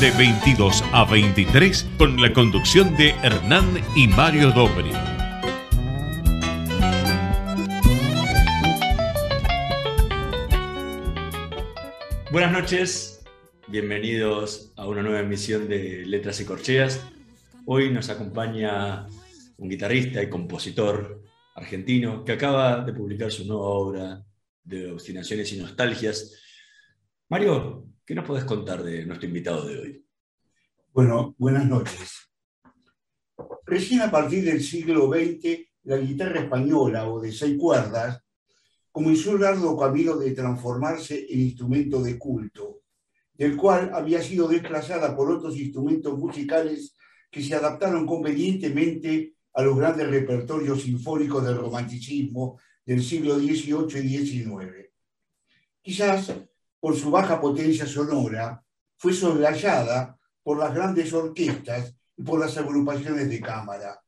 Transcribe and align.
de 0.00 0.10
22 0.12 0.82
a 0.92 1.04
23 1.04 1.86
con 1.98 2.18
la 2.22 2.32
conducción 2.32 2.96
de 2.96 3.10
Hernán 3.22 3.84
y 3.94 4.08
Mario 4.08 4.50
Dobri. 4.50 4.92
Buenas 12.32 12.50
noches, 12.50 13.22
bienvenidos 13.68 14.72
a 14.76 14.88
una 14.88 15.02
nueva 15.02 15.20
emisión 15.20 15.68
de 15.68 16.06
Letras 16.06 16.40
y 16.40 16.46
Corcheas. 16.46 17.04
Hoy 17.66 17.90
nos 17.90 18.08
acompaña 18.08 19.06
un 19.58 19.68
guitarrista 19.68 20.22
y 20.22 20.30
compositor 20.30 21.22
argentino 21.54 22.24
que 22.24 22.32
acaba 22.32 22.82
de 22.86 22.94
publicar 22.94 23.30
su 23.30 23.44
nueva 23.44 23.64
obra 23.64 24.24
de 24.64 24.92
obstinaciones 24.92 25.52
y 25.52 25.58
nostalgias. 25.58 26.40
Mario, 27.28 27.89
¿Qué 28.10 28.16
nos 28.16 28.26
podés 28.26 28.42
contar 28.42 28.82
de 28.82 29.06
nuestro 29.06 29.28
invitado 29.28 29.68
de 29.68 29.78
hoy? 29.78 30.04
Bueno, 30.92 31.36
buenas 31.38 31.64
noches. 31.64 32.28
Recién 33.64 34.00
a 34.00 34.10
partir 34.10 34.44
del 34.44 34.64
siglo 34.64 35.08
XX, 35.08 35.60
la 35.84 35.96
guitarra 35.96 36.40
española 36.40 37.08
o 37.08 37.20
de 37.20 37.30
seis 37.30 37.56
cuerdas 37.56 38.20
comenzó 38.90 39.34
el 39.36 39.42
largo 39.42 39.78
camino 39.78 40.16
de 40.16 40.32
transformarse 40.32 41.24
en 41.30 41.38
instrumento 41.38 42.02
de 42.02 42.18
culto, 42.18 42.80
del 43.32 43.56
cual 43.56 43.92
había 43.94 44.20
sido 44.20 44.48
desplazada 44.48 45.14
por 45.14 45.30
otros 45.30 45.56
instrumentos 45.56 46.18
musicales 46.18 46.96
que 47.30 47.44
se 47.44 47.54
adaptaron 47.54 48.06
convenientemente 48.06 49.36
a 49.54 49.62
los 49.62 49.78
grandes 49.78 50.10
repertorios 50.10 50.82
sinfónicos 50.82 51.44
del 51.44 51.58
romanticismo 51.58 52.58
del 52.84 53.04
siglo 53.04 53.38
XVIII 53.38 54.00
y 54.02 54.26
XIX. 54.26 54.90
Quizás 55.80 56.49
por 56.80 56.96
su 56.96 57.10
baja 57.10 57.40
potencia 57.40 57.86
sonora, 57.86 58.62
fue 58.96 59.12
soslayada 59.12 60.18
por 60.42 60.58
las 60.58 60.74
grandes 60.74 61.12
orquestas 61.12 61.94
y 62.16 62.22
por 62.22 62.40
las 62.40 62.56
agrupaciones 62.56 63.28
de 63.28 63.40
cámara. 63.40 64.00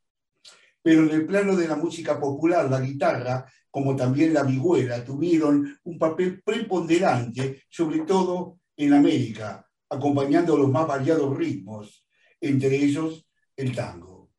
Pero 0.83 1.05
en 1.05 1.11
el 1.11 1.27
plano 1.27 1.55
de 1.55 1.69
la 1.69 1.77
música 1.77 2.19
popular, 2.19 2.69
la 2.69 2.81
guitarra, 2.81 3.47
como 3.71 3.95
también 3.95 4.35
la 4.35 4.43
vihuela, 4.43 5.05
tuvieron 5.05 5.79
un 5.85 5.99
papel 5.99 6.43
preponderante, 6.43 7.63
sobre 7.71 8.01
todo 8.01 8.59
en 8.77 8.93
América, 8.95 9.67
acompañando 9.89 10.57
los 10.57 10.71
más 10.71 10.87
variados 10.87 11.37
ritmos, 11.37 12.07
entre 12.41 12.75
ellos 12.77 13.27
el 13.55 13.75
tango. 13.75 14.31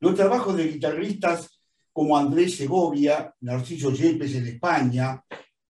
Los 0.00 0.14
trabajos 0.14 0.56
de 0.56 0.68
guitarristas 0.68 1.60
como 1.92 2.16
Andrés 2.16 2.56
Segovia, 2.56 3.34
Narciso 3.40 3.92
Yepes 3.92 4.34
en 4.34 4.46
España, 4.46 5.22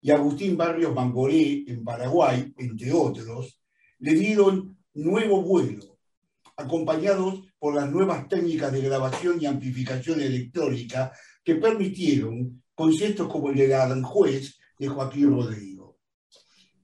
y 0.02 0.10
Agustín 0.10 0.56
Barrios 0.56 0.92
Mangoré 0.92 1.64
en 1.68 1.84
Paraguay, 1.84 2.52
entre 2.58 2.92
otros, 2.92 3.60
le 4.00 4.14
dieron 4.14 4.76
nuevo 4.94 5.42
vuelo, 5.42 5.96
acompañados 6.56 7.42
por 7.58 7.76
las 7.76 7.88
nuevas 7.88 8.28
técnicas 8.28 8.72
de 8.72 8.80
grabación 8.80 9.40
y 9.40 9.46
amplificación 9.46 10.20
electrónica 10.20 11.12
que 11.44 11.54
permitieron 11.54 12.64
conceptos 12.74 13.28
como 13.28 13.50
el 13.50 13.56
de 13.56 13.74
Aranjuez 13.74 14.58
de 14.76 14.88
Joaquín 14.88 15.30
Rodrigo. 15.30 15.98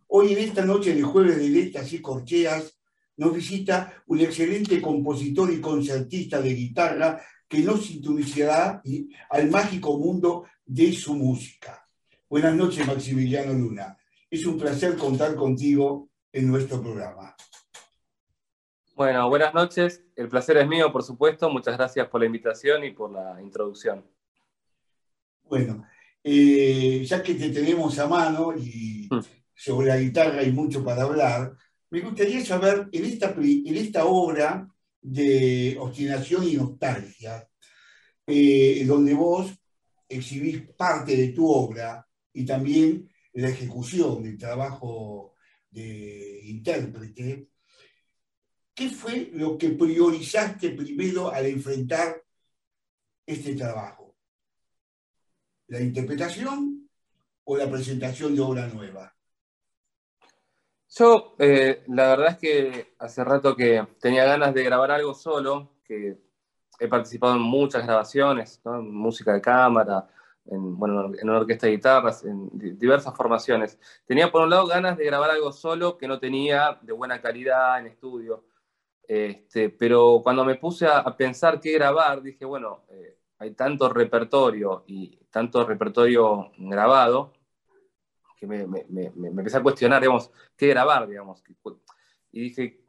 Hoy 0.07 0.33
en 0.33 0.39
esta 0.39 0.65
noche 0.65 0.95
de 0.95 1.03
jueves 1.03 1.39
de 1.39 1.49
letras 1.49 1.93
y 1.93 2.01
corcheas 2.01 2.79
nos 3.17 3.35
visita 3.35 4.01
un 4.07 4.21
excelente 4.21 4.81
compositor 4.81 5.53
y 5.53 5.61
concertista 5.61 6.41
de 6.41 6.55
guitarra 6.55 7.21
que 7.49 7.59
nos 7.59 7.91
introducirá 7.91 8.81
al 9.31 9.51
mágico 9.51 9.99
mundo 9.99 10.45
de 10.65 10.93
su 10.93 11.17
música. 11.17 11.88
Buenas 12.31 12.55
noches, 12.55 12.87
Maximiliano 12.87 13.55
Luna. 13.55 13.97
Es 14.31 14.45
un 14.45 14.59
placer 14.59 14.99
contar 14.99 15.35
contigo 15.35 16.11
en 16.31 16.47
nuestro 16.47 16.83
programa. 16.83 17.35
Bueno, 18.95 19.31
buenas 19.31 19.55
noches. 19.55 20.05
El 20.15 20.29
placer 20.29 20.59
es 20.59 20.69
mío, 20.69 20.93
por 20.93 21.03
supuesto. 21.03 21.49
Muchas 21.49 21.79
gracias 21.79 22.07
por 22.09 22.21
la 22.21 22.27
invitación 22.27 22.85
y 22.85 22.91
por 22.91 23.11
la 23.13 23.41
introducción. 23.41 24.05
Bueno, 25.45 25.87
eh, 26.23 27.03
ya 27.03 27.23
que 27.23 27.33
te 27.33 27.49
tenemos 27.49 27.99
a 27.99 28.07
mano 28.07 28.53
y 28.55 29.09
hmm. 29.11 29.21
sobre 29.55 29.87
la 29.87 29.97
guitarra 29.97 30.41
hay 30.41 30.53
mucho 30.53 30.85
para 30.85 31.05
hablar, 31.05 31.57
me 31.89 32.01
gustaría 32.03 32.45
saber 32.45 32.91
en 32.93 33.05
esta, 33.07 33.35
en 33.39 33.75
esta 33.75 34.05
obra 34.05 34.69
de 35.01 35.79
obstinación 35.81 36.45
y 36.45 36.57
nostalgia, 36.57 37.49
eh, 38.27 38.85
donde 38.85 39.15
vos 39.15 39.51
exhibís 40.07 40.69
parte 40.77 41.17
de 41.17 41.29
tu 41.29 41.51
obra, 41.51 42.05
y 42.39 42.47
también 42.47 43.11
la 43.33 43.49
ejecución 43.49 44.23
del 44.23 44.39
trabajo 44.39 45.35
de 45.69 46.41
intérprete, 46.45 47.49
¿qué 48.73 48.91
fue 48.91 49.31
lo 49.33 49.59
que 49.59 49.71
priorizaste 49.71 50.71
primero 50.71 51.33
al 51.33 51.47
enfrentar 51.47 52.23
este 53.27 53.57
trabajo? 53.57 54.15
¿La 55.67 55.81
interpretación 55.81 56.89
o 57.43 57.57
la 57.57 57.69
presentación 57.69 58.37
de 58.37 58.41
obra 58.41 58.69
nueva? 58.69 59.13
Yo, 60.91 61.35
eh, 61.41 61.83
la 61.89 62.11
verdad 62.11 62.29
es 62.29 62.39
que 62.39 62.95
hace 63.01 63.25
rato 63.25 63.57
que 63.57 63.85
tenía 64.01 64.25
ganas 64.25 64.55
de 64.55 64.63
grabar 64.63 64.93
algo 64.93 65.13
solo, 65.13 65.73
que 65.85 66.17
he 66.79 66.87
participado 66.87 67.35
en 67.35 67.43
muchas 67.43 67.85
grabaciones, 67.85 68.61
música 68.65 69.33
de 69.33 69.41
cámara, 69.41 70.09
en, 70.51 70.79
bueno, 70.79 71.13
en 71.15 71.29
una 71.29 71.41
orquesta 71.41 71.67
de 71.67 71.73
guitarras, 71.73 72.25
en 72.25 72.51
diversas 72.79 73.15
formaciones. 73.15 73.79
Tenía 74.07 74.31
por 74.31 74.43
un 74.43 74.51
lado 74.51 74.67
ganas 74.67 74.97
de 74.97 75.05
grabar 75.05 75.31
algo 75.31 75.53
solo 75.53 75.99
que 75.99 76.09
no 76.09 76.19
tenía 76.19 76.79
de 76.83 76.93
buena 76.93 77.21
calidad 77.21 77.79
en 77.81 77.87
estudio. 77.87 78.45
Este, 79.07 79.71
pero 79.71 80.21
cuando 80.23 80.45
me 80.45 80.57
puse 80.57 80.87
a, 80.87 81.05
pensar 81.17 81.61
qué 81.61 81.73
grabar, 81.73 82.23
dije, 82.23 82.45
bueno, 82.45 82.85
eh, 82.91 83.19
hay 83.39 83.53
tanto 83.53 83.89
repertorio 83.89 84.85
y 84.87 85.17
tanto 85.31 85.65
repertorio 85.65 86.51
grabado 86.59 87.33
que 88.37 88.47
me, 88.47 88.67
me, 88.67 88.85
me, 88.89 89.29
empecé 89.29 89.57
a 89.57 89.63
cuestionar, 89.63 90.01
digamos, 90.01 90.31
qué 90.57 90.69
grabar, 90.69 91.09
digamos. 91.09 91.43
Y 92.31 92.41
dije, 92.41 92.85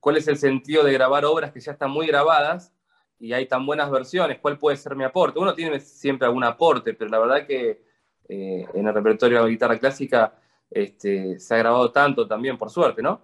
¿cuál 0.00 0.16
es 0.16 0.26
el 0.28 0.38
sentido 0.38 0.84
de 0.84 0.92
grabar 0.92 1.24
obras 1.24 1.52
que 1.52 1.60
ya 1.60 1.72
están 1.72 1.90
muy 1.90 2.06
grabadas 2.06 2.72
y 3.18 3.32
hay 3.32 3.46
tan 3.46 3.64
buenas 3.64 3.90
versiones, 3.90 4.38
¿cuál 4.40 4.58
puede 4.58 4.76
ser 4.76 4.94
mi 4.96 5.04
aporte? 5.04 5.38
Uno 5.38 5.54
tiene 5.54 5.80
siempre 5.80 6.26
algún 6.26 6.44
aporte, 6.44 6.94
pero 6.94 7.10
la 7.10 7.18
verdad 7.18 7.46
que 7.46 7.82
eh, 8.28 8.66
en 8.74 8.86
el 8.86 8.94
repertorio 8.94 9.38
de 9.38 9.44
la 9.44 9.50
guitarra 9.50 9.78
clásica 9.78 10.34
este, 10.70 11.38
se 11.38 11.54
ha 11.54 11.58
grabado 11.58 11.90
tanto 11.92 12.26
también, 12.26 12.58
por 12.58 12.70
suerte, 12.70 13.02
¿no? 13.02 13.22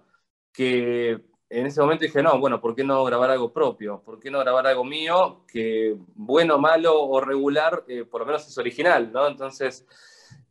Que 0.51 1.11
en 1.49 1.65
ese 1.65 1.81
momento 1.81 2.05
dije, 2.05 2.23
no, 2.23 2.39
bueno, 2.39 2.59
¿por 2.59 2.75
qué 2.75 2.83
no 2.83 3.03
grabar 3.03 3.29
algo 3.31 3.53
propio? 3.53 4.01
¿Por 4.03 4.19
qué 4.19 4.31
no 4.31 4.39
grabar 4.39 4.65
algo 4.67 4.83
mío 4.83 5.45
que, 5.47 5.95
bueno, 6.15 6.57
malo 6.57 7.03
o 7.03 7.21
regular, 7.21 7.83
eh, 7.87 8.05
por 8.05 8.21
lo 8.21 8.25
menos 8.25 8.47
es 8.47 8.57
original, 8.57 9.11
¿no? 9.11 9.27
Entonces 9.27 9.85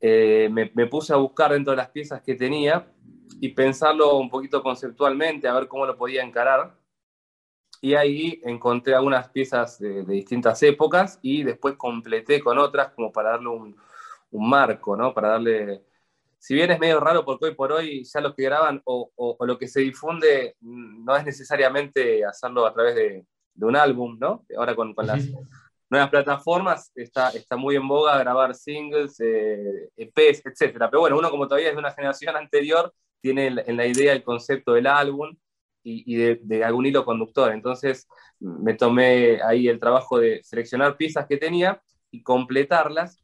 eh, 0.00 0.48
me, 0.52 0.70
me 0.75 0.86
puse 0.86 1.12
a 1.12 1.16
buscar 1.16 1.52
dentro 1.52 1.72
de 1.72 1.78
las 1.78 1.88
piezas 1.88 2.22
que 2.22 2.34
tenía 2.34 2.86
y 3.41 3.48
pensarlo 3.48 4.16
un 4.19 4.31
poquito 4.31 4.62
conceptualmente, 4.62 5.48
a 5.48 5.54
ver 5.54 5.66
cómo 5.66 5.86
lo 5.86 5.97
podía 5.97 6.22
encarar 6.22 6.81
y 7.84 7.94
ahí 7.94 8.40
encontré 8.44 8.94
algunas 8.94 9.29
piezas 9.31 9.76
de, 9.81 10.05
distintas 10.05 10.62
épocas 10.62 11.19
y 11.20 11.43
después 11.43 11.75
completé 11.76 12.40
con 12.40 12.56
otras 12.56 12.93
como 12.93 13.11
para 13.12 13.31
darle 13.31 13.49
un, 13.49 13.76
marco, 14.31 14.96
¿no? 14.96 15.12
Para 15.12 15.31
darle... 15.31 15.82
Si 16.38 16.55
bien 16.55 16.70
es 16.70 16.79
medio 16.79 17.00
raro 17.00 17.25
porque 17.25 17.46
hoy 17.46 17.55
por 17.55 17.73
hoy 17.73 18.05
ya 18.05 18.20
lo 18.20 18.34
que 18.34 18.44
graban 18.44 18.81
o, 18.84 19.37
lo 19.40 19.58
que 19.58 19.69
se 19.69 19.81
difunde 19.81 20.56
mm, 20.61 21.05
no 21.05 21.17
es 21.17 21.25
necesariamente 21.25 22.25
hacerlo 22.25 22.64
a 22.64 22.73
través 22.73 22.94
de, 22.94 23.26
un 23.56 23.76
álbum, 23.76 24.17
¿no? 24.19 24.46
Ahora 24.56 24.75
con, 24.76 24.94
las 24.99 25.29
nuevas 25.90 26.08
plataformas 26.08 26.93
está, 26.94 27.31
está 27.31 27.56
muy 27.56 27.76
en 27.76 27.87
boga 27.87 28.17
grabar 28.17 28.55
singles, 28.55 29.20
eh, 29.20 29.90
EPs, 29.96 30.46
etc. 30.46 30.79
Pero 30.88 31.00
bueno, 31.00 31.19
uno 31.19 31.31
como 31.31 31.46
todavía 31.49 31.69
es 31.69 31.75
de 31.75 31.81
una 31.81 31.93
generación 31.93 32.37
anterior, 32.37 32.94
tiene 33.20 33.49
en 33.49 33.76
la 33.76 33.87
idea 33.87 34.12
el 34.12 34.23
concepto 34.23 34.73
del 34.73 34.87
álbum 34.87 35.37
y, 35.84 36.14
de, 36.17 36.64
algún 36.64 36.87
hilo 36.87 37.05
conductor. 37.05 37.52
Entonces 37.52 38.08
me 38.38 38.75
tomé 38.75 39.40
ahí 39.43 39.69
el 39.69 39.79
trabajo 39.79 40.19
de 40.19 40.43
seleccionar 40.43 40.96
piezas 40.96 41.26
que 41.26 41.37
tenía 41.37 41.82
y 42.11 42.23
completarlas 42.23 43.23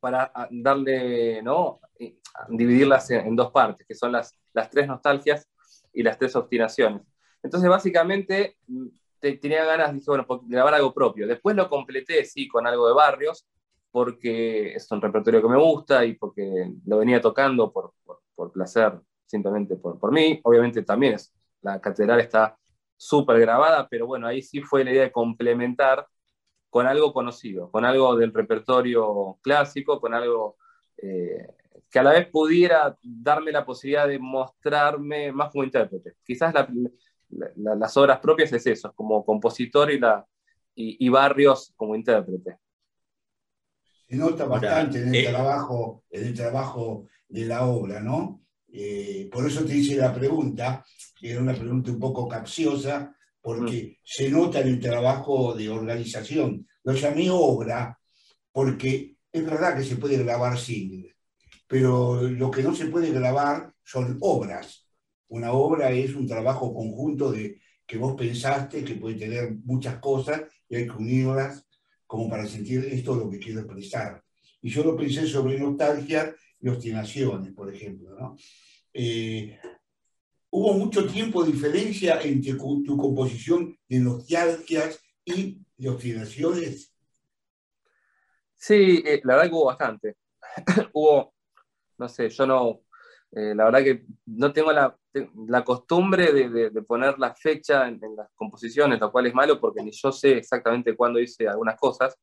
para 0.00 0.32
darle, 0.50 1.42
¿no? 1.42 1.80
dividirlas 2.48 3.10
en, 3.10 3.36
dos 3.36 3.50
partes, 3.50 3.86
que 3.86 3.94
son 3.94 4.12
las, 4.12 4.34
las 4.52 4.68
tres 4.68 4.86
nostalgias 4.86 5.48
y 5.92 6.02
las 6.02 6.18
tres 6.18 6.34
obstinaciones. 6.36 7.02
Entonces, 7.42 7.68
básicamente, 7.68 8.56
mm, 8.66 8.88
tenía 9.20 9.64
ganas, 9.64 9.94
dije, 9.94 10.06
bueno, 10.08 10.26
grabar 10.46 10.74
algo 10.74 10.92
propio. 10.92 11.26
Después 11.26 11.56
lo 11.56 11.68
completé, 11.68 12.24
sí, 12.24 12.48
con 12.48 12.66
algo 12.66 12.88
de 12.88 12.94
barrios, 12.94 13.46
porque 13.90 14.74
es 14.74 14.90
un 14.90 15.00
repertorio 15.00 15.40
que 15.40 15.48
me 15.48 15.56
gusta 15.56 16.04
y 16.04 16.14
porque 16.14 16.72
lo 16.84 16.98
venía 16.98 17.20
tocando 17.20 17.72
por, 17.72 17.92
por, 18.34 18.52
placer, 18.52 19.00
simplemente 19.24 19.76
por, 19.76 19.98
por 19.98 20.12
mí. 20.12 20.40
Obviamente 20.42 20.82
también 20.82 21.14
es, 21.14 21.32
la 21.64 21.80
catedral 21.80 22.20
está 22.20 22.56
súper 22.96 23.40
grabada, 23.40 23.88
pero 23.88 24.06
bueno, 24.06 24.26
ahí 24.26 24.42
sí 24.42 24.60
fue 24.60 24.84
la 24.84 24.92
idea 24.92 25.02
de 25.04 25.12
complementar 25.12 26.06
con 26.70 26.86
algo 26.86 27.12
conocido, 27.12 27.70
con 27.70 27.84
algo 27.84 28.16
del 28.16 28.32
repertorio 28.32 29.38
clásico, 29.42 30.00
con 30.00 30.14
algo 30.14 30.56
eh, 30.96 31.46
que 31.90 31.98
a 31.98 32.02
la 32.02 32.12
vez 32.12 32.28
pudiera 32.28 32.96
darme 33.02 33.52
la 33.52 33.64
posibilidad 33.64 34.08
de 34.08 34.18
mostrarme 34.18 35.32
más 35.32 35.50
como 35.50 35.64
intérprete. 35.64 36.14
Quizás 36.24 36.52
las 37.30 37.96
obras 37.96 38.18
propias 38.20 38.52
es 38.52 38.66
eso, 38.66 38.92
como 38.94 39.24
compositor 39.24 39.90
y, 39.90 39.98
la, 39.98 40.26
y, 40.74 41.08
Barrios 41.08 41.72
como 41.76 41.94
intérprete. 41.94 42.58
Se 44.08 44.16
nota 44.16 44.44
bastante 44.44 45.02
en 45.02 45.14
el, 45.14 45.14
eh, 45.14 45.28
trabajo, 45.30 46.04
en 46.10 46.26
el 46.26 46.34
trabajo 46.34 47.06
de 47.28 47.46
la 47.46 47.64
obra, 47.64 48.00
¿no? 48.00 48.43
Eh, 48.76 49.28
por 49.30 49.46
eso 49.46 49.64
te 49.64 49.76
hice 49.76 49.94
la 49.94 50.12
pregunta, 50.12 50.84
que 51.16 51.30
era 51.30 51.40
una 51.40 51.54
pregunta 51.54 51.92
un 51.92 52.00
poco 52.00 52.26
capciosa, 52.26 53.14
porque 53.40 53.98
mm. 53.98 54.02
se 54.02 54.28
nota 54.30 54.60
en 54.60 54.68
el 54.68 54.80
trabajo 54.80 55.54
de 55.54 55.68
organización. 55.68 56.66
Lo 56.82 56.92
llamé 56.92 57.28
obra 57.30 57.96
porque 58.50 59.16
es 59.30 59.44
verdad 59.44 59.76
que 59.76 59.84
se 59.84 59.94
puede 59.94 60.16
grabar 60.16 60.58
single, 60.58 61.14
pero 61.68 62.22
lo 62.22 62.50
que 62.50 62.64
no 62.64 62.74
se 62.74 62.86
puede 62.86 63.12
grabar 63.12 63.72
son 63.84 64.18
obras. 64.20 64.88
Una 65.28 65.52
obra 65.52 65.92
es 65.92 66.14
un 66.16 66.26
trabajo 66.26 66.74
conjunto 66.74 67.30
de 67.30 67.60
que 67.86 67.96
vos 67.96 68.14
pensaste 68.16 68.82
que 68.82 68.96
puede 68.96 69.14
tener 69.14 69.54
muchas 69.64 69.98
cosas 69.98 70.42
y 70.68 70.74
hay 70.74 70.86
que 70.86 70.96
unirlas 70.96 71.64
como 72.08 72.28
para 72.28 72.46
sentir 72.46 72.84
esto 72.86 73.14
lo 73.14 73.30
que 73.30 73.38
quiero 73.38 73.60
expresar. 73.60 74.20
Y 74.62 74.70
yo 74.70 74.82
lo 74.82 74.96
pensé 74.96 75.28
sobre 75.28 75.60
nostalgia 75.60 76.34
y 76.64 76.68
obstinaciones, 76.70 77.52
por 77.52 77.72
ejemplo. 77.72 78.18
¿no? 78.18 78.36
Eh, 78.94 79.60
hubo 80.48 80.72
mucho 80.72 81.06
tiempo 81.06 81.44
de 81.44 81.52
diferencia 81.52 82.22
entre 82.22 82.54
tu 82.54 82.96
composición 82.96 83.78
de 83.86 83.98
nostalgias 83.98 84.98
y 85.26 85.60
de 85.76 85.88
obstinaciones. 85.90 86.90
Sí, 88.54 89.02
eh, 89.04 89.20
la 89.24 89.34
verdad 89.34 89.50
que 89.50 89.54
hubo 89.54 89.66
bastante. 89.66 90.16
hubo, 90.94 91.34
no 91.98 92.08
sé, 92.08 92.30
yo 92.30 92.46
no, 92.46 92.80
eh, 93.32 93.54
la 93.54 93.66
verdad 93.66 93.84
que 93.84 94.06
no 94.24 94.50
tengo 94.50 94.72
la, 94.72 94.98
la 95.46 95.64
costumbre 95.64 96.32
de, 96.32 96.70
de, 96.70 96.82
poner 96.82 97.18
la 97.18 97.34
fecha 97.34 97.88
en, 97.88 98.00
las 98.16 98.30
composiciones, 98.34 98.98
lo 98.98 99.12
cual 99.12 99.26
es 99.26 99.34
malo 99.34 99.60
porque 99.60 99.82
ni 99.82 99.90
yo 99.90 100.10
sé 100.10 100.38
exactamente 100.38 100.96
cuándo 100.96 101.20
hice 101.20 101.46
algunas 101.46 101.78
cosas, 101.78 102.18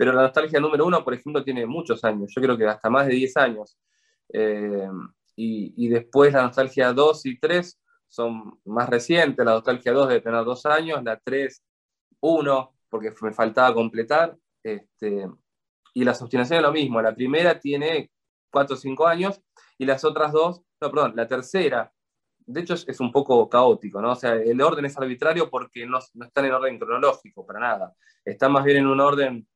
pero 0.00 0.14
la 0.14 0.22
nostalgia 0.22 0.58
número 0.58 0.86
uno, 0.86 1.04
por 1.04 1.12
ejemplo, 1.12 1.44
tiene 1.44 1.66
muchos 1.66 2.02
años, 2.04 2.32
yo 2.34 2.40
creo 2.40 2.56
que 2.56 2.66
hasta 2.66 2.88
más 2.88 3.06
de 3.06 3.16
10 3.16 3.36
años. 3.36 3.76
Eh, 4.32 4.88
y, 5.36 5.88
después 5.88 6.32
la 6.32 6.40
nostalgia 6.40 6.94
2 6.94 7.26
y 7.26 7.38
3 7.38 7.78
son 8.08 8.58
más 8.64 8.88
recientes, 8.88 9.44
la 9.44 9.52
nostalgia 9.52 9.92
2 9.92 10.08
debe 10.08 10.22
tener 10.22 10.42
dos 10.42 10.64
años, 10.64 11.04
la 11.04 11.18
3, 11.18 11.62
1, 12.18 12.74
porque 12.88 13.12
me 13.20 13.34
faltaba 13.34 13.74
completar, 13.74 14.34
este, 14.62 15.28
y 15.92 16.02
las 16.02 16.22
obstinaciones 16.22 16.62
lo 16.62 16.72
mismo, 16.72 17.02
la 17.02 17.14
primera 17.14 17.60
tiene 17.60 18.10
4 18.50 18.76
o 18.76 18.78
5 18.78 19.06
años, 19.06 19.42
y 19.76 19.84
las 19.84 20.02
otras 20.06 20.32
dos, 20.32 20.62
no, 20.80 20.90
perdón, 20.90 21.12
la 21.14 21.28
tercera, 21.28 21.92
de 22.38 22.60
hecho 22.62 22.72
es, 22.72 23.00
un 23.00 23.12
poco 23.12 23.46
caótico, 23.50 24.00
¿no? 24.00 24.12
O 24.12 24.16
sea, 24.16 24.32
el 24.32 24.62
orden 24.62 24.86
es 24.86 24.96
arbitrario 24.96 25.50
porque 25.50 25.84
no, 25.84 25.98
no 26.14 26.24
están 26.24 26.46
en 26.46 26.52
orden 26.52 26.78
cronológico, 26.78 27.44
para 27.44 27.60
nada, 27.60 27.94
está 28.24 28.48
más 28.48 28.64
bien 28.64 28.78
en 28.78 28.86
un 28.86 28.98
orden 28.98 29.46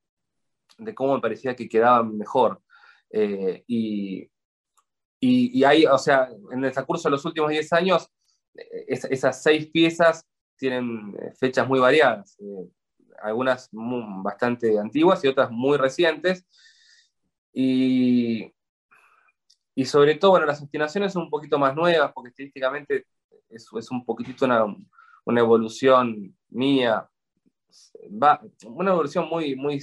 de 0.79 0.94
cómo 0.94 1.15
me 1.15 1.21
parecía 1.21 1.55
que 1.55 1.69
quedaban 1.69 2.17
mejor. 2.17 2.61
Eh, 3.11 3.62
y, 3.67 4.23
y, 5.21 5.59
y, 5.59 5.65
ahí, 5.65 5.87
o 5.87 5.99
sea, 5.99 6.29
en 6.50 6.65
el 6.65 6.73
transcurso 6.73 7.09
de 7.09 7.12
los 7.12 7.25
últimos 7.25 7.50
10 7.50 7.73
años, 7.73 8.11
eh, 8.55 8.87
esas 8.88 9.43
seis 9.43 9.69
piezas 9.71 10.26
tienen 10.56 11.15
eh, 11.21 11.32
fechas 11.38 11.67
muy 11.69 11.81
variadas, 11.81 12.37
algunas 13.23 13.69
bastante 13.73 14.79
antiguas 14.79 15.25
y 15.25 15.29
otras 15.29 15.50
muy 15.50 15.76
recientes. 15.79 16.44
Y, 17.53 18.53
y 19.75 19.85
sobre 19.85 20.17
todo, 20.17 20.32
bueno, 20.32 20.47
las 20.47 20.61
obstinaciones 20.61 21.12
son 21.12 21.25
un 21.25 21.31
poquito 21.31 21.59
más 21.59 21.75
nuevas, 21.75 22.12
porque 22.12 22.31
estilísticamente 22.31 23.06
es, 23.49 23.69
es 23.76 23.91
un 23.91 24.05
poquitito 24.05 24.44
una, 24.44 24.65
una 25.25 25.41
evolución 25.41 26.37
mía, 26.49 27.09
va, 28.23 28.41
una 28.65 28.91
evolución 28.93 29.29
muy, 29.29 29.56
muy, 29.56 29.81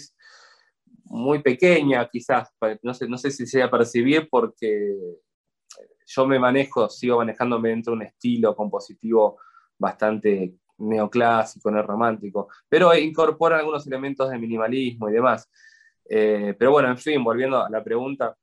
muy 1.12 1.40
pequeña 1.40 2.08
quizás, 2.10 2.54
no 2.84 2.94
sé, 2.94 3.08
no 3.08 3.18
sé 3.18 3.32
si 3.32 3.46
sea 3.46 3.70
percibir 3.70 4.30
porque 4.30 4.96
yo 6.06 6.26
me 6.26 6.40
manejo, 6.40 6.90
sigo 6.90 7.18
manejándome 7.18 7.70
dentro 7.70 7.92
de 7.92 7.98
un 7.98 8.04
estilo 8.04 8.56
compositivo 8.56 9.38
bastante 9.78 10.56
neoclásico, 10.78 11.70
neorromántico, 11.70 12.48
pero 12.68 12.96
incorpora 12.96 13.60
algunos 13.60 13.86
elementos 13.88 14.30
de 14.30 14.40
minimalismo 14.40 15.10
y 15.10 15.14
demás. 15.14 15.50
Eh, 16.10 16.56
pero 16.58 16.72
bueno, 16.72 16.90
en 16.90 16.98
fin, 16.98 17.24
volviendo 17.24 17.64
a 17.64 17.70
la 17.70 17.84
pregunta, 17.84 18.36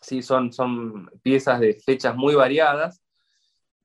sí, 0.00 0.22
son, 0.22 0.52
son 0.52 1.10
piezas 1.22 1.60
de 1.60 1.74
fechas 1.74 2.14
muy 2.14 2.34
variadas. 2.34 3.02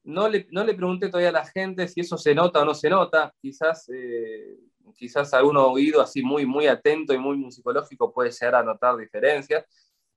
No 0.04 0.28
le, 0.28 0.48
no 0.52 0.64
le 0.66 0.74
pregunté 0.74 1.08
todavía 1.08 1.30
a 1.30 1.34
la 1.34 1.46
gente 1.46 1.88
si 1.88 2.02
eso 2.02 2.18
se 2.18 2.36
nota 2.36 2.62
o 2.62 2.66
no 2.66 2.74
se 2.74 2.90
nota. 2.90 3.34
Quizás, 3.42 3.90
eh, 3.90 4.58
quizás 4.94 5.34
alguno 5.34 5.68
oído 5.68 6.02
así 6.02 6.22
muy, 6.22 6.46
muy 6.46 6.68
atento 6.68 7.14
y 7.14 7.18
muy 7.18 7.38
musicológico 7.38 8.14
puede 8.14 8.32
llegar 8.32 8.56
a 8.56 8.64
notar 8.64 8.98
diferencias 8.98 9.66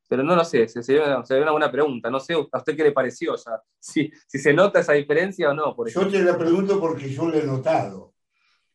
pero 0.09 0.23
no 0.23 0.37
lo 0.37 0.45
sé, 0.45 0.69
sería 0.69 1.19
una, 1.19 1.51
buena 1.51 1.73
pregunta. 1.73 2.11
No 2.11 2.21
sé 2.21 2.35
a 2.35 2.39
usted 2.59 2.77
qué 2.77 2.85
le 2.85 2.93
pareció, 2.93 3.35
o 3.35 3.39
sea, 3.39 3.61
si, 3.81 4.11
si 4.27 4.39
se 4.39 4.53
nota 4.53 4.81
esa 4.81 4.93
diferencia 4.93 5.51
o 5.51 5.55
no. 5.55 5.75
Por 5.75 5.91
yo 5.91 6.09
te 6.09 6.23
la 6.23 6.39
pregunto 6.39 6.81
porque 6.81 7.11
yo 7.11 7.29
lo 7.29 7.39
he 7.39 7.45
notado. 7.45 8.15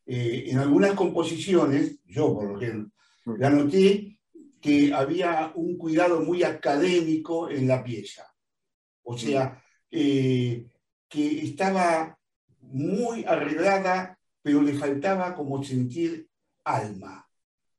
Eh, 0.06 0.46
en 0.48 0.58
algunas 0.58 0.92
composiciones, 0.94 2.00
yo 2.04 2.34
por 2.34 2.50
lo 2.50 2.60
ejemplo, 2.60 2.92
mm. 3.24 3.34
la 3.38 3.50
noté 3.50 4.18
que 4.60 4.92
había 4.92 5.52
un 5.54 5.78
cuidado 5.78 6.20
muy 6.20 6.42
académico 6.42 7.48
en 7.48 7.68
la 7.68 7.82
pieza. 7.82 8.26
O 9.02 9.16
sea, 9.16 9.46
mm. 9.46 9.58
eh, 9.92 10.66
que 11.08 11.40
estaba 11.42 12.18
muy 12.60 13.24
arreglada, 13.24 14.18
pero 14.42 14.62
le 14.62 14.74
faltaba 14.74 15.34
como 15.34 15.62
sentir 15.62 16.28
alma. 16.64 17.26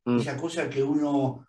Mm. 0.05 0.19
Esa 0.19 0.37
cosa 0.37 0.69
que 0.69 0.83
uno 0.83 1.47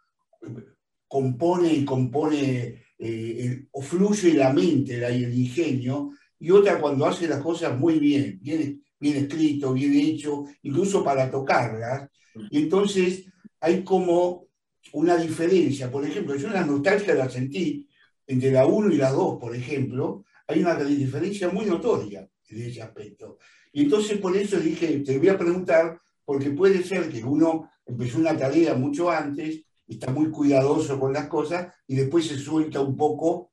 compone 1.09 1.73
y 1.73 1.85
compone 1.85 2.85
eh, 2.99 3.67
o 3.73 3.83
fluye 3.83 4.35
la 4.35 4.53
mente, 4.53 5.05
el 5.05 5.35
ingenio, 5.35 6.11
y 6.39 6.51
otra 6.51 6.81
cuando 6.81 7.07
hace 7.07 7.29
las 7.29 7.41
cosas 7.41 7.79
muy 7.79 7.99
bien, 7.99 8.39
bien, 8.43 8.83
bien 8.99 9.17
escrito, 9.17 9.73
bien 9.73 9.95
hecho, 9.95 10.45
incluso 10.63 11.05
para 11.05 11.31
tocarlas. 11.31 12.09
Y 12.51 12.63
entonces 12.63 13.27
hay 13.61 13.85
como 13.85 14.49
una 14.93 15.17
diferencia. 15.17 15.91
Por 15.91 16.05
ejemplo, 16.05 16.35
yo 16.37 16.49
la 16.49 16.65
nostalgia 16.65 17.15
la 17.15 17.29
sentí 17.29 17.87
entre 18.27 18.51
la 18.51 18.67
1 18.67 18.93
y 18.93 18.97
la 18.97 19.11
2, 19.11 19.39
por 19.39 19.55
ejemplo, 19.55 20.25
hay 20.47 20.61
una 20.61 20.75
diferencia 20.77 21.49
muy 21.49 21.67
notoria 21.67 22.29
en 22.49 22.63
ese 22.63 22.83
aspecto. 22.83 23.39
Y 23.73 23.85
entonces 23.85 24.19
por 24.19 24.37
eso 24.37 24.59
dije, 24.59 25.01
te 25.01 25.19
voy 25.19 25.29
a 25.29 25.39
preguntar, 25.39 26.01
porque 26.25 26.51
puede 26.51 26.83
ser 26.83 27.11
que 27.11 27.25
uno 27.25 27.71
empezó 27.87 28.19
una 28.19 28.37
tarea 28.37 28.75
mucho 28.75 29.11
antes 29.11 29.65
está 29.93 30.11
muy 30.11 30.31
cuidadoso 30.31 30.99
con 30.99 31.13
las 31.13 31.29
cosas 31.29 31.73
y 31.87 31.97
después 31.97 32.27
se 32.27 32.39
suelta 32.39 32.81
un 32.81 32.97
poco 32.97 33.53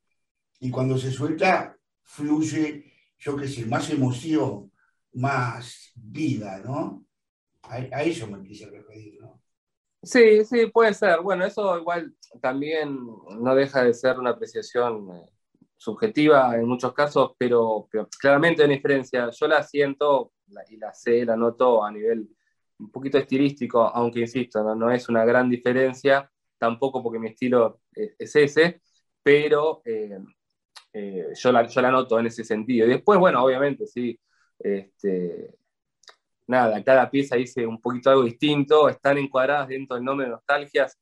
y 0.59 0.69
cuando 0.69 0.97
se 0.97 1.11
suelta 1.11 1.77
fluye, 2.03 2.91
yo 3.17 3.35
qué 3.38 3.47
sé, 3.47 3.65
más 3.65 3.89
emoción, 3.89 4.71
más 5.13 5.91
vida, 5.95 6.59
¿no? 6.59 7.05
A, 7.63 8.03
eso 8.03 8.27
me 8.27 8.41
quise 8.41 8.65
referir, 8.65 9.21
¿no? 9.21 9.41
Sí, 10.01 10.43
sí, 10.45 10.67
puede 10.67 10.93
ser. 10.93 11.21
Bueno, 11.21 11.45
eso 11.45 11.77
igual 11.77 12.15
también 12.41 12.97
no 13.39 13.53
deja 13.53 13.83
de 13.83 13.93
ser 13.93 14.17
una 14.17 14.31
apreciación 14.31 15.09
eh, 15.13 15.29
subjetiva 15.79 16.55
en 16.55 16.67
muchos 16.67 16.93
casos, 16.93 17.31
pero, 17.38 17.88
claramente 18.19 18.62
hay 18.62 18.65
una 18.67 18.75
diferencia. 18.75 19.29
Yo 19.31 19.48
la 19.48 19.63
siento 19.63 20.33
y 20.69 20.77
la 20.77 20.93
sé, 20.93 21.25
la 21.25 21.38
noto 21.38 21.83
a 21.83 21.91
nivel 21.91 22.27
un 22.79 22.91
poquito 22.91 23.17
estilístico, 23.17 23.83
aunque 23.83 24.21
insisto, 24.21 24.75
no, 24.75 24.91
es 24.91 25.09
una 25.09 25.25
gran 25.25 25.50
diferencia, 25.50 26.29
tampoco 26.57 27.01
porque 27.01 27.19
mi 27.19 27.29
estilo 27.29 27.81
es, 27.93 28.36
ese, 28.36 28.81
pero 29.24 29.81
eh, 29.86 30.19
eh, 30.93 31.27
yo, 31.36 31.51
la, 31.51 31.65
yo 31.67 31.81
la 31.81 31.91
noto 31.91 32.19
en 32.19 32.27
ese 32.27 32.43
sentido. 32.43 32.86
Y 32.86 32.89
después, 32.89 33.19
bueno, 33.19 33.43
obviamente, 33.43 33.86
sí, 33.88 34.19
este, 34.59 35.55
nada, 36.48 36.83
cada 36.83 37.09
pieza 37.09 37.36
dice 37.36 37.65
un 37.65 37.79
poquito 37.81 38.09
algo 38.09 38.24
distinto, 38.24 38.89
están 38.89 39.17
encuadradas 39.17 39.69
dentro 39.69 39.95
del 39.95 40.05
nombre 40.05 40.25
de 40.25 40.31
Nostalgias. 40.31 40.98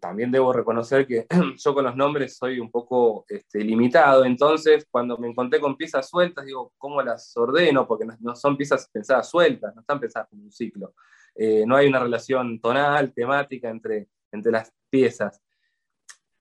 También 0.00 0.30
debo 0.30 0.52
reconocer 0.52 1.06
que 1.06 1.26
yo 1.56 1.74
con 1.74 1.84
los 1.84 1.96
nombres 1.96 2.36
soy 2.36 2.58
un 2.60 2.70
poco 2.70 3.24
este, 3.28 3.62
limitado, 3.62 4.24
entonces 4.24 4.86
cuando 4.90 5.16
me 5.18 5.28
encontré 5.28 5.60
con 5.60 5.76
piezas 5.76 6.08
sueltas, 6.08 6.44
digo, 6.44 6.72
¿cómo 6.78 7.02
las 7.02 7.36
ordeno? 7.36 7.86
Porque 7.86 8.06
no, 8.20 8.34
son 8.34 8.56
piezas 8.56 8.88
pensadas 8.92 9.28
sueltas, 9.28 9.74
no 9.74 9.80
están 9.80 10.00
pensadas 10.00 10.28
como 10.28 10.42
un 10.42 10.52
ciclo. 10.52 10.94
Eh, 11.34 11.64
no 11.66 11.76
hay 11.76 11.86
una 11.86 12.00
relación 12.00 12.60
tonal, 12.60 13.12
temática 13.12 13.68
entre, 13.68 14.08
entre 14.32 14.52
las 14.52 14.72
piezas. 14.90 15.40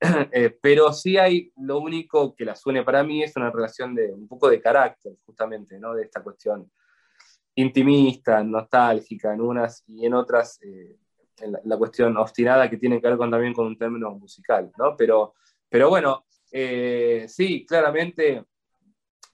Eh, 0.31 0.55
pero 0.61 0.91
sí 0.91 1.17
hay, 1.17 1.51
lo 1.55 1.79
único 1.79 2.35
que 2.35 2.45
las 2.45 2.59
suene 2.59 2.83
para 2.83 3.01
mí 3.01 3.23
es 3.23 3.35
una 3.37 3.49
relación 3.49 3.95
de 3.95 4.11
un 4.11 4.27
poco 4.27 4.49
de 4.49 4.61
carácter, 4.61 5.13
justamente, 5.25 5.79
¿no? 5.79 5.95
de 5.95 6.03
esta 6.03 6.21
cuestión 6.21 6.69
intimista, 7.55 8.43
nostálgica 8.43 9.33
en 9.33 9.41
unas 9.41 9.83
y 9.87 10.05
en 10.05 10.13
otras 10.13 10.59
eh, 10.61 10.97
la, 11.63 11.77
cuestión 11.77 12.15
obstinada 12.18 12.70
que 12.70 12.77
tiene 12.77 13.01
que 13.01 13.08
ver 13.08 13.18
también 13.18 13.54
con 13.54 13.68
un 13.68 13.77
término 13.77 14.12
musical, 14.12 14.72
¿no? 14.77 14.96
Pero, 14.98 15.34
pero 15.70 15.89
bueno, 15.89 16.25
eh, 16.51 17.25
sí, 17.27 17.65
claramente 17.65 18.44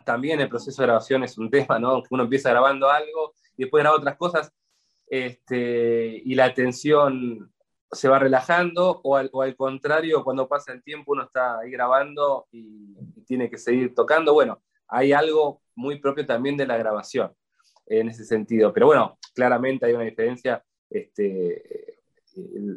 también 0.03 0.41
el 0.41 0.49
proceso 0.49 0.81
de 0.81 0.87
grabación 0.87 1.23
es 1.23 1.37
un 1.37 1.49
tema, 1.49 1.79
¿no? 1.79 2.03
Uno 2.09 2.23
empieza 2.23 2.49
grabando 2.49 2.89
algo 2.89 3.33
y 3.55 3.63
después 3.63 3.83
graba 3.83 3.97
otras 3.97 4.17
cosas 4.17 4.51
este, 5.07 6.21
y 6.23 6.35
la 6.35 6.45
atención 6.45 7.51
se 7.91 8.07
va 8.07 8.17
relajando 8.17 9.01
o 9.03 9.17
al, 9.17 9.29
o 9.33 9.41
al, 9.41 9.55
contrario, 9.57 10.23
cuando 10.23 10.47
pasa 10.47 10.71
el 10.71 10.81
tiempo 10.81 11.11
uno 11.11 11.23
está 11.23 11.59
ahí 11.59 11.69
grabando 11.69 12.47
y, 12.51 12.95
tiene 13.25 13.49
que 13.49 13.57
seguir 13.57 13.95
tocando. 13.95 14.33
Bueno, 14.33 14.61
hay 14.89 15.13
algo 15.13 15.61
muy 15.75 15.99
propio 15.99 16.25
también 16.25 16.57
de 16.57 16.67
la 16.67 16.75
grabación 16.75 17.33
en 17.85 18.09
ese 18.09 18.25
sentido. 18.25 18.73
Pero 18.73 18.87
bueno, 18.87 19.17
claramente 19.33 19.85
hay 19.85 19.93
una 19.93 20.03
diferencia 20.03 20.61
este, 20.91 22.01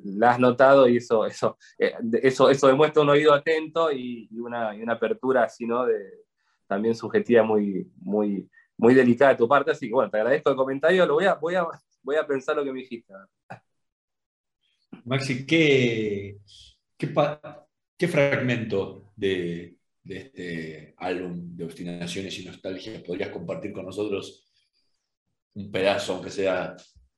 la 0.04 0.33
has 0.33 0.38
notado 0.38 0.88
y 0.88 0.97
eso, 0.97 1.26
eso, 1.26 1.59
eh, 1.78 1.94
eso, 2.23 2.49
eso 2.49 2.66
demuestra 2.68 3.02
un 3.02 3.11
oído 3.11 3.33
atento 3.33 3.92
y, 3.92 4.28
una, 4.33 4.73
una, 4.75 4.94
apertura 4.94 5.44
así, 5.44 5.66
¿no? 5.66 5.85
De, 5.87 6.25
también 6.66 6.94
subjetiva 6.94 7.42
muy, 7.42 7.90
muy, 7.97 8.49
muy 8.76 8.94
delicada 8.94 9.33
de 9.33 9.38
tu 9.38 9.49
parte. 9.49 9.71
Así 9.73 9.88
que 9.88 9.94
bueno, 9.94 10.11
te 10.11 10.18
agradezco 10.18 10.50
el 10.50 10.56
comentario, 10.56 11.06
lo 11.06 11.14
voy 11.14 11.26
a, 11.26 11.35
voy 11.35 11.54
a, 11.54 11.66
voy 12.02 12.16
a 12.16 12.26
pensar 12.26 12.56
lo 12.56 12.64
que 12.64 12.73
me 12.73 12.80
dijiste. 12.80 13.12
Maxi, 15.04 15.44
¿qué, 15.44 16.38
qué, 16.97 17.12
qué 17.99 18.09
fragmento 18.09 19.12
de, 19.16 19.76
de, 20.02 20.16
este 20.16 20.94
álbum 20.99 21.54
de 21.56 21.64
Obstinaciones 21.64 22.38
y 22.38 22.44
Nostalgia 22.44 23.02
podrías 23.02 23.30
compartir 23.30 23.73
con 23.73 23.85
nosotros? 23.85 24.40
Un 25.54 25.71
pedazo, 25.71 26.14
aunque 26.14 26.30
sea 26.30 26.75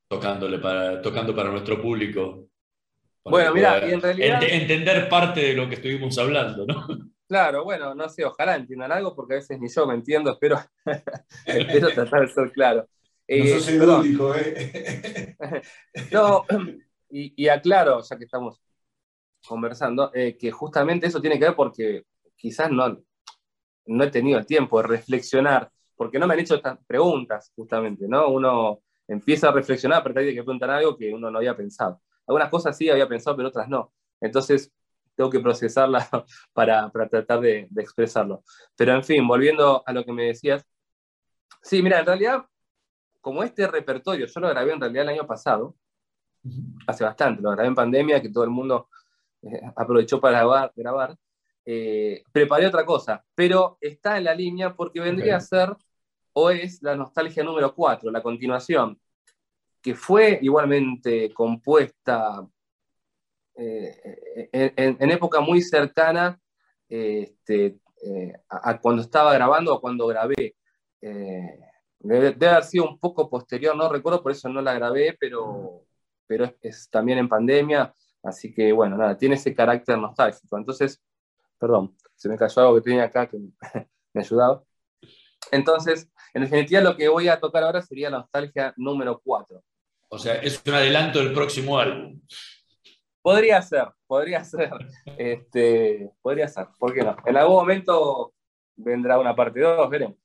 tocándole 0.09 0.59
para, 0.59 1.01
tocando 1.03 1.35
para 1.35 1.51
nuestro 1.51 1.81
público. 1.81 2.49
bueno, 3.25 3.55
mira, 3.55 3.87
y 3.89 3.93
en 3.93 4.01
realidad... 4.01 4.43
entender 4.43 5.09
parte 5.09 5.41
de 5.41 5.55
lo 5.55 5.69
que 5.69 5.77
estuvimos 5.77 6.17
hablando, 6.19 6.67
¿no? 6.67 6.87
Claro, 7.29 7.65
bueno, 7.65 7.93
no 7.95 8.09
sé, 8.09 8.25
ojalá 8.25 8.55
entiendan 8.55 8.93
algo 8.93 9.15
porque 9.15 9.35
a 9.35 9.37
veces 9.39 9.59
ni 9.59 9.69
yo 9.69 9.85
me 9.87 9.95
entiendo, 9.95 10.31
espero, 10.31 10.61
espero 11.47 11.89
tratar 11.91 12.21
de 12.21 12.29
ser 12.29 12.53
claro. 12.53 12.81
no 12.83 12.89
eh, 13.27 13.49
sos 13.49 13.69
el 13.69 13.83
único, 13.83 14.35
¿eh? 14.35 15.37
no, 16.13 16.45
y, 17.11 17.45
y, 17.45 17.49
aclaro, 17.49 18.01
ya 18.01 18.17
que 18.17 18.25
estamos 18.25 18.61
conversando, 19.45 20.13
eh, 20.15 20.37
que 20.39 20.53
justamente 20.53 21.09
eso 21.09 21.21
tiene 21.21 21.39
que 21.39 21.47
ver 21.47 21.57
porque 21.57 22.05
quizás 22.37 22.71
no, 22.71 23.03
no 23.87 24.05
he 24.05 24.11
tenido 24.11 24.39
el 24.39 24.47
tiempo 24.47 24.81
de 24.81 24.87
reflexionar, 24.87 25.69
porque 25.97 26.21
no 26.21 26.29
me 26.29 26.35
han 26.35 26.41
hecho 26.41 26.55
estas 26.55 26.79
preguntas, 26.87 27.51
justamente, 27.57 28.07
¿no? 28.07 28.29
Uno 28.29 28.83
empieza 29.09 29.49
a 29.49 29.53
reflexionar 29.53 30.01
a 30.01 30.05
partir 30.05 30.25
de 30.25 30.35
que 30.35 30.43
preguntan 30.43 30.71
algo 30.71 30.97
que 30.97 31.13
uno 31.13 31.31
no 31.31 31.39
había 31.39 31.57
pensado. 31.57 32.01
Algunas 32.27 32.49
cosas 32.49 32.77
sí 32.77 32.91
había 32.91 33.09
pensado, 33.09 33.37
pero 33.37 33.49
otras 33.49 33.69
no. 33.69 33.93
Entonces, 34.21 34.73
tengo 35.15 35.31
que 35.31 35.41
procesarlas 35.41 36.09
para, 36.53 36.91
para 36.91 37.09
tratar 37.09 37.41
de, 37.41 37.67
de, 37.71 37.83
expresarlo. 37.83 38.43
Pero 38.77 38.95
en 38.95 39.05
fin, 39.05 39.27
volviendo 39.27 39.83
a 39.87 39.93
lo 39.93 40.05
que 40.05 40.13
me 40.13 40.25
decías. 40.25 40.65
Sí, 41.63 41.83
mira, 41.83 42.01
en 42.01 42.07
realidad, 42.07 42.45
como 43.21 43.43
este 43.43 43.67
repertorio, 43.67 44.27
yo 44.27 44.41
lo 44.41 44.49
grabé 44.49 44.73
en 44.73 44.81
realidad 44.81 45.05
el 45.05 45.11
año 45.11 45.27
pasado, 45.27 45.77
hace 46.87 47.05
bastante, 47.05 47.43
lo 47.43 47.51
grabé 47.51 47.69
en 47.69 47.75
pandemia, 47.75 48.23
que 48.23 48.31
todo 48.31 48.45
el 48.45 48.51
mundo 48.51 48.89
eh, 49.43 49.61
aprovechó 49.75 50.21
para 50.21 50.39
grabar, 50.39 50.73
grabar 50.77 51.17
eh, 51.69 52.23
preparé 52.31 52.69
otra 52.69 52.87
cosa, 52.87 53.25
pero 53.35 53.77
está 53.81 54.17
en 54.19 54.25
la 54.25 54.35
línea 54.35 54.77
porque 54.77 55.01
vendría 55.01 55.37
a 55.37 55.41
ser 55.41 55.77
o 56.38 56.50
es 56.50 56.83
la 56.83 56.95
nostalgia 56.95 57.43
número 57.43 57.75
4, 57.75 58.11
la 58.11 58.23
continuación, 58.23 59.00
que 59.81 59.95
fue 59.95 60.38
igualmente 60.43 61.33
compuesta 61.33 62.47
eh, 63.55 64.50
en, 64.52 65.11
época 65.11 65.40
muy 65.40 65.62
cercana 65.62 66.38
este, 66.90 67.78
eh, 68.05 68.35
a, 68.50 68.78
cuando 68.78 69.00
estaba 69.00 69.33
grabando 69.33 69.75
o 69.75 69.81
cuando 69.81 70.07
grabé. 70.09 70.57
Eh, 71.00 71.59
debe, 72.00 72.49
haber 72.49 72.64
sido 72.64 72.87
un 72.87 72.99
poco 72.99 73.31
posterior, 73.31 73.75
no 73.75 73.88
recuerdo, 73.88 74.23
por 74.23 74.33
eso 74.33 74.50
no 74.50 74.61
la 74.61 74.75
grabé, 74.75 75.16
pero, 75.19 75.87
pero 76.26 76.52
es, 76.61 76.90
también 76.90 77.19
en 77.19 77.31
pandemia, 77.31 77.95
así 78.23 78.52
que 78.52 78.73
bueno, 78.73 78.99
nada, 78.99 79.16
tiene 79.16 79.37
ese 79.37 79.55
carácter 79.55 79.97
nostálgico. 79.97 80.59
Entonces, 80.59 81.02
perdón, 81.59 81.97
se 82.14 82.28
me 82.28 82.37
cayó 82.37 82.61
algo 82.61 82.75
que 82.75 82.83
tenía 82.83 83.05
acá 83.05 83.26
que 83.26 83.38
me 84.12 84.21
ayudaba. 84.21 84.62
Entonces, 85.50 86.11
en 86.37 86.43
definitiva, 86.43 86.83
lo 86.83 86.95
que 86.95 87.09
voy 87.09 87.28
a 87.28 87.40
tocar 87.40 87.62
ahora 87.62 87.81
sería 87.81 88.11
la 88.11 88.19
nostalgia 88.19 88.75
número 88.76 89.19
4. 89.25 89.59
O 90.09 90.19
sea, 90.19 90.35
es 90.35 90.62
un 90.66 90.75
adelanto 90.75 91.19
del 91.19 91.33
próximo 91.33 91.78
álbum. 91.78 92.21
Podría 93.23 93.62
ser, 93.62 93.88
podría 94.07 94.45
ser. 94.45 94.71
Este, 95.16 96.11
podría 96.21 96.47
ser, 96.47 96.66
¿por 96.78 96.93
qué 96.93 97.02
no? 97.02 97.16
En 97.25 97.38
algún 97.38 97.55
momento 97.55 98.35
vendrá 98.76 99.19
una 99.19 99.35
parte 99.35 99.61
2, 99.61 99.88
veremos. 99.88 100.19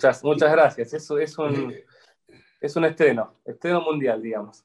Muchas, 0.00 0.24
muchas 0.24 0.50
gracias. 0.50 0.94
Eso 0.94 1.18
es 1.18 1.36
un, 1.36 1.74
es 2.58 2.74
un 2.74 2.84
estreno, 2.86 3.42
estreno 3.44 3.82
mundial, 3.82 4.22
digamos. 4.22 4.64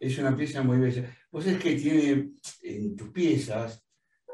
Es 0.00 0.16
una 0.16 0.34
pieza 0.34 0.62
muy 0.62 0.78
bella. 0.78 1.14
Vos 1.30 1.46
es 1.46 1.58
que 1.58 1.74
tiene 1.74 2.30
en 2.62 2.96
tus 2.96 3.10
piezas, 3.10 3.84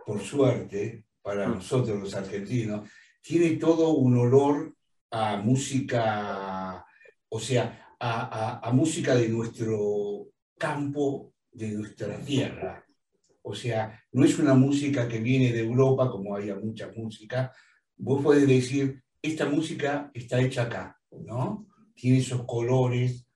por 0.06 0.20
suerte, 0.20 1.04
para 1.20 1.48
mm. 1.48 1.54
nosotros 1.54 1.98
los 1.98 2.14
argentinos, 2.14 2.88
tiene 3.20 3.56
todo 3.56 3.94
un 3.94 4.18
olor 4.18 4.72
a 5.10 5.38
música, 5.38 6.86
o 7.28 7.40
sea, 7.40 7.96
a, 7.98 8.60
a 8.62 8.72
música 8.72 9.16
de 9.16 9.28
nuestro 9.28 10.28
campo, 10.56 11.34
de 11.50 11.72
nuestra 11.72 12.20
tierra. 12.20 12.86
O 13.42 13.52
sea, 13.52 14.00
no 14.12 14.24
es 14.24 14.38
una 14.38 14.54
música 14.54 15.08
que 15.08 15.18
viene 15.18 15.52
de 15.52 15.64
Europa, 15.64 16.08
como 16.08 16.36
hay 16.36 16.52
mucha 16.54 16.88
música. 16.94 17.52
Vos 17.96 18.22
podés 18.22 18.46
decir, 18.46 19.02
esta 19.22 19.46
música 19.46 20.10
está 20.14 20.40
hecha 20.40 20.62
acá, 20.62 20.98
¿no? 21.10 21.66
Tiene 21.94 22.18
esos 22.18 22.44
colores 22.44 23.26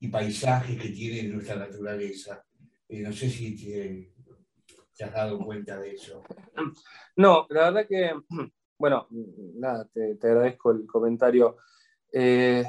y 0.00 0.08
paisajes 0.08 0.80
que 0.80 0.88
tiene 0.90 1.28
nuestra 1.28 1.56
naturaleza. 1.56 2.44
Eh, 2.88 3.00
no 3.00 3.12
sé 3.12 3.28
si 3.28 3.56
te, 3.56 5.04
has 5.04 5.12
dado 5.12 5.38
cuenta 5.38 5.78
de 5.78 5.92
eso. 5.92 6.22
No, 7.16 7.46
la 7.50 7.70
verdad 7.70 7.86
que, 7.86 8.12
bueno, 8.78 9.06
nada, 9.10 9.88
te, 9.92 10.16
agradezco 10.22 10.70
el 10.70 10.86
comentario. 10.86 11.56
Eh, 12.12 12.64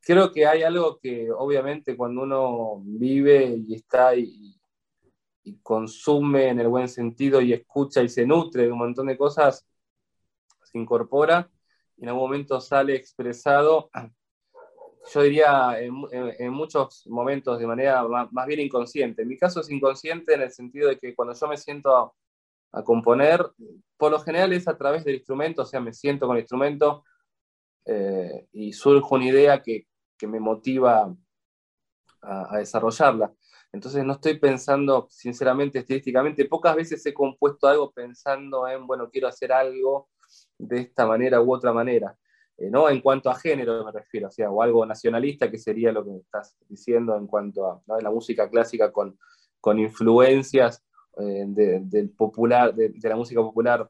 creo 0.00 0.32
que 0.32 0.46
hay 0.46 0.62
algo 0.62 0.98
que 0.98 1.30
obviamente 1.30 1.96
cuando 1.96 2.22
uno 2.22 2.82
vive 2.84 3.56
y 3.66 3.74
está 3.74 4.16
y, 4.16 4.56
y, 5.44 5.58
consume 5.62 6.48
en 6.48 6.60
el 6.60 6.68
buen 6.68 6.88
sentido 6.88 7.40
y 7.40 7.52
escucha 7.52 8.02
y 8.02 8.08
se 8.08 8.26
nutre 8.26 8.64
de 8.64 8.72
un 8.72 8.78
montón 8.78 9.06
de 9.06 9.16
cosas, 9.16 9.66
se 10.72 10.78
incorpora 10.78 11.50
y 11.96 12.02
en 12.02 12.08
algún 12.08 12.24
momento 12.24 12.60
sale 12.60 12.96
expresado, 12.96 13.90
yo 15.12 15.22
diría 15.22 15.78
en, 15.78 16.52
muchos 16.52 17.06
momentos 17.06 17.58
de 17.58 17.66
manera 17.66 18.06
más, 18.08 18.46
bien 18.46 18.60
inconsciente. 18.60 19.22
En 19.22 19.28
mi 19.28 19.36
caso 19.36 19.60
es 19.60 19.70
inconsciente 19.70 20.34
en 20.34 20.42
el 20.42 20.50
sentido 20.50 20.88
de 20.88 20.98
que 20.98 21.14
cuando 21.14 21.34
yo 21.34 21.48
me 21.48 21.56
siento 21.56 22.14
a, 22.72 22.84
componer, 22.84 23.46
por 23.98 24.10
lo 24.10 24.18
general 24.20 24.52
es 24.54 24.66
a 24.66 24.78
través 24.78 25.04
del 25.04 25.16
instrumento, 25.16 25.62
o 25.62 25.66
sea, 25.66 25.80
me 25.80 25.92
siento 25.92 26.26
con 26.26 26.36
el 26.36 26.42
instrumento 26.42 27.04
eh, 27.84 28.46
y 28.52 28.72
surge 28.72 29.14
una 29.14 29.26
idea 29.26 29.62
que, 29.62 29.86
que 30.16 30.26
me 30.26 30.40
motiva 30.40 31.14
a, 32.22 32.54
a, 32.54 32.58
desarrollarla. 32.58 33.30
Entonces 33.72 34.04
no 34.04 34.14
estoy 34.14 34.38
pensando, 34.38 35.06
sinceramente, 35.10 35.80
estilísticamente, 35.80 36.46
pocas 36.46 36.74
veces 36.74 37.04
he 37.04 37.12
compuesto 37.12 37.66
algo 37.68 37.90
pensando 37.92 38.66
en, 38.66 38.86
bueno, 38.86 39.10
quiero 39.10 39.28
hacer 39.28 39.52
algo 39.52 40.08
de 40.62 40.80
esta 40.80 41.06
manera 41.06 41.40
u 41.40 41.52
otra 41.52 41.72
manera. 41.72 42.16
Eh, 42.56 42.70
¿no? 42.70 42.88
En 42.88 43.00
cuanto 43.00 43.30
a 43.30 43.34
género 43.34 43.84
me 43.84 43.92
refiero, 43.92 44.28
o, 44.50 44.62
algo 44.62 44.86
nacionalista, 44.86 45.50
que 45.50 45.58
sería 45.58 45.92
lo 45.92 46.04
que 46.04 46.16
estás 46.16 46.56
diciendo 46.68 47.16
en 47.16 47.26
cuanto 47.26 47.66
a 47.66 48.00
la 48.00 48.10
música 48.10 48.48
clásica 48.48 48.92
con, 48.92 49.18
con 49.60 49.78
influencias 49.78 50.84
eh, 51.18 51.44
del 51.46 52.10
popular, 52.10 52.74
de, 52.74 52.92
la 53.02 53.16
música 53.16 53.40
popular 53.40 53.88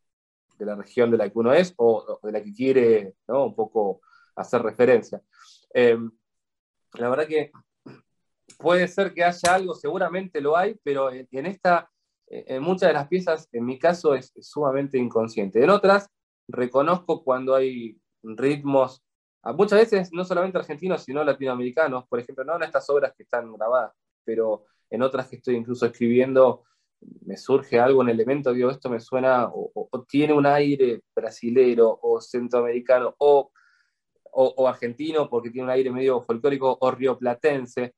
de 0.58 0.66
la 0.66 0.76
región 0.76 1.10
de 1.10 1.16
la 1.18 1.28
que 1.28 1.38
uno 1.38 1.52
es 1.52 1.74
o, 1.76 2.18
de 2.22 2.32
la 2.32 2.42
que 2.42 2.52
quiere 2.52 3.14
¿no? 3.28 3.46
un 3.46 3.54
poco 3.54 4.00
hacer 4.36 4.62
referencia. 4.62 5.20
Eh, 5.74 5.98
la 6.94 7.08
verdad 7.08 7.26
que 7.26 7.52
puede 8.58 8.86
ser 8.88 9.12
que 9.12 9.24
haya 9.24 9.54
algo, 9.54 9.74
seguramente 9.74 10.40
lo 10.40 10.56
hay, 10.56 10.78
pero 10.82 11.10
en, 11.10 11.46
esta, 11.46 11.90
en 12.26 12.62
muchas 12.62 12.88
de 12.88 12.94
las 12.94 13.08
piezas, 13.08 13.48
en 13.52 13.64
mi 13.64 13.78
caso, 13.78 14.14
es 14.14 14.32
sumamente 14.40 14.98
inconsciente. 14.98 15.62
En 15.62 15.70
otras, 15.70 16.08
reconozco 16.48 17.22
cuando 17.24 17.54
hay 17.54 17.98
ritmos, 18.22 19.02
muchas 19.56 19.80
veces 19.80 20.12
no 20.12 20.24
solamente 20.24 20.58
argentinos, 20.58 21.02
sino 21.02 21.24
latinoamericanos, 21.24 22.06
por 22.06 22.20
ejemplo, 22.20 22.44
no 22.44 22.56
en 22.56 22.64
estas 22.64 22.88
obras 22.90 23.12
que 23.16 23.24
están 23.24 23.52
grabadas, 23.52 23.92
pero 24.24 24.66
en 24.90 25.02
otras 25.02 25.28
que 25.28 25.36
estoy 25.36 25.56
incluso 25.56 25.86
escribiendo, 25.86 26.64
me 27.24 27.36
surge 27.36 27.80
algo, 27.80 28.00
un 28.00 28.08
elemento, 28.08 28.52
digo, 28.52 28.70
esto 28.70 28.88
me 28.88 29.00
suena, 29.00 29.48
o, 29.52 30.04
tiene 30.08 30.32
un 30.32 30.46
aire 30.46 31.02
brasilero, 31.14 31.98
o 32.02 32.20
centroamericano, 32.20 33.14
o, 33.18 33.50
o, 34.32 34.68
argentino, 34.68 35.28
porque 35.28 35.50
tiene 35.50 35.64
un 35.64 35.70
aire 35.70 35.90
medio 35.90 36.22
folclórico, 36.22 36.78
o 36.80 36.90
rioplatense, 36.90 37.94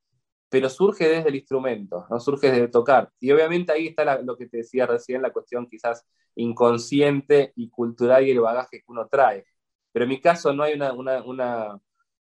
pero 0.54 0.70
surge 0.70 1.08
desde 1.08 1.30
el 1.30 1.34
instrumento, 1.34 2.06
no 2.08 2.20
surge 2.20 2.48
desde 2.48 2.68
tocar. 2.68 3.10
Y 3.18 3.32
obviamente 3.32 3.72
ahí 3.72 3.88
está 3.88 4.22
lo 4.22 4.36
que 4.36 4.46
te 4.46 4.58
decía 4.58 4.86
recién, 4.86 5.20
la 5.20 5.32
cuestión 5.32 5.66
quizás 5.68 6.06
inconsciente 6.36 7.52
y 7.56 7.70
cultural 7.70 8.24
y 8.24 8.30
el 8.30 8.38
bagaje 8.38 8.78
que 8.78 8.84
uno 8.86 9.08
trae. 9.08 9.44
Pero 9.90 10.04
en 10.04 10.10
mi 10.10 10.20
caso 10.20 10.52
no 10.52 10.62
hay 10.62 10.74
una, 10.74 10.92
una, 10.92 11.80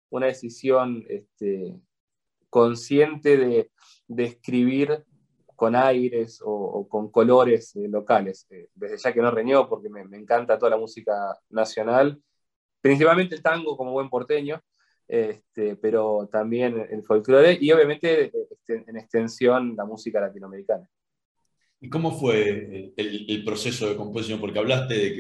una, 0.10 0.26
decisión 0.26 1.06
este, 1.08 1.74
consciente 2.50 3.38
de, 3.38 3.72
de, 4.10 4.24
escribir 4.26 5.06
con 5.56 5.74
aires 5.74 6.42
o, 6.44 6.86
con 6.90 7.10
colores 7.10 7.78
eh, 7.78 7.88
locales. 7.88 8.46
Eh, 8.50 8.68
desde 8.76 8.98
ya 8.98 9.14
que 9.14 9.22
no 9.22 9.32
reñó, 9.32 9.70
porque 9.70 9.88
me, 9.88 10.04
me, 10.04 10.18
encanta 10.18 10.60
toda 10.60 10.72
la 10.72 10.78
música 10.78 11.34
nacional, 11.50 12.22
principalmente 12.82 13.36
el 13.36 13.42
tango 13.42 13.78
como 13.78 13.94
buen 13.94 14.10
porteño, 14.10 14.62
este, 15.08 15.76
pero 15.78 16.28
también 16.32 16.86
el 16.90 17.04
folclore 17.04 17.58
y 17.60 17.72
obviamente 17.72 18.32
este, 18.52 18.84
en 18.88 18.98
extensión 18.98 19.76
la 19.76 19.86
música 19.86 20.20
latinoamericana. 20.20 20.90
¿Y 21.80 21.90
cómo 21.90 22.12
fue 22.12 22.94
el, 22.98 23.44
proceso 23.46 23.88
de 23.88 23.96
composición? 23.96 24.40
Porque 24.40 24.60
hablaste 24.60 24.96
de 24.96 25.14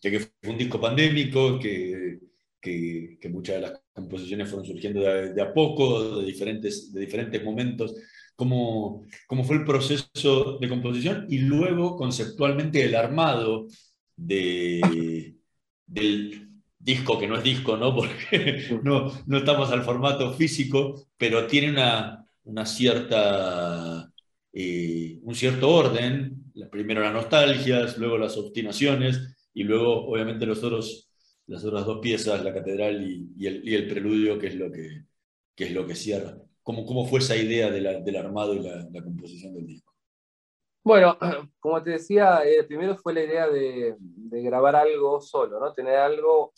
que, 0.00 0.10
que 0.10 0.20
fue 0.20 0.52
un 0.52 0.58
disco 0.58 0.80
pandémico, 0.80 1.58
que, 1.58 2.20
que, 2.60 3.28
muchas 3.28 3.56
de 3.56 3.60
las 3.62 3.82
composiciones 3.92 4.48
fueron 4.48 4.66
surgiendo 4.66 5.00
de, 5.00 5.42
a 5.42 5.52
poco, 5.52 6.20
de 6.20 6.26
diferentes, 6.26 6.92
de 6.92 7.00
diferentes 7.00 7.42
momentos. 7.42 7.94
¿Cómo, 8.36 9.06
¿Cómo 9.26 9.44
fue 9.44 9.56
el 9.56 9.64
proceso 9.64 10.58
de 10.58 10.68
composición? 10.68 11.26
Y 11.28 11.38
luego, 11.38 11.96
conceptualmente, 11.96 12.84
el 12.84 12.94
armado 12.94 13.66
de, 14.14 15.34
del 15.86 16.45
disco, 16.86 17.18
que 17.18 17.28
no 17.28 17.36
es 17.36 17.44
disco, 17.44 17.76
¿no? 17.76 17.94
Porque 17.96 18.78
no, 18.82 19.12
no 19.26 19.38
estamos 19.38 19.70
al 19.70 19.82
formato 19.82 20.32
físico, 20.32 21.06
pero 21.18 21.46
tiene 21.46 21.70
una, 21.70 22.26
una 22.44 22.64
cierta 22.64 24.10
eh, 24.58 25.18
un 25.22 25.34
cierto 25.34 25.68
orden, 25.68 26.50
primero 26.70 27.02
las 27.02 27.12
nostalgias, 27.12 27.98
luego 27.98 28.16
las 28.16 28.38
obstinaciones 28.38 29.36
y 29.52 29.64
luego 29.64 30.06
obviamente 30.06 30.46
los 30.46 30.64
otros, 30.64 31.10
las 31.46 31.62
otras 31.62 31.84
dos 31.84 31.98
piezas, 32.00 32.42
la 32.42 32.54
catedral 32.54 33.06
y, 33.06 33.46
el, 33.46 33.86
preludio, 33.86 34.38
que 34.38 34.46
es 34.46 34.54
lo 34.54 34.72
que, 34.72 35.04
qué 35.54 35.64
es 35.64 35.72
lo 35.72 35.86
que 35.86 35.94
cierra. 35.94 36.38
¿Cómo, 36.62 36.86
cómo 36.86 37.06
fue 37.06 37.18
esa 37.18 37.36
idea 37.36 37.70
del 37.70 38.16
armado 38.16 38.54
y 38.54 38.60
la, 38.60 39.02
composición 39.04 39.52
del 39.52 39.66
disco? 39.66 39.92
Bueno, 40.86 41.18
como 41.58 41.82
te 41.82 41.90
decía, 41.90 42.42
eh, 42.44 42.62
primero 42.62 42.96
fue 42.96 43.12
la 43.12 43.24
idea 43.24 43.48
de, 43.48 43.96
grabar 44.30 44.76
algo 44.76 45.20
solo, 45.20 45.58
¿no? 45.58 45.72
Tener 45.72 45.96
algo 45.96 46.52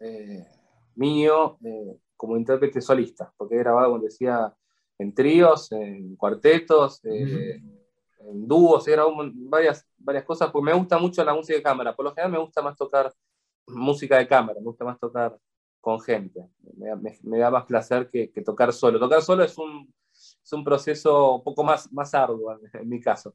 eh, 0.00 0.46
mío 0.94 1.58
eh, 1.62 1.98
como 2.16 2.38
intérprete 2.38 2.80
solista, 2.80 3.30
porque 3.36 3.56
he 3.56 3.58
grabado, 3.58 3.90
como 3.90 4.02
decía, 4.02 4.50
en 4.98 5.12
tríos, 5.12 5.70
en 5.72 6.16
cuartetos, 6.16 7.04
en 7.04 8.48
dúos, 8.48 8.88
he 8.88 8.92
grabado 8.92 9.14
varias, 9.34 9.86
varias 9.98 10.24
cosas, 10.24 10.50
porque 10.50 10.70
me 10.70 10.78
gusta 10.78 10.96
mucho 10.96 11.22
la 11.22 11.34
música 11.34 11.58
de 11.58 11.62
cámara. 11.62 11.94
Por 11.94 12.06
lo 12.06 12.14
general 12.14 12.32
me 12.32 12.38
gusta 12.38 12.62
más 12.62 12.78
tocar 12.78 13.12
música 13.66 14.16
de 14.16 14.26
cámara, 14.26 14.58
me 14.58 14.64
gusta 14.64 14.86
más 14.86 14.98
tocar 14.98 15.38
con 15.82 16.00
gente. 16.00 16.48
Me, 17.22 17.38
da 17.38 17.50
más 17.50 17.66
placer 17.66 18.08
que, 18.08 18.28
tocar 18.42 18.72
solo. 18.72 18.98
Tocar 18.98 19.20
solo 19.20 19.44
es 19.44 19.58
un, 19.58 19.92
es 20.48 20.52
un 20.54 20.64
proceso 20.64 21.34
un 21.36 21.44
poco 21.44 21.62
más, 21.62 21.92
más 21.92 22.14
arduo 22.14 22.58
en, 22.72 22.88
mi 22.88 23.00
caso. 23.00 23.34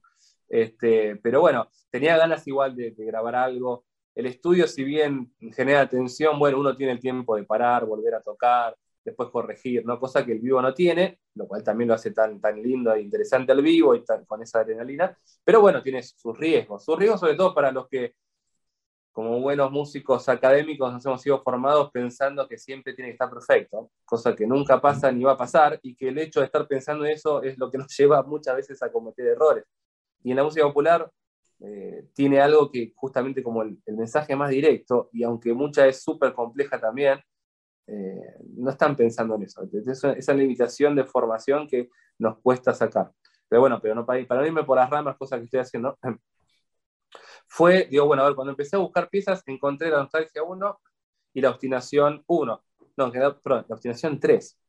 Este, 0.49 1.15
pero 1.17 1.41
bueno, 1.41 1.69
tenía 1.91 2.17
ganas 2.17 2.47
igual 2.47 2.75
de, 2.75 2.91
grabar 2.91 3.35
algo. 3.35 3.85
El 4.15 4.25
estudio, 4.25 4.67
si 4.67 4.83
bien 4.83 5.31
genera 5.55 5.87
tensión, 5.87 6.39
bueno, 6.39 6.59
uno 6.59 6.75
tiene 6.75 6.93
el 6.93 6.99
tiempo 6.99 7.35
de 7.35 7.43
parar, 7.43 7.85
volver 7.85 8.15
a 8.15 8.21
tocar, 8.21 8.75
después 9.05 9.29
corregir, 9.29 9.85
¿no? 9.85 9.99
Cosa 9.99 10.25
que 10.25 10.31
el 10.31 10.39
vivo 10.39 10.59
no 10.59 10.73
tiene, 10.73 11.19
lo 11.35 11.47
cual 11.47 11.63
también 11.63 11.89
lo 11.89 11.93
hace 11.93 12.11
tan, 12.11 12.41
tan 12.41 12.61
lindo 12.61 12.91
e 12.93 13.01
interesante 13.01 13.51
al 13.51 13.61
vivo 13.61 13.93
y 13.93 14.03
con 14.25 14.41
esa 14.41 14.61
adrenalina. 14.61 15.15
Pero 15.43 15.61
bueno, 15.61 15.83
tiene 15.83 16.01
sus 16.01 16.35
riesgos. 16.35 16.83
Sus 16.83 16.97
riesgos 16.97 17.19
sobre 17.19 17.35
todo 17.35 17.53
para 17.53 17.71
los 17.71 17.87
que 17.87 18.15
como 19.13 19.39
buenos 19.39 19.71
músicos 19.71 20.27
académicos 20.27 20.91
nos 20.91 21.05
hemos 21.05 21.21
sido 21.21 21.41
formados 21.43 21.91
pensando 21.91 22.47
que 22.47 22.57
siempre 22.57 22.93
tiene 22.93 23.09
que 23.09 23.13
estar 23.13 23.29
perfecto, 23.29 23.91
cosa 24.03 24.35
que 24.35 24.47
nunca 24.47 24.81
pasa 24.81 25.11
ni 25.11 25.23
va 25.23 25.33
a 25.33 25.37
pasar, 25.37 25.79
y 25.83 25.95
que 25.95 26.09
el 26.09 26.17
hecho 26.17 26.39
de 26.39 26.47
estar 26.47 26.67
pensando 26.67 27.05
en 27.05 27.11
eso 27.11 27.43
es 27.43 27.57
lo 27.59 27.69
que 27.69 27.77
nos 27.77 27.87
lleva 27.97 28.23
muchas 28.23 28.55
veces 28.55 28.81
a 28.81 28.91
cometer 28.91 29.27
errores. 29.27 29.65
Y 30.23 30.31
en 30.31 30.37
la 30.37 30.43
música 30.43 30.65
popular 30.65 31.09
eh, 31.59 32.07
tiene 32.13 32.41
algo 32.41 32.71
que 32.71 32.91
justamente 32.95 33.43
como 33.43 33.61
el, 33.61 33.77
mensaje 33.85 34.35
más 34.35 34.49
directo, 34.49 35.09
y 35.13 35.23
aunque 35.23 35.53
mucha 35.53 35.85
es 35.85 36.01
súper 36.01 36.33
compleja 36.33 36.79
también, 36.79 37.19
eh, 37.85 38.35
no 38.57 38.71
están 38.71 38.95
pensando 38.95 39.35
en 39.35 39.43
eso. 39.43 39.61
Es 39.71 40.03
esa 40.03 40.33
limitación 40.33 40.95
de 40.95 41.03
formación 41.03 41.67
que 41.67 41.89
nos 42.17 42.39
cuesta 42.39 42.73
sacar. 42.73 43.11
Pero 43.47 43.61
bueno, 43.61 43.79
pero 43.79 43.93
no 43.93 44.05
para, 44.07 44.25
para 44.25 44.47
irme 44.47 44.63
por 44.63 44.77
las 44.77 44.89
ramas, 44.89 45.17
cosas 45.17 45.37
que 45.37 45.45
estoy 45.45 45.59
haciendo, 45.59 45.99
fue, 47.53 47.87
digo, 47.87 48.07
bueno, 48.07 48.23
a 48.23 48.25
ver, 48.25 48.35
cuando 48.35 48.49
empecé 48.49 48.75
a 48.77 48.79
buscar 48.79 49.09
piezas, 49.11 49.43
encontré 49.45 49.91
la 49.91 49.99
nostalgia 49.99 50.41
1 50.41 50.79
y 51.35 51.41
la 51.41 51.51
obstinación 51.51 52.23
1. 52.25 52.63
No, 52.97 53.11
perdón, 53.11 53.65
la 53.69 53.75
obstinación 53.75 54.19
3. 54.19 54.59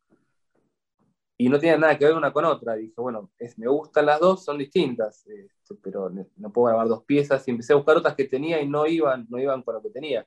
Y 1.38 1.48
no 1.48 1.58
tiene 1.58 1.78
nada 1.78 1.98
que 1.98 2.04
ver 2.04 2.14
una 2.14 2.30
con 2.30 2.44
otra. 2.44 2.74
Dije, 2.74 2.92
bueno, 2.98 3.30
es, 3.38 3.58
me 3.58 3.68
gustan 3.68 4.04
las 4.04 4.20
dos, 4.20 4.44
son 4.44 4.58
distintas, 4.58 5.26
este, 5.26 5.74
pero 5.82 6.10
no 6.36 6.52
puedo 6.52 6.66
grabar 6.66 6.88
dos 6.88 7.04
piezas. 7.04 7.48
Y 7.48 7.52
empecé 7.52 7.72
a 7.72 7.76
buscar 7.76 7.96
otras 7.96 8.14
que 8.14 8.24
tenía 8.24 8.60
y 8.60 8.68
no 8.68 8.86
iban, 8.86 9.26
no 9.30 9.38
iban 9.38 9.62
con 9.62 9.76
lo 9.76 9.82
que 9.82 9.88
tenía. 9.88 10.26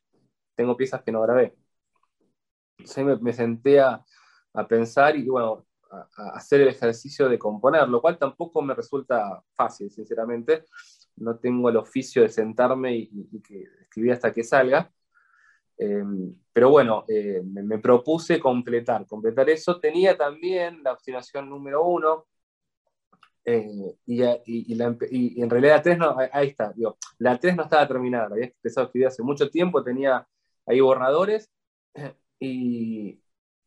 Tengo 0.55 0.75
piezas 0.75 1.03
que 1.03 1.11
no 1.11 1.21
grabé. 1.21 1.55
Entonces 2.79 3.21
me, 3.21 3.33
senté 3.33 3.81
a, 3.81 4.03
a, 4.53 4.67
pensar 4.67 5.15
y, 5.15 5.29
bueno, 5.29 5.63
a, 5.91 6.07
a 6.15 6.29
hacer 6.37 6.61
el 6.61 6.69
ejercicio 6.69 7.29
de 7.29 7.37
componer, 7.37 7.87
lo 7.87 8.01
cual 8.01 8.17
tampoco 8.17 8.63
me 8.63 8.73
resulta 8.73 9.43
fácil, 9.53 9.91
sinceramente 9.91 10.65
no 11.17 11.37
tengo 11.37 11.69
el 11.69 11.77
oficio 11.77 12.21
de 12.21 12.29
sentarme 12.29 12.95
y, 12.95 13.29
escribir 13.81 14.13
hasta 14.13 14.31
que 14.31 14.43
salga. 14.43 14.91
Em, 15.77 16.33
pero 16.51 16.69
bueno, 16.71 17.05
eh, 17.07 17.41
me, 17.43 17.77
propuse 17.79 18.39
completar, 18.39 19.05
completar 19.05 19.49
eso. 19.49 19.79
Tenía 19.79 20.17
también 20.17 20.81
la 20.83 20.93
obstinación 20.93 21.49
número 21.49 21.85
uno, 21.85 22.25
eh, 23.49 23.95
y, 24.05 24.21
en 25.41 25.49
realidad 25.49 25.77
la 25.77 25.81
3 25.81 25.97
no, 25.97 26.17
ahí 26.33 26.49
está, 26.49 26.73
la 27.17 27.39
3 27.39 27.55
no 27.55 27.63
estaba 27.63 27.87
terminada, 27.87 28.25
había 28.25 28.47
empezado 28.47 28.83
a 28.83 28.87
escribir 28.87 29.07
hace 29.07 29.23
mucho 29.23 29.49
tiempo, 29.49 29.81
tenía 29.81 30.27
ahí 30.65 30.81
borradores, 30.81 31.49
y, 32.41 33.21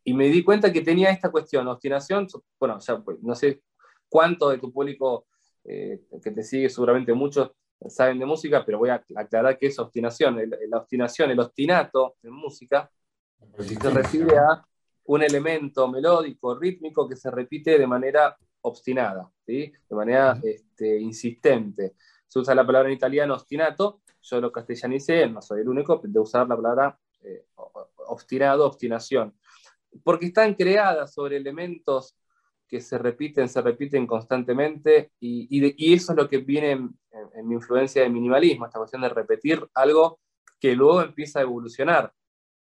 me 0.05 0.29
di 0.29 0.45
cuenta 0.45 0.71
que 0.71 0.83
tenía 0.83 1.09
esta 1.11 1.31
cuestión, 1.31 1.67
obstinación, 1.67 2.27
bueno, 2.59 2.79
pues, 3.05 3.23
no 3.23 3.35
sé 3.35 3.63
cuánto 4.11 4.51
de 4.51 4.59
tu 4.59 4.71
público 4.71 5.27
eh, 5.65 6.03
que 6.23 6.31
te 6.31 6.43
sigue 6.43 6.69
seguramente 6.69 7.13
muchos 7.13 7.53
saben 7.89 8.19
de 8.19 8.27
música, 8.27 8.65
pero 8.65 8.79
voy 8.79 8.91
a 8.91 9.03
aclarar 9.17 9.57
que 9.57 9.67
es 9.69 9.79
obstinación. 9.79 10.39
la 10.69 10.79
obstinación, 10.79 11.31
el 11.31 11.41
ostinato 11.41 12.17
en 12.23 12.33
música, 12.33 12.91
se 13.59 13.91
refiere 13.91 14.37
a 14.37 14.63
un 15.05 15.23
elemento 15.23 15.89
melódico, 15.89 16.59
rítmico 16.59 17.09
que 17.09 17.17
se 17.17 17.31
repite 17.31 17.79
de 17.79 17.87
manera 17.87 18.37
obstinada, 18.63 19.31
¿sí? 19.47 19.73
de 19.89 19.97
manera 19.97 20.39
este, 20.43 21.01
insistente. 21.01 21.95
Se 22.27 22.39
usa 22.39 22.55
la 22.55 22.67
palabra 22.67 22.89
en 22.89 22.95
italiano 22.95 23.35
ostinato, 23.35 24.03
yo 24.21 24.41
lo 24.41 24.53
castellanicé, 24.53 25.27
no 25.29 25.41
soy 25.41 25.63
el 25.63 25.69
único 25.69 26.01
de 26.05 26.21
usar 26.21 26.47
la 26.47 26.57
palabra 26.57 26.99
eh, 27.23 27.47
obstinado, 28.07 28.67
obstinación, 28.67 29.35
porque 30.05 30.27
están 30.27 30.55
creadas 30.55 31.15
sobre 31.15 31.39
elementos 31.39 32.17
que 32.71 32.81
se 32.81 32.99
repiten, 32.99 33.49
se 33.49 33.61
repiten 33.61 34.07
constantemente 34.07 35.11
y, 35.19 35.93
eso 35.93 36.13
es 36.13 36.17
lo 36.17 36.29
que 36.29 36.39
viene 36.39 36.71
en, 36.71 37.49
mi 37.49 37.55
influencia 37.55 38.03
de 38.03 38.09
minimalismo, 38.09 38.67
esta 38.67 38.79
cuestión 38.79 39.03
de 39.03 39.09
repetir 39.09 39.67
algo 39.75 40.21
que 40.61 40.77
luego 40.77 41.03
empieza 41.03 41.41
a 41.41 41.43
evolucionar, 41.43 42.13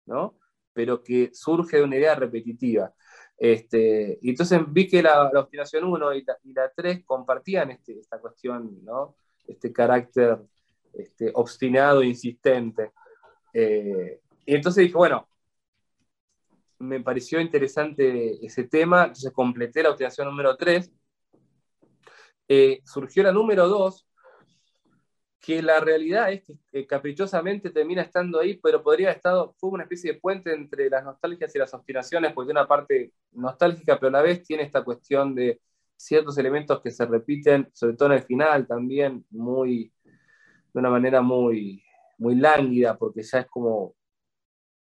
¿no? 0.06 0.36
Pero 0.72 1.02
que 1.04 1.30
surge 1.32 1.76
de 1.76 1.84
una 1.84 1.96
idea 1.96 2.16
repetitiva. 2.16 2.92
Este, 3.36 4.18
y 4.20 4.30
entonces 4.30 4.60
vi 4.68 4.88
que 4.88 5.02
la, 5.02 5.30
la 5.32 5.40
obstinación 5.40 5.84
1 5.84 6.14
y 6.14 6.24
la, 6.52 6.72
3 6.74 7.04
compartían 7.04 7.70
este, 7.70 8.00
esta 8.00 8.18
cuestión, 8.18 8.84
¿no? 8.84 9.14
Este 9.46 9.72
carácter 9.72 10.38
este, 10.92 11.30
obstinado, 11.34 12.02
insistente. 12.02 12.92
Eh, 13.52 14.20
y 14.44 14.54
entonces 14.56 14.82
dije, 14.82 14.96
bueno, 14.96 15.28
me 16.80 17.00
pareció 17.00 17.40
interesante 17.40 18.44
ese 18.44 18.64
tema, 18.64 19.02
entonces 19.02 19.32
completé 19.32 19.82
la 19.82 19.90
obstinación 19.90 20.26
número 20.28 20.56
3. 20.56 20.90
Eh, 22.48 22.80
surgió 22.84 23.22
la 23.22 23.32
número 23.32 23.68
2, 23.68 24.08
que 25.38 25.62
la 25.62 25.78
realidad 25.80 26.32
es 26.32 26.42
que 26.72 26.86
caprichosamente 26.86 27.70
termina 27.70 28.02
estando 28.02 28.40
ahí, 28.40 28.58
pero 28.62 28.82
podría 28.82 29.08
haber 29.08 29.16
estado, 29.18 29.54
fue 29.58 29.70
una 29.70 29.84
especie 29.84 30.14
de 30.14 30.20
puente 30.20 30.54
entre 30.54 30.88
las 30.88 31.04
nostalgias 31.04 31.54
y 31.54 31.58
las 31.58 31.72
obstinaciones, 31.74 32.32
porque 32.32 32.50
una 32.50 32.66
parte 32.66 33.12
nostálgica, 33.32 33.98
pero 34.00 34.08
a 34.08 34.12
la 34.12 34.22
vez 34.22 34.42
tiene 34.42 34.62
esta 34.62 34.82
cuestión 34.82 35.34
de 35.34 35.60
ciertos 35.96 36.38
elementos 36.38 36.80
que 36.80 36.90
se 36.90 37.04
repiten, 37.04 37.68
sobre 37.74 37.94
todo 37.94 38.08
en 38.08 38.18
el 38.18 38.22
final 38.22 38.66
también, 38.66 39.24
muy, 39.30 39.92
de 40.02 40.80
una 40.80 40.88
manera 40.90 41.20
muy, 41.20 41.84
muy 42.18 42.36
lánguida, 42.36 42.96
porque 42.96 43.22
ya 43.22 43.40
es 43.40 43.46
como, 43.48 43.94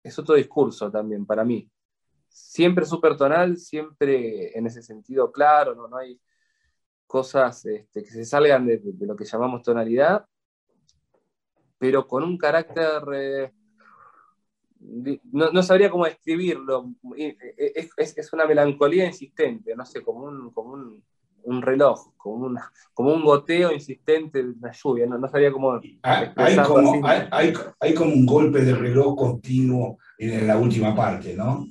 es 0.03 0.19
otro 0.19 0.35
discurso 0.35 0.91
también 0.91 1.27
para 1.27 1.45
mí 1.45 1.71
siempre 2.35 2.85
súper 2.85 3.17
tonal, 3.17 3.57
siempre 3.57 4.59
en 4.59 4.67
ese 4.67 4.83
sentido 4.83 5.31
claro, 5.31 5.75
no, 5.77 5.87
no 5.87 5.97
hay 5.97 6.21
cosas 7.07 7.65
este, 7.65 8.03
que 8.03 8.11
se 8.11 8.25
salgan 8.25 8.67
de, 8.67 8.83
lo 9.01 9.15
que 9.15 9.25
llamamos 9.25 9.63
tonalidad, 9.63 10.27
pero 11.79 12.09
con 12.09 12.25
un 12.25 12.37
carácter, 12.37 13.03
eh, 13.15 13.53
no, 15.31 15.63
sabría 15.63 15.91
cómo 15.91 16.07
describirlo, 16.07 16.91
es, 17.17 18.33
una 18.33 18.47
melancolía 18.47 19.07
insistente, 19.07 19.77
no 19.77 19.87
sé, 19.87 20.03
como 20.03 20.25
un, 20.25 20.51
como 20.51 20.73
un, 21.45 21.63
reloj, 21.63 22.15
como, 22.17 22.47
una, 22.47 22.69
como 22.93 23.15
un 23.15 23.23
goteo 23.23 23.73
insistente 23.73 24.43
de 24.43 24.51
una 24.51 24.73
lluvia, 24.73 25.07
no, 25.07 25.29
sabría 25.29 25.53
cómo... 25.53 25.81
Ah, 26.03 26.33
hay, 26.35 26.57
como, 26.57 27.01
hay 27.79 27.95
como 27.95 28.13
un 28.13 28.27
golpe 28.27 28.61
de 28.61 28.75
reloj 28.75 29.15
continuo 29.15 29.99
en 30.19 30.49
la 30.49 30.59
última 30.59 30.97
parte, 30.97 31.35
¿no? 31.37 31.65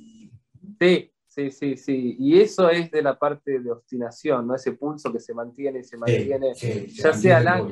Sí, 0.78 1.12
sí, 1.26 1.50
sí, 1.50 1.76
sí. 1.76 2.16
Y 2.18 2.40
eso 2.40 2.68
es 2.68 2.90
de 2.90 3.02
la 3.02 3.18
parte 3.18 3.58
de 3.58 3.70
obstinación, 3.70 4.46
¿no? 4.46 4.54
Ese 4.54 4.72
pulso 4.72 5.12
que 5.12 5.20
se 5.20 5.34
mantiene 5.34 5.80
y 5.80 5.84
se 5.84 5.96
mantiene, 5.96 6.54
ya 6.88 7.12
sea 7.12 7.62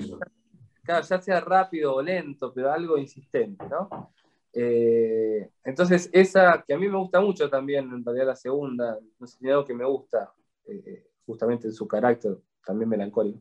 ya 0.86 1.20
sea 1.20 1.40
rápido 1.40 1.94
o 1.94 2.02
lento, 2.02 2.52
pero 2.52 2.72
algo 2.72 2.98
insistente, 2.98 3.64
¿no? 3.68 4.12
Eh, 4.52 5.50
entonces, 5.64 6.10
esa 6.12 6.62
que 6.66 6.74
a 6.74 6.78
mí 6.78 6.88
me 6.88 6.98
gusta 6.98 7.20
mucho 7.20 7.48
también, 7.48 7.90
en 7.90 8.04
realidad 8.04 8.26
la 8.26 8.36
segunda, 8.36 8.98
no 9.18 9.26
sé, 9.26 9.50
algo 9.50 9.64
que 9.64 9.74
me 9.74 9.84
gusta, 9.84 10.32
eh, 10.66 11.06
justamente 11.24 11.68
en 11.68 11.72
su 11.72 11.88
carácter, 11.88 12.36
también 12.64 12.88
melancólico. 12.88 13.40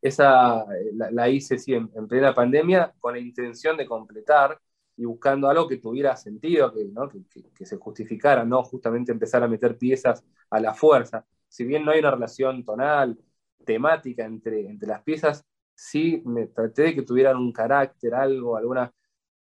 Esa 0.00 0.62
eh, 0.74 0.92
la, 0.92 1.28
hice 1.28 1.58
sí, 1.58 1.74
en, 1.74 1.90
en, 1.94 2.08
plena 2.08 2.34
pandemia 2.34 2.92
con 2.98 3.14
la 3.14 3.20
intención 3.20 3.76
de 3.76 3.86
completar 3.86 4.58
y 5.02 5.04
buscando 5.04 5.48
algo 5.48 5.66
que 5.66 5.78
tuviera 5.78 6.16
sentido, 6.16 6.72
que, 6.72 7.66
se 7.66 7.76
justificara, 7.76 8.44
no 8.44 8.62
justamente 8.62 9.10
empezar 9.10 9.42
a 9.42 9.48
meter 9.48 9.76
piezas 9.76 10.24
a 10.48 10.60
la 10.60 10.74
fuerza. 10.74 11.26
Si 11.48 11.64
bien 11.64 11.84
no 11.84 11.90
hay 11.90 11.98
una 11.98 12.12
relación 12.12 12.64
tonal, 12.64 13.18
temática 13.64 14.24
entre, 14.24 14.60
entre 14.68 14.86
las 14.86 15.02
piezas, 15.02 15.44
sí 15.74 16.22
me 16.24 16.46
traté 16.46 16.82
de 16.82 16.94
que 16.94 17.02
tuvieran 17.02 17.36
un 17.36 17.52
carácter, 17.52 18.14
algo, 18.14 18.56
alguna... 18.56 18.92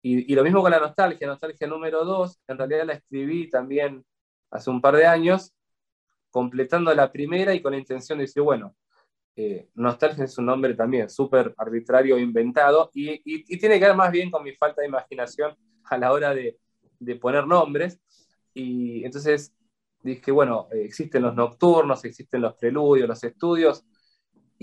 Y, 0.02 0.34
lo 0.34 0.44
mismo 0.44 0.62
con 0.62 0.72
la 0.72 0.80
nostalgia, 0.80 1.28
nostalgia 1.28 1.68
número 1.68 2.06
dos, 2.06 2.40
en 2.48 2.58
realidad 2.58 2.86
la 2.86 2.94
escribí 2.94 3.50
también 3.50 4.06
hace 4.52 4.70
un 4.70 4.80
par 4.80 4.96
de 4.96 5.06
años, 5.06 5.54
completando 6.30 6.94
la 6.94 7.12
primera 7.12 7.54
y 7.54 7.62
con 7.62 7.74
la 7.74 7.78
intención 7.78 8.20
de 8.20 8.24
decir, 8.24 8.42
bueno, 8.42 8.74
eh, 9.36 9.70
Nostalgia 9.76 10.26
es 10.26 10.38
un 10.38 10.46
nombre 10.46 10.74
también 10.74 11.10
súper 11.10 11.54
arbitrario 11.58 12.18
inventado 12.20 12.92
y, 12.94 13.44
tiene 13.58 13.80
que 13.80 13.86
ver 13.86 13.96
más 13.96 14.12
bien 14.12 14.30
con 14.30 14.44
mi 14.44 14.54
falta 14.54 14.82
de 14.82 14.88
imaginación 14.88 15.56
a 15.86 15.98
la 15.98 16.12
hora 16.12 16.34
de, 16.34 16.58
poner 17.20 17.48
nombres. 17.48 18.00
Y 18.54 19.04
entonces 19.06 19.54
dije, 20.04 20.32
bueno, 20.32 20.68
existen 20.72 21.24
los 21.24 21.36
nocturnos, 21.36 22.04
existen 22.06 22.42
los 22.42 22.56
preludios, 22.56 23.08
los 23.08 23.24
estudios, 23.24 23.86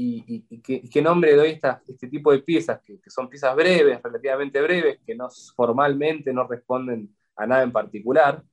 y, 0.00 0.60
¿qué, 0.60 1.02
nombre 1.02 1.34
doy 1.34 1.58
a 1.62 1.82
este 1.88 2.06
tipo 2.06 2.30
de 2.30 2.38
piezas, 2.38 2.80
que, 2.82 3.00
son 3.10 3.28
piezas 3.28 3.56
breves, 3.56 4.00
relativamente 4.00 4.60
breves, 4.62 5.00
que 5.04 5.16
no, 5.16 5.28
formalmente 5.56 6.32
no 6.32 6.46
responden 6.46 7.12
a 7.34 7.46
nada 7.46 7.64
en 7.64 7.72
particular, 7.72 8.44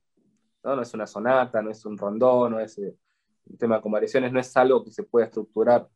¿no? 0.64 0.82
es 0.82 0.92
una 0.94 1.06
sonata, 1.06 1.62
no 1.62 1.70
es 1.70 1.84
un 1.86 1.96
rondón, 1.96 2.52
no 2.52 2.58
es 2.60 2.76
eh, 2.78 2.96
un 3.44 3.56
tema 3.56 3.80
con 3.80 3.92
variaciones, 3.92 4.32
no 4.32 4.40
es 4.40 4.56
algo 4.56 4.82
que 4.82 4.90
se 4.90 5.04
pueda 5.04 5.26
estructurar 5.26 5.88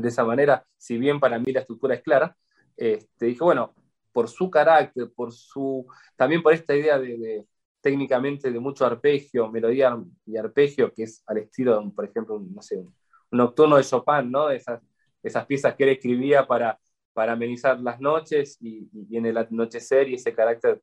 de 0.00 0.08
esa 0.08 0.24
manera, 0.24 0.66
si 0.76 0.98
bien 0.98 1.20
para 1.20 1.38
mí 1.38 1.52
la 1.52 1.60
estructura 1.60 1.94
es 1.94 2.02
clara, 2.02 2.36
este, 2.76 3.26
dije, 3.26 3.44
bueno, 3.44 3.74
por 4.12 4.28
su 4.28 4.50
carácter, 4.50 5.10
por 5.14 5.32
su, 5.32 5.86
también 6.16 6.42
por 6.42 6.52
esta 6.52 6.74
idea 6.74 6.98
de, 6.98 7.46
técnicamente 7.80 8.50
de 8.50 8.60
mucho 8.60 8.86
arpegio, 8.86 9.48
melodía 9.50 9.96
y 10.26 10.36
arpegio, 10.36 10.92
que 10.92 11.04
es 11.04 11.22
al 11.26 11.38
estilo, 11.38 11.92
por 11.94 12.04
ejemplo, 12.04 12.38
no 12.38 12.62
sé, 12.62 12.76
un 12.78 12.92
nocturno 13.30 13.76
de 13.76 13.84
Chopin, 13.84 14.30
¿no? 14.30 14.50
Esas, 14.50 14.82
esas 15.22 15.46
piezas 15.46 15.74
que 15.74 15.84
él 15.84 15.90
escribía 15.90 16.46
para, 16.46 16.78
para 17.12 17.32
amenizar 17.32 17.80
las 17.80 18.00
noches 18.00 18.58
y, 18.60 18.88
en 19.16 19.26
el 19.26 19.36
anochecer 19.36 20.08
y 20.08 20.14
ese 20.14 20.34
carácter 20.34 20.82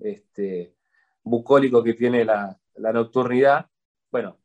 este, 0.00 0.74
bucólico 1.22 1.82
que 1.82 1.94
tiene 1.94 2.24
la, 2.24 2.58
la 2.76 2.92
nocturnidad. 2.92 3.66
Bueno, 4.10 4.38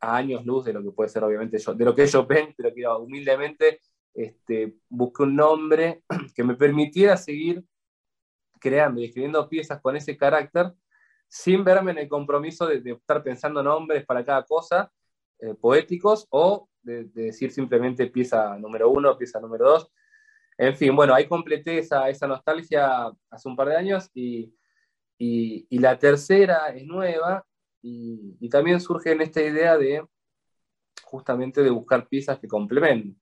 a 0.00 0.16
años 0.16 0.44
luz 0.44 0.64
de 0.64 0.72
lo 0.72 0.82
que 0.82 0.90
puede 0.90 1.08
ser 1.08 1.24
obviamente 1.24 1.58
yo, 1.58 1.74
de 1.74 1.84
lo 1.84 1.94
que 1.94 2.04
es 2.04 2.12
Chopin, 2.12 2.54
pero 2.56 2.74
que 2.74 2.86
humildemente 2.86 3.80
este, 4.14 4.74
busqué 4.88 5.22
un 5.24 5.36
nombre 5.36 6.02
que 6.34 6.44
me 6.44 6.54
permitiera 6.54 7.16
seguir 7.16 7.64
creando 8.60 9.00
y 9.00 9.06
escribiendo 9.06 9.48
piezas 9.48 9.80
con 9.80 9.96
ese 9.96 10.16
carácter 10.16 10.72
sin 11.28 11.62
verme 11.62 11.92
en 11.92 11.98
el 11.98 12.08
compromiso 12.08 12.66
de, 12.66 12.82
estar 12.90 13.22
pensando 13.22 13.62
nombres 13.62 14.04
para 14.04 14.24
cada 14.24 14.44
cosa, 14.44 14.90
eh, 15.38 15.54
poéticos, 15.54 16.26
o 16.30 16.68
de, 16.82 17.04
decir 17.04 17.52
simplemente 17.52 18.06
pieza 18.06 18.56
número 18.58 18.88
uno, 18.90 19.16
pieza 19.16 19.38
número 19.38 19.66
dos. 19.66 19.92
En 20.56 20.74
fin, 20.74 20.96
bueno, 20.96 21.14
ahí 21.14 21.28
completé 21.28 21.78
esa, 21.78 22.08
esa 22.08 22.26
nostalgia 22.26 23.12
hace 23.30 23.48
un 23.48 23.54
par 23.54 23.68
de 23.68 23.76
años 23.76 24.10
y, 24.14 24.52
y, 25.18 25.66
y 25.68 25.78
la 25.78 25.98
tercera 25.98 26.68
es 26.68 26.84
nueva 26.84 27.46
y, 28.40 28.48
también 28.48 28.80
surge 28.80 29.12
en 29.12 29.20
esta 29.20 29.42
idea 29.42 29.76
de 29.76 30.06
justamente 31.02 31.62
de 31.62 31.70
buscar 31.70 32.08
piezas 32.08 32.38
que 32.38 32.48
complementen, 32.48 33.18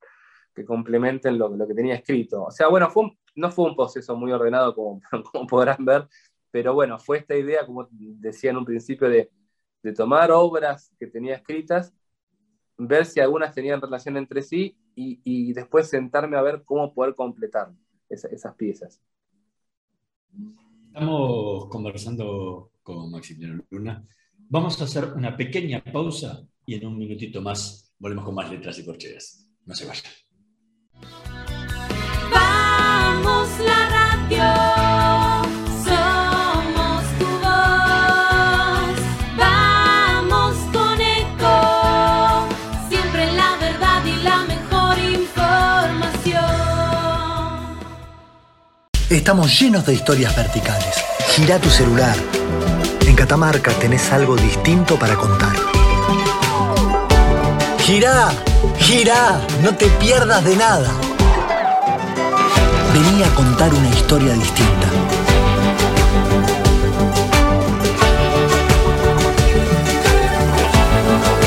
que 0.55 0.64
complementen 0.64 1.38
lo, 1.38 1.66
que 1.66 1.74
tenía 1.74 1.94
escrito. 1.94 2.44
O 2.44 2.50
sea, 2.50 2.68
bueno, 2.68 2.88
no 3.35 3.50
fue 3.50 3.64
un 3.66 3.76
proceso 3.76 4.16
muy 4.16 4.33
ordenado 4.33 4.74
como, 4.74 5.00
podrán 5.48 5.85
ver, 5.85 6.09
pero 6.50 6.74
bueno, 6.74 6.98
fue 6.98 7.18
esta 7.18 7.37
idea, 7.37 7.66
como 7.66 7.88
decía 7.90 8.50
en 8.50 8.57
un 8.57 8.64
principio, 8.64 9.09
de, 9.09 9.31
de 9.83 9.92
tomar 9.92 10.31
obras 10.33 10.92
que 10.98 11.07
tenía 11.07 11.37
escritas, 11.37 11.94
ver 12.79 13.07
si 13.07 13.20
algunas 13.20 13.55
tenían 13.55 13.81
relación 13.81 14.16
entre 14.16 14.42
sí 14.42 14.76
y 14.94 15.52
después 15.52 15.88
sentarme 15.90 16.38
a 16.38 16.42
ver 16.42 16.62
cómo 16.64 16.94
poder 16.94 17.14
completar 17.14 17.70
esas 18.09 18.55
piezas. 18.55 19.02
Estamos 20.88 21.68
conversando 21.68 22.70
con 22.83 23.11
Maximiliano 23.11 23.62
Luna 23.68 24.07
Vamos 24.48 24.80
a 24.80 24.85
hacer 24.85 25.12
una 25.16 25.37
pequeña 25.37 25.82
pausa 25.82 26.40
y 26.64 26.74
en 26.74 26.87
un 26.87 26.96
minutito 26.96 27.42
más 27.42 27.92
volvemos 27.98 28.24
con 28.24 28.37
más 28.37 28.48
letras 28.48 28.78
y 28.78 28.85
corcheas. 28.85 29.44
No 29.64 29.74
se 29.74 29.85
vayan. 29.87 30.04
Vamos 32.32 33.48
la 33.59 33.88
radio. 33.88 34.44
Somos 35.85 37.02
tu 37.18 37.26
voz. 37.42 38.98
Vamos 39.37 40.54
con 40.72 41.00
eco. 41.00 42.46
Siempre 42.88 43.32
la 43.32 43.56
verdad 43.61 44.04
y 44.06 44.22
la 44.22 44.44
mejor 44.44 44.96
información. 45.20 46.44
Estamos 49.11 49.61
llenos 49.61 49.85
de 49.85 49.94
historias 49.94 50.37
verticales. 50.37 51.04
Gira 51.35 51.59
tu 51.59 51.68
celular 51.68 52.16
en 53.16 53.22
Catamarca 53.22 53.72
tenés 53.72 54.12
algo 54.12 54.37
distinto 54.37 54.98
para 54.98 55.14
contar. 55.14 55.57
¡Girá! 57.79 58.29
¡Girá! 58.79 59.40
No 59.62 59.74
te 59.74 59.87
pierdas 59.87 60.44
de 60.44 60.55
nada. 60.55 60.90
Vení 62.92 63.22
a 63.22 63.35
contar 63.35 63.72
una 63.72 63.88
historia 63.88 64.35
distinta. 64.35 64.88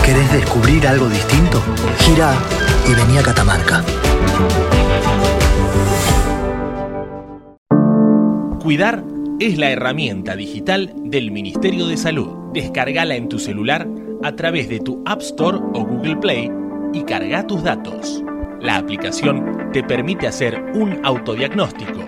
¿Querés 0.04 0.32
descubrir 0.32 0.88
algo 0.88 1.08
distinto? 1.08 1.62
Girá 2.00 2.34
y 2.88 2.94
vení 2.96 3.18
a 3.20 3.22
Catamarca. 3.22 3.84
Cuidar 8.64 9.09
es 9.40 9.58
la 9.58 9.72
herramienta 9.72 10.36
digital 10.36 10.94
del 10.98 11.32
Ministerio 11.32 11.88
de 11.88 11.96
Salud. 11.96 12.52
Descargala 12.54 13.16
en 13.16 13.30
tu 13.30 13.40
celular 13.40 13.88
a 14.22 14.36
través 14.36 14.68
de 14.68 14.80
tu 14.80 15.02
App 15.06 15.22
Store 15.22 15.58
o 15.74 15.86
Google 15.86 16.18
Play 16.18 16.52
y 16.94 17.04
carga 17.04 17.48
tus 17.48 17.64
datos. 17.64 18.22
La 18.60 18.76
aplicación 18.76 19.70
te 19.72 19.82
permite 19.82 20.28
hacer 20.28 20.62
un 20.74 21.00
autodiagnóstico, 21.06 22.06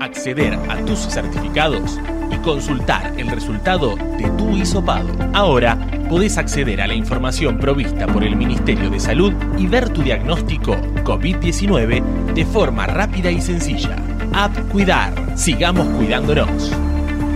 acceder 0.00 0.54
a 0.54 0.82
tus 0.86 0.98
certificados 0.98 2.00
y 2.30 2.36
consultar 2.36 3.12
el 3.18 3.28
resultado 3.28 3.94
de 3.96 4.30
tu 4.38 4.56
hisopado. 4.56 5.10
Ahora 5.34 5.78
podés 6.08 6.38
acceder 6.38 6.80
a 6.80 6.86
la 6.86 6.94
información 6.94 7.58
provista 7.58 8.06
por 8.06 8.24
el 8.24 8.34
Ministerio 8.34 8.88
de 8.88 8.98
Salud 8.98 9.34
y 9.58 9.66
ver 9.66 9.90
tu 9.90 10.02
diagnóstico 10.02 10.74
COVID-19 11.04 12.32
de 12.32 12.46
forma 12.46 12.86
rápida 12.86 13.30
y 13.30 13.42
sencilla. 13.42 14.11
App 14.34 14.56
Cuidar. 14.70 15.36
Sigamos 15.38 15.86
cuidándonos. 15.88 16.72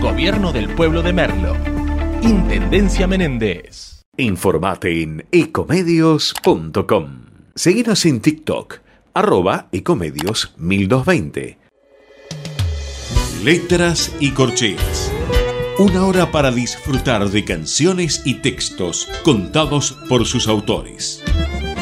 Gobierno 0.01 0.51
del 0.51 0.67
Pueblo 0.69 1.03
de 1.03 1.13
Merlo. 1.13 1.55
Intendencia 2.23 3.05
Menéndez. 3.07 4.01
Informate 4.17 5.03
en 5.03 5.27
ecomedios.com. 5.31 7.25
Seguinos 7.53 8.05
en 8.05 8.19
TikTok, 8.21 8.79
arroba 9.13 9.67
ecomedios 9.71 10.53
1220. 10.57 11.59
Letras 13.43 14.15
y 14.19 14.31
corcheas. 14.31 15.11
Una 15.77 16.05
hora 16.05 16.31
para 16.31 16.51
disfrutar 16.51 17.29
de 17.29 17.45
canciones 17.45 18.23
y 18.25 18.41
textos 18.41 19.07
contados 19.23 19.95
por 20.09 20.25
sus 20.25 20.47
autores. 20.47 21.23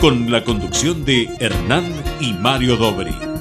Con 0.02 0.30
la 0.30 0.44
conducción 0.44 1.06
de 1.06 1.30
Hernán 1.40 1.86
y 2.20 2.34
Mario 2.34 2.76
Dobri. 2.76 3.35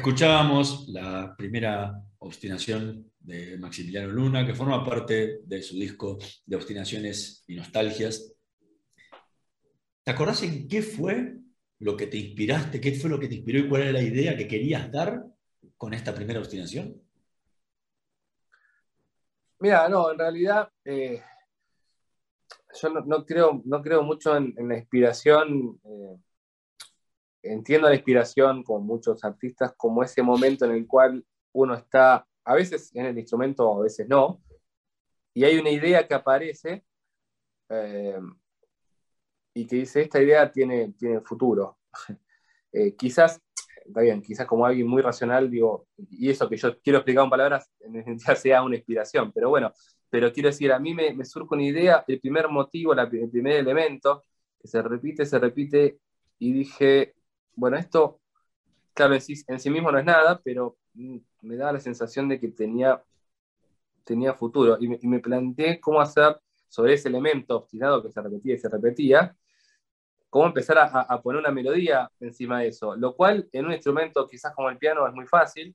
Escuchábamos 0.00 0.88
la 0.88 1.36
primera 1.36 1.92
obstinación 2.20 3.12
de 3.18 3.58
Maximiliano 3.58 4.08
Luna, 4.08 4.46
que 4.46 4.54
forma 4.54 4.82
parte 4.82 5.40
de 5.44 5.60
su 5.60 5.74
disco 5.74 6.16
de 6.46 6.56
obstinaciones 6.56 7.44
y 7.46 7.56
nostalgias. 7.56 8.34
¿Te 10.02 10.10
acordás 10.10 10.42
en 10.42 10.66
qué 10.68 10.80
fue 10.80 11.34
lo 11.80 11.98
que 11.98 12.06
te 12.06 12.16
inspiraste? 12.16 12.80
¿Qué 12.80 12.92
fue 12.94 13.10
lo 13.10 13.20
que 13.20 13.28
te 13.28 13.34
inspiró 13.34 13.58
y 13.58 13.68
cuál 13.68 13.82
era 13.82 13.92
la 13.92 14.02
idea 14.02 14.34
que 14.38 14.48
querías 14.48 14.90
dar 14.90 15.22
con 15.76 15.92
esta 15.92 16.14
primera 16.14 16.40
obstinación? 16.40 16.98
Mira, 19.58 19.86
no, 19.90 20.10
en 20.12 20.18
realidad 20.18 20.72
eh, 20.82 21.22
yo 22.80 22.88
no, 22.88 23.26
creo, 23.26 23.60
no 23.66 23.82
creo 23.82 24.02
mucho 24.02 24.34
en, 24.34 24.54
en 24.56 24.66
la 24.66 24.78
inspiración. 24.78 25.78
eh, 25.84 26.16
entiendo 27.42 27.88
la 27.88 27.94
inspiración 27.94 28.62
con 28.62 28.84
muchos 28.84 29.24
artistas 29.24 29.74
como 29.76 30.02
ese 30.02 30.22
momento 30.22 30.64
en 30.64 30.72
el 30.72 30.86
cual 30.86 31.24
uno 31.52 31.74
está, 31.74 32.26
a 32.44 32.54
veces 32.54 32.94
en 32.94 33.06
el 33.06 33.18
instrumento, 33.18 33.80
a 33.80 33.82
veces 33.82 34.08
no, 34.08 34.40
y 35.34 35.44
hay 35.44 35.58
una 35.58 35.70
idea 35.70 36.06
que 36.06 36.14
aparece 36.14 36.84
eh, 37.68 38.18
y 39.54 39.66
que 39.66 39.76
dice, 39.76 40.02
esta 40.02 40.20
idea 40.20 40.50
tiene, 40.50 40.92
tiene 40.98 41.20
futuro. 41.20 41.78
Eh, 42.72 42.94
quizás, 42.94 43.42
está 43.84 44.00
quizás 44.22 44.46
como 44.46 44.64
alguien 44.64 44.86
muy 44.86 45.02
racional, 45.02 45.50
digo, 45.50 45.88
y 46.08 46.30
eso 46.30 46.48
que 46.48 46.56
yo 46.56 46.78
quiero 46.80 47.00
explicar 47.00 47.24
en 47.24 47.30
palabras, 47.30 47.68
en 47.80 47.94
definitiva 47.94 48.36
sea 48.36 48.62
una 48.62 48.76
inspiración, 48.76 49.32
pero 49.32 49.48
bueno, 49.48 49.72
pero 50.08 50.32
quiero 50.32 50.50
decir, 50.50 50.70
a 50.72 50.78
mí 50.78 50.94
me, 50.94 51.12
me 51.12 51.24
surge 51.24 51.52
una 51.52 51.64
idea, 51.64 52.04
el 52.06 52.20
primer 52.20 52.48
motivo, 52.48 52.92
el 52.92 53.28
primer 53.28 53.56
elemento, 53.56 54.24
que 54.60 54.68
se 54.68 54.80
repite, 54.82 55.26
se 55.26 55.40
repite, 55.40 55.98
y 56.38 56.52
dije, 56.52 57.16
bueno, 57.54 57.76
esto, 57.76 58.20
claro, 58.94 59.14
en 59.14 59.20
sí, 59.60 59.70
mismo 59.70 59.92
no 59.92 59.98
es 59.98 60.04
nada, 60.04 60.40
pero 60.44 60.78
mm, 60.94 61.18
me 61.42 61.56
da 61.56 61.72
la 61.72 61.80
sensación 61.80 62.28
de 62.28 62.40
que 62.40 62.48
tenía, 62.50 63.02
tenía 64.04 64.34
futuro, 64.34 64.76
y 64.80 64.88
me, 64.88 64.98
y 65.00 65.18
planteé 65.20 65.80
cómo 65.80 66.00
hacer 66.00 66.40
sobre 66.68 66.94
ese 66.94 67.08
elemento 67.08 67.56
obstinado 67.56 68.02
que 68.02 68.10
se 68.10 68.20
repetía 68.22 68.54
y 68.54 68.58
se 68.58 68.68
repetía, 68.68 69.36
cómo 70.30 70.46
empezar 70.46 70.78
a- 70.78 70.84
a 71.02 71.22
poner 71.22 71.40
una 71.40 71.50
melodía 71.50 72.10
encima 72.20 72.60
de 72.60 72.68
eso, 72.68 72.96
lo 72.96 73.14
cual 73.16 73.48
en 73.52 73.66
un 73.66 73.72
instrumento 73.72 74.26
quizás 74.28 74.54
como 74.54 74.70
el 74.70 74.78
piano 74.78 75.06
es 75.08 75.14
muy 75.14 75.26
fácil, 75.26 75.74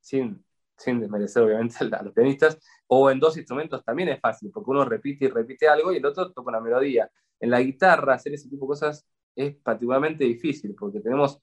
sin, 0.00 0.44
sin 0.76 1.00
desmerecer 1.00 1.42
obviamente 1.44 1.76
a 1.98 2.02
los 2.02 2.14
pianistas, 2.14 2.58
o 2.88 3.10
en 3.10 3.20
dos 3.20 3.36
instrumentos 3.36 3.84
también 3.84 4.10
es 4.10 4.20
fácil, 4.20 4.50
porque 4.52 4.70
uno 4.70 4.84
repite 4.84 5.26
y 5.26 5.28
repite 5.28 5.68
algo 5.68 5.92
y 5.92 5.98
el 5.98 6.06
otro 6.06 6.32
toca 6.32 6.50
una 6.50 6.60
melodía. 6.60 7.10
En 7.40 7.50
la 7.50 7.60
guitarra 7.60 8.14
hacer 8.14 8.34
ese 8.34 8.48
tipo 8.50 8.66
de 8.66 8.70
cosas 8.70 9.06
es 9.34 9.54
particularmente 9.56 10.24
difícil, 10.24 10.74
porque 10.74 11.00
tenemos, 11.00 11.40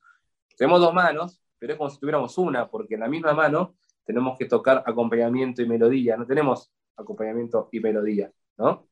tenemos 0.58 0.80
dos 0.80 0.94
manos, 0.94 1.42
pero 1.60 1.74
es 1.74 1.78
como 1.78 1.90
si 1.90 2.00
tuviéramos 2.00 2.38
una, 2.38 2.70
porque 2.70 2.96
en 2.96 3.02
la 3.02 3.08
misma 3.08 3.34
mano 3.34 3.76
tenemos 4.04 4.38
que 4.38 4.46
tocar 4.46 4.84
acompañamiento 4.86 5.62
y 5.62 5.68
melodía, 5.68 6.18
no 6.18 6.26
tenemos 6.26 6.72
acompañamiento 6.96 7.70
y 7.72 7.80
melodía, 7.80 8.32
¿no? 8.58 8.88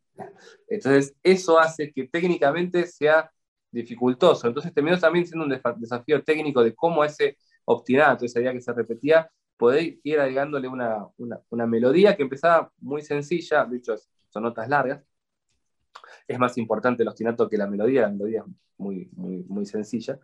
Entonces, 0.68 1.16
eso 1.24 1.60
hace 1.60 1.92
que 1.92 2.08
técnicamente 2.08 2.86
sea 2.86 3.32
dificultoso. 3.72 4.48
Entonces, 4.48 4.74
terminó 4.74 5.00
también 5.00 5.26
siendo 5.26 5.46
un 5.46 5.80
desafío 5.80 6.24
técnico 6.24 6.64
de 6.64 6.76
cómo 6.76 7.04
ese 7.04 7.38
obstinato, 7.66 8.26
esa 8.26 8.40
idea 8.40 8.54
que 8.54 8.62
se 8.62 8.74
repetía, 8.74 9.30
poder 9.58 10.00
ir 10.04 10.20
agregándole 10.20 10.68
una, 10.68 11.06
una, 11.18 11.40
una 11.50 11.68
melodía 11.68 12.16
que 12.16 12.24
empezaba 12.24 12.72
muy 12.80 13.02
sencilla, 13.02 13.66
de 13.66 13.78
hecho, 13.78 13.96
son 14.30 14.44
notas 14.44 14.70
largas. 14.70 15.04
Es 16.30 16.38
más 16.38 16.56
importante 16.60 17.02
el 17.02 17.10
obstinato 17.10 17.50
que 17.50 17.58
la 17.58 17.66
melodía, 17.66 18.04
la 18.04 18.10
melodía 18.10 18.44
es 18.46 18.54
muy, 18.78 19.10
muy, 19.14 19.44
muy 19.48 19.66
sencilla. 19.66 20.20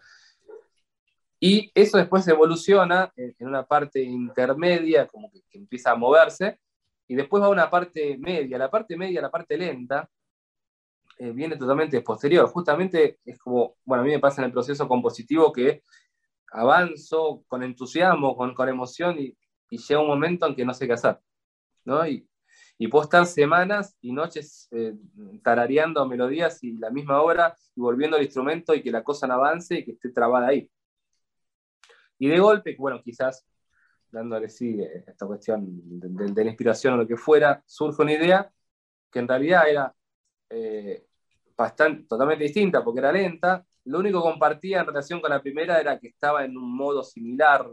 Y 1.40 1.72
eso 1.74 1.98
después 1.98 2.28
evoluciona 2.28 3.12
en, 3.16 3.34
una 3.40 3.66
parte 3.66 4.04
intermedia, 4.04 5.08
como 5.08 5.32
que, 5.32 5.42
empieza 5.52 5.92
a 5.92 5.96
moverse, 5.96 6.60
y 7.08 7.16
después 7.16 7.42
va 7.42 7.48
a 7.48 7.50
una 7.50 7.72
parte 7.72 8.20
media. 8.20 8.60
La 8.60 8.70
parte 8.70 8.96
media, 8.96 9.20
la 9.20 9.32
parte 9.32 9.58
lenta, 9.58 10.08
eh, 11.18 11.32
viene 11.32 11.58
totalmente 11.58 12.00
posterior. 12.02 12.48
Justamente 12.50 13.18
es 13.26 13.40
como, 13.40 13.78
bueno, 13.84 14.04
a 14.04 14.06
mí 14.06 14.12
me 14.12 14.20
pasa 14.20 14.42
en 14.42 14.46
el 14.46 14.52
proceso 14.52 14.88
compositivo 14.88 15.52
que 15.52 15.82
avanzo 16.52 17.44
con 17.48 17.64
entusiasmo, 17.64 18.38
con, 18.38 18.54
con 18.54 18.70
emoción, 18.70 19.18
y, 19.18 19.36
llega 19.72 20.02
un 20.02 20.08
momento 20.08 20.46
en 20.46 20.56
que 20.56 20.66
no 20.66 20.74
sé 20.76 20.86
qué 20.86 20.94
hacer. 20.94 21.20
¿no? 21.84 22.06
Y 22.78 22.88
puedo 22.88 23.04
estar 23.04 23.26
semanas 23.26 23.96
y 24.02 24.12
noches 24.12 24.68
eh, 24.72 24.96
tarareando 25.44 26.06
melodías 26.08 26.64
y 26.64 26.74
la 26.78 26.90
misma 26.90 27.22
obra 27.22 27.56
y 27.76 27.82
volviendo 27.82 28.18
al 28.18 28.24
instrumento 28.24 28.74
y 28.74 28.82
que 28.82 28.92
la 28.92 29.04
cosa 29.04 29.28
no 29.28 29.36
avance 29.36 29.80
y 29.80 29.86
que 29.86 29.92
esté 29.92 30.10
trabada 30.10 30.48
ahí. 30.48 30.70
Y 32.18 32.28
de 32.28 32.40
golpe, 32.40 32.76
bueno, 32.78 33.02
quizás 33.02 33.46
dándole 34.12 34.50
sí 34.50 34.82
eh, 34.82 35.04
esta 35.08 35.26
cuestión 35.26 35.66
de, 35.66 36.44
la 36.44 36.50
inspiración 36.50 36.94
o 36.96 36.98
lo 36.98 37.08
que 37.08 37.18
fuera, 37.18 37.64
surge 37.66 38.02
una 38.02 38.14
idea 38.14 38.52
que 39.12 39.20
en 39.20 39.28
realidad 39.28 39.70
era 39.70 39.96
eh, 40.50 41.06
bastante, 41.56 42.04
totalmente 42.08 42.44
distinta 42.44 42.84
porque 42.84 43.00
era 43.00 43.12
lenta. 43.12 43.66
Lo 43.86 44.00
único 44.00 44.22
que 44.22 44.30
compartía 44.32 44.82
en 44.82 44.88
relación 44.88 45.22
con 45.22 45.30
la 45.30 45.42
primera 45.42 45.80
era 45.80 46.00
que 46.00 46.08
estaba 46.08 46.44
en 46.44 46.58
un 46.58 46.76
modo 46.76 47.04
similar, 47.04 47.70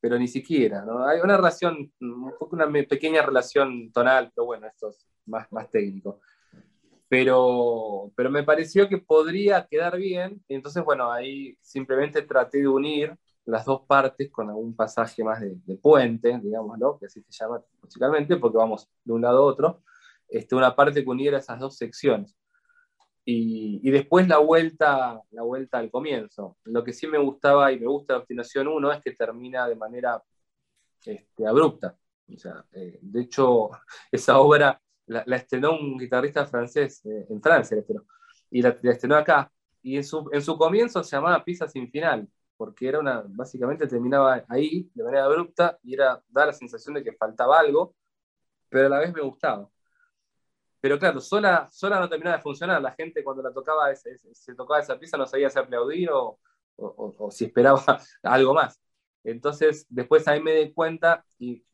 pero 0.00 0.18
ni 0.18 0.28
siquiera. 0.28 0.84
Hay 1.08 1.20
una 1.20 1.36
relación, 1.36 1.92
un 2.00 2.32
una 2.50 2.70
pequeña 2.88 3.22
relación 3.22 3.90
tonal, 3.92 4.32
pero 4.34 4.46
bueno, 4.46 4.66
esto 4.66 4.90
es 4.90 5.06
más, 5.26 5.50
más 5.52 5.70
técnico. 5.70 6.20
Pero, 7.08 8.10
pero 8.16 8.30
me 8.30 8.42
pareció 8.42 8.88
que 8.88 8.98
podría 8.98 9.66
quedar 9.66 9.96
bien, 9.96 10.42
entonces, 10.48 10.84
bueno, 10.84 11.12
ahí 11.12 11.56
simplemente 11.60 12.22
traté 12.22 12.58
de 12.58 12.68
unir 12.68 13.16
las 13.44 13.64
dos 13.64 13.82
partes 13.86 14.28
con 14.30 14.48
algún 14.48 14.74
pasaje 14.74 15.22
más 15.22 15.40
de, 15.40 15.54
de 15.64 15.76
puente, 15.76 16.38
digámoslo, 16.42 16.98
que 16.98 17.06
así 17.06 17.22
se 17.28 17.44
llama 17.44 17.62
musicalmente, 17.80 18.36
porque 18.36 18.58
vamos 18.58 18.90
de 19.04 19.12
un 19.12 19.22
lado 19.22 19.38
a 19.38 19.44
otro, 19.44 19.82
este, 20.28 20.56
una 20.56 20.74
parte 20.74 21.04
que 21.04 21.10
uniera 21.10 21.38
esas 21.38 21.60
dos 21.60 21.76
secciones. 21.76 22.36
Y, 23.28 23.90
después 23.90 24.28
la 24.28 24.38
vuelta, 24.38 25.20
la 25.32 25.42
vuelta 25.42 25.78
al 25.78 25.90
comienzo. 25.90 26.58
Lo 26.64 26.84
que 26.84 26.92
sí 26.92 27.08
me 27.08 27.18
gustaba 27.18 27.72
y 27.72 27.80
me 27.80 27.86
gusta 27.86 28.12
de 28.12 28.18
Obstinación 28.20 28.68
1 28.68 28.92
es 28.92 29.02
que 29.02 29.12
termina 29.12 29.66
de 29.66 29.74
manera 29.74 30.22
este, 31.04 31.46
abrupta. 31.46 31.98
O 32.32 32.38
sea, 32.38 32.64
eh, 32.72 33.00
de 33.02 33.20
hecho, 33.22 33.70
esa 34.12 34.38
obra 34.38 34.80
la, 35.06 35.22
estrenó 35.36 35.72
un 35.72 35.98
guitarrista 35.98 36.46
francés 36.46 37.04
eh, 37.04 37.26
en 37.28 37.42
Francia, 37.42 37.74
la 37.74 37.80
estrenó, 37.80 38.04
y 38.48 38.62
la, 38.62 38.68
estrenó 38.82 39.16
acá. 39.16 39.50
Y 39.82 39.96
en 39.96 40.04
su, 40.04 40.30
en 40.32 40.42
comienzo 40.56 41.02
se 41.02 41.16
llamaba 41.16 41.44
Pisa 41.44 41.66
sin 41.66 41.90
final, 41.90 42.28
porque 42.56 42.88
era 42.88 43.00
una, 43.00 43.24
básicamente 43.26 43.88
terminaba 43.88 44.44
ahí 44.48 44.88
de 44.94 45.02
manera 45.02 45.24
abrupta 45.24 45.78
y 45.82 45.94
era, 45.94 46.22
da 46.28 46.46
la 46.46 46.52
sensación 46.52 46.94
de 46.94 47.02
que 47.02 47.12
faltaba 47.12 47.58
algo, 47.58 47.96
pero 48.68 48.86
a 48.86 48.90
la 48.90 48.98
vez 49.00 49.12
me 49.12 49.22
gustaba. 49.22 49.68
Pero 50.80 50.98
claro, 50.98 51.20
sola, 51.20 51.68
sola 51.72 52.00
no 52.00 52.08
terminaba 52.08 52.36
de 52.36 52.42
funcionar. 52.42 52.80
La 52.82 52.92
gente 52.92 53.24
cuando 53.24 53.42
la 53.42 53.52
tocaba, 53.52 53.94
se 53.94 54.54
tocaba 54.54 54.80
esa 54.80 54.98
pieza 54.98 55.16
no 55.16 55.26
sabía 55.26 55.50
si 55.50 55.58
aplaudir 55.58 56.10
o, 56.10 56.38
o- 56.76 57.30
si 57.30 57.46
esperaba 57.46 57.82
algo 58.22 58.54
más. 58.54 58.80
Entonces, 59.24 59.86
después 59.88 60.26
ahí 60.28 60.40
me 60.42 60.52
di 60.54 60.72
cuenta 60.72 61.24
y, 61.38 61.64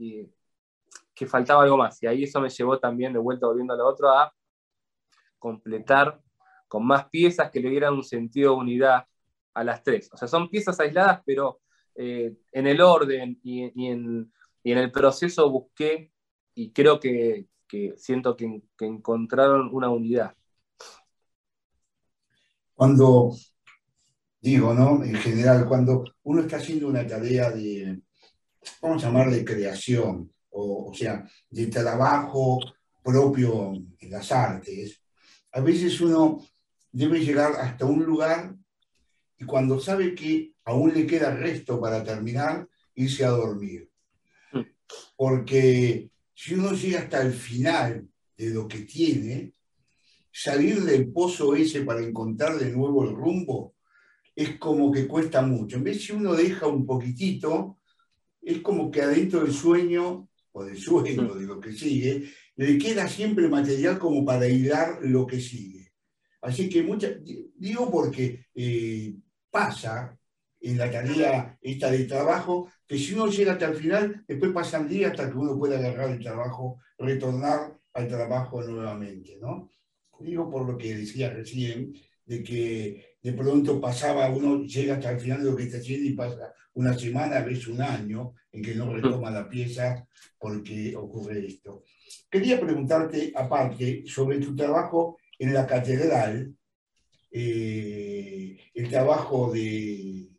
que 1.14 1.26
faltaba 1.26 1.62
algo 1.62 1.76
más. 1.76 2.02
Y 2.02 2.06
ahí 2.06 2.24
eso 2.24 2.40
me 2.40 2.48
llevó 2.50 2.78
también, 2.78 3.12
de 3.12 3.18
vuelta 3.18 3.46
volviendo 3.46 3.74
a 3.74 3.76
lo 3.76 3.86
otro, 3.86 4.08
a 4.10 4.32
completar 5.38 6.20
con 6.68 6.86
más 6.86 7.08
piezas 7.08 7.50
que 7.50 7.60
le 7.60 7.70
dieran 7.70 7.94
un 7.94 8.04
sentido 8.04 8.52
de 8.52 8.58
unidad 8.58 9.06
a 9.54 9.64
las 9.64 9.82
tres. 9.82 10.08
O 10.12 10.16
sea, 10.16 10.28
son 10.28 10.48
piezas 10.48 10.78
aisladas, 10.80 11.20
pero 11.26 11.60
eh, 11.94 12.34
en 12.52 12.66
el 12.66 12.80
orden 12.80 13.38
y 13.42 13.64
en, 13.64 14.32
y 14.62 14.72
en 14.72 14.78
el 14.78 14.90
proceso 14.92 15.50
busqué 15.50 16.10
y 16.54 16.72
creo 16.72 16.98
que, 17.00 17.46
que 17.72 17.94
siento 17.96 18.36
que, 18.36 18.60
que 18.76 18.84
encontraron 18.84 19.70
una 19.72 19.88
unidad. 19.88 20.34
Cuando, 22.74 23.34
digo, 24.42 24.74
¿no? 24.74 25.02
En 25.02 25.14
general, 25.14 25.66
cuando 25.66 26.04
uno 26.24 26.42
está 26.42 26.58
haciendo 26.58 26.86
una 26.88 27.06
tarea 27.06 27.50
de, 27.50 28.02
vamos 28.82 29.02
a 29.02 29.06
llamar 29.06 29.30
de 29.30 29.42
creación, 29.42 30.30
o, 30.50 30.90
o 30.90 30.94
sea, 30.94 31.26
de 31.48 31.66
trabajo 31.68 32.60
propio 33.02 33.72
en 33.98 34.10
las 34.10 34.30
artes, 34.32 35.00
a 35.52 35.60
veces 35.60 35.98
uno 36.02 36.44
debe 36.90 37.20
llegar 37.20 37.52
hasta 37.52 37.86
un 37.86 38.04
lugar 38.04 38.54
y 39.38 39.46
cuando 39.46 39.80
sabe 39.80 40.14
que 40.14 40.52
aún 40.66 40.92
le 40.92 41.06
queda 41.06 41.34
resto 41.34 41.80
para 41.80 42.04
terminar, 42.04 42.68
irse 42.96 43.24
a 43.24 43.30
dormir. 43.30 43.90
Mm. 44.52 44.60
Porque 45.16 46.10
si 46.42 46.54
uno 46.54 46.72
llega 46.72 46.98
hasta 46.98 47.22
el 47.22 47.32
final 47.32 48.08
de 48.36 48.50
lo 48.50 48.66
que 48.66 48.80
tiene, 48.80 49.54
salir 50.32 50.82
del 50.82 51.12
pozo 51.12 51.54
ese 51.54 51.82
para 51.82 52.00
encontrar 52.00 52.58
de 52.58 52.72
nuevo 52.72 53.04
el 53.04 53.14
rumbo 53.14 53.76
es 54.34 54.58
como 54.58 54.90
que 54.90 55.06
cuesta 55.06 55.42
mucho. 55.42 55.76
En 55.76 55.84
vez 55.84 56.04
si 56.04 56.10
uno 56.10 56.34
deja 56.34 56.66
un 56.66 56.84
poquitito, 56.84 57.78
es 58.40 58.58
como 58.58 58.90
que 58.90 59.02
adentro 59.02 59.44
del 59.44 59.52
sueño 59.52 60.28
o 60.50 60.64
del 60.64 60.76
sueño, 60.78 61.32
de 61.32 61.46
lo 61.46 61.60
que 61.60 61.74
sigue, 61.74 62.28
le 62.56 62.76
queda 62.76 63.06
siempre 63.06 63.46
material 63.48 64.00
como 64.00 64.24
para 64.24 64.48
hilar 64.48 64.98
lo 65.02 65.24
que 65.24 65.40
sigue. 65.40 65.92
Así 66.40 66.68
que 66.68 66.82
mucha, 66.82 67.08
digo 67.54 67.88
porque 67.88 68.46
eh, 68.52 69.14
pasa 69.48 70.18
en 70.62 70.78
la 70.78 70.90
tarea 70.90 71.58
esta 71.60 71.90
de 71.90 72.04
trabajo, 72.04 72.70
que 72.86 72.98
si 72.98 73.14
uno 73.14 73.26
llega 73.26 73.52
hasta 73.52 73.68
el 73.68 73.76
final, 73.76 74.24
después 74.26 74.52
pasan 74.52 74.88
días 74.88 75.10
hasta 75.10 75.30
que 75.30 75.36
uno 75.36 75.58
pueda 75.58 75.78
agarrar 75.78 76.10
el 76.10 76.20
trabajo, 76.20 76.78
retornar 76.98 77.76
al 77.92 78.08
trabajo 78.08 78.62
nuevamente, 78.62 79.38
¿no? 79.40 79.70
Digo 80.20 80.48
por 80.48 80.66
lo 80.66 80.78
que 80.78 80.94
decía 80.94 81.30
recién, 81.30 81.92
de 82.24 82.42
que 82.42 83.16
de 83.20 83.32
pronto 83.32 83.80
pasaba, 83.80 84.30
uno 84.30 84.64
llega 84.64 84.94
hasta 84.94 85.10
el 85.10 85.20
final 85.20 85.42
de 85.42 85.50
lo 85.50 85.56
que 85.56 85.64
está 85.64 85.78
haciendo 85.78 86.08
y 86.08 86.12
pasa 86.14 86.54
una 86.74 86.96
semana, 86.96 87.38
a 87.38 87.44
veces 87.44 87.66
un 87.66 87.82
año, 87.82 88.34
en 88.52 88.62
que 88.62 88.74
no 88.74 88.92
retoma 88.92 89.30
la 89.30 89.48
pieza 89.48 90.06
porque 90.38 90.94
ocurre 90.96 91.46
esto. 91.46 91.82
Quería 92.30 92.60
preguntarte, 92.60 93.32
aparte, 93.34 94.04
sobre 94.06 94.38
tu 94.38 94.54
trabajo 94.54 95.18
en 95.38 95.52
la 95.52 95.66
catedral, 95.66 96.54
eh, 97.30 98.58
el 98.74 98.88
trabajo 98.88 99.52
de, 99.52 100.31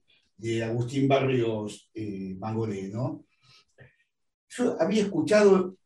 de 0.44 0.62
Agustín 0.62 1.08
Barrios 1.08 1.89
eh, 1.94 2.36
Mangolé, 2.38 2.89
¿no? 2.89 3.26
Yo 4.50 4.76
había 4.78 5.04
escuchado, 5.04 5.78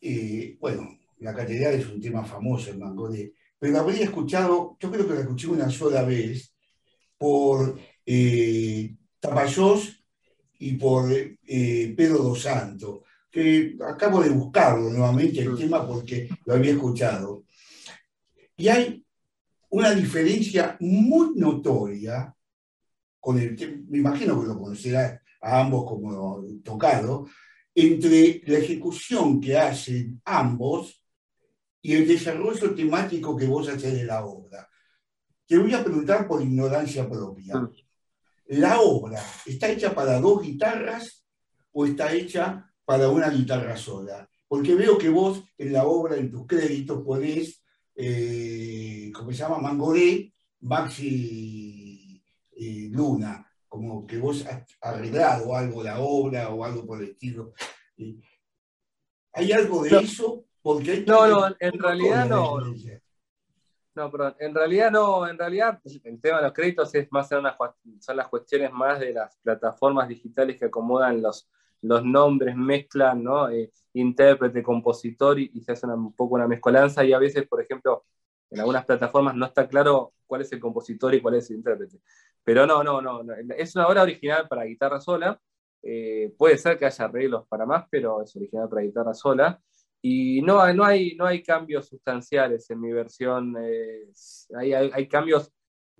eh, 0.00 0.56
bueno, 0.60 0.88
la 1.18 1.34
catedral 1.34 1.74
es 1.74 1.86
un 1.88 2.00
tema 2.00 2.24
famoso 2.24 2.70
en 2.70 2.78
Mangolé, 2.78 3.32
pero 3.58 3.80
habría 3.80 4.04
escuchado, 4.04 4.76
yo 4.78 4.90
creo 4.92 5.08
que 5.08 5.14
la 5.14 5.20
escuché 5.22 5.48
una 5.48 5.68
sola 5.68 6.04
vez, 6.04 6.54
por 7.18 7.76
eh, 8.06 8.94
Tapayós 9.18 10.00
y 10.60 10.74
por 10.74 11.10
eh, 11.10 11.94
Pedro 11.96 12.18
dos 12.18 12.42
Santos, 12.42 13.00
que 13.28 13.76
acabo 13.84 14.22
de 14.22 14.30
buscarlo 14.30 14.90
nuevamente 14.90 15.40
el 15.40 15.56
tema 15.56 15.84
porque 15.84 16.28
lo 16.44 16.54
había 16.54 16.70
escuchado. 16.70 17.46
Y 18.56 18.68
hay 18.68 19.04
una 19.70 19.90
diferencia 19.90 20.76
muy 20.78 21.32
notoria 21.34 22.32
con 23.20 23.38
el 23.38 23.84
me 23.88 23.98
imagino 23.98 24.40
que 24.40 24.46
lo 24.46 24.58
conocerá 24.58 25.22
a 25.40 25.60
ambos 25.60 25.84
como 25.84 26.42
tocado, 26.64 27.26
entre 27.74 28.42
la 28.46 28.58
ejecución 28.58 29.40
que 29.40 29.56
hacen 29.56 30.20
ambos 30.24 31.02
y 31.80 31.94
el 31.94 32.08
desarrollo 32.08 32.74
temático 32.74 33.36
que 33.36 33.46
vos 33.46 33.68
haces 33.68 33.94
de 33.94 34.04
la 34.04 34.24
obra. 34.24 34.68
Te 35.46 35.56
voy 35.56 35.72
a 35.74 35.84
preguntar 35.84 36.26
por 36.26 36.42
ignorancia 36.42 37.08
propia. 37.08 37.70
¿La 38.46 38.80
obra 38.80 39.22
está 39.46 39.70
hecha 39.70 39.94
para 39.94 40.18
dos 40.20 40.42
guitarras 40.42 41.24
o 41.72 41.86
está 41.86 42.12
hecha 42.12 42.70
para 42.84 43.08
una 43.10 43.30
guitarra 43.30 43.76
sola? 43.76 44.28
Porque 44.48 44.74
veo 44.74 44.98
que 44.98 45.08
vos 45.08 45.42
en 45.56 45.72
la 45.72 45.84
obra, 45.84 46.16
en 46.16 46.30
tus 46.30 46.46
créditos, 46.46 47.04
ponés, 47.04 47.62
eh, 47.94 49.10
¿cómo 49.14 49.30
se 49.30 49.38
llama? 49.38 49.58
Mangoré, 49.58 50.32
Maxi 50.60 51.87
eh, 52.58 52.88
Luna, 52.90 53.46
como 53.68 54.06
que 54.06 54.18
vos 54.18 54.44
has 54.46 54.64
arreglado 54.80 55.54
algo 55.54 55.82
la 55.82 56.00
obra 56.00 56.48
o 56.50 56.64
algo 56.64 56.84
por 56.86 57.02
el 57.02 57.10
estilo. 57.10 57.52
¿Hay 59.32 59.52
algo 59.52 59.82
de 59.84 59.90
No. 59.90 59.98
eso? 60.00 60.44
Porque 60.62 60.90
hay 60.92 61.04
No, 61.06 61.26
no, 61.28 61.56
en 61.60 61.78
realidad 61.78 62.28
no. 62.28 62.58
No, 63.94 64.10
perdón. 64.12 64.36
En 64.38 64.54
realidad 64.54 64.90
no, 64.92 65.26
en 65.26 65.36
realidad 65.38 65.80
pues, 65.82 66.00
el 66.04 66.20
tema 66.20 66.36
de 66.38 66.44
los 66.44 66.52
créditos 66.52 66.94
es 66.94 67.08
más 67.10 67.28
son, 67.28 67.42
las, 67.42 67.56
son 68.00 68.16
las 68.16 68.28
cuestiones 68.28 68.70
más 68.72 69.00
de 69.00 69.12
las 69.12 69.36
plataformas 69.38 70.08
digitales 70.08 70.56
que 70.58 70.66
acomodan 70.66 71.20
los, 71.20 71.48
los 71.82 72.04
nombres, 72.04 72.54
mezclan, 72.56 73.24
¿no? 73.24 73.48
Eh, 73.50 73.72
intérprete, 73.94 74.62
compositor 74.62 75.40
y, 75.40 75.50
y 75.54 75.62
se 75.62 75.72
hace 75.72 75.86
una- 75.86 75.96
un 75.96 76.12
poco 76.12 76.36
una 76.36 76.46
mezcolanza 76.46 77.04
y 77.04 77.12
a 77.12 77.18
veces, 77.18 77.46
por 77.48 77.60
ejemplo, 77.60 78.04
en 78.50 78.60
algunas 78.60 78.84
plataformas 78.84 79.34
no 79.34 79.46
está 79.46 79.68
claro 79.68 80.14
cuál 80.26 80.42
es 80.42 80.52
el 80.52 80.60
compositor 80.60 81.14
y 81.14 81.20
cuál 81.20 81.34
es 81.36 81.50
el 81.50 81.56
intérprete. 81.58 81.98
Pero 82.44 82.66
no, 82.66 82.82
no, 82.82 83.00
no, 83.02 83.20
es 83.56 83.76
una 83.76 83.86
obra 83.88 84.02
original 84.02 84.48
para 84.48 84.64
guitarra 84.64 85.00
sola. 85.00 85.40
Eh, 85.82 86.34
puede 86.36 86.58
ser 86.58 86.78
que 86.78 86.86
haya 86.86 87.04
arreglos 87.04 87.46
para 87.48 87.66
más, 87.66 87.86
pero 87.90 88.22
es 88.22 88.34
original 88.36 88.68
para 88.68 88.82
guitarra 88.82 89.14
sola. 89.14 89.60
Y 90.00 90.40
no, 90.42 90.72
no, 90.74 90.84
hay, 90.84 91.14
no 91.16 91.26
hay 91.26 91.42
cambios 91.42 91.88
sustanciales 91.88 92.70
en 92.70 92.80
mi 92.80 92.92
versión. 92.92 93.54
eh, 93.60 94.04
hay, 94.56 95.08
cambios 95.08 95.52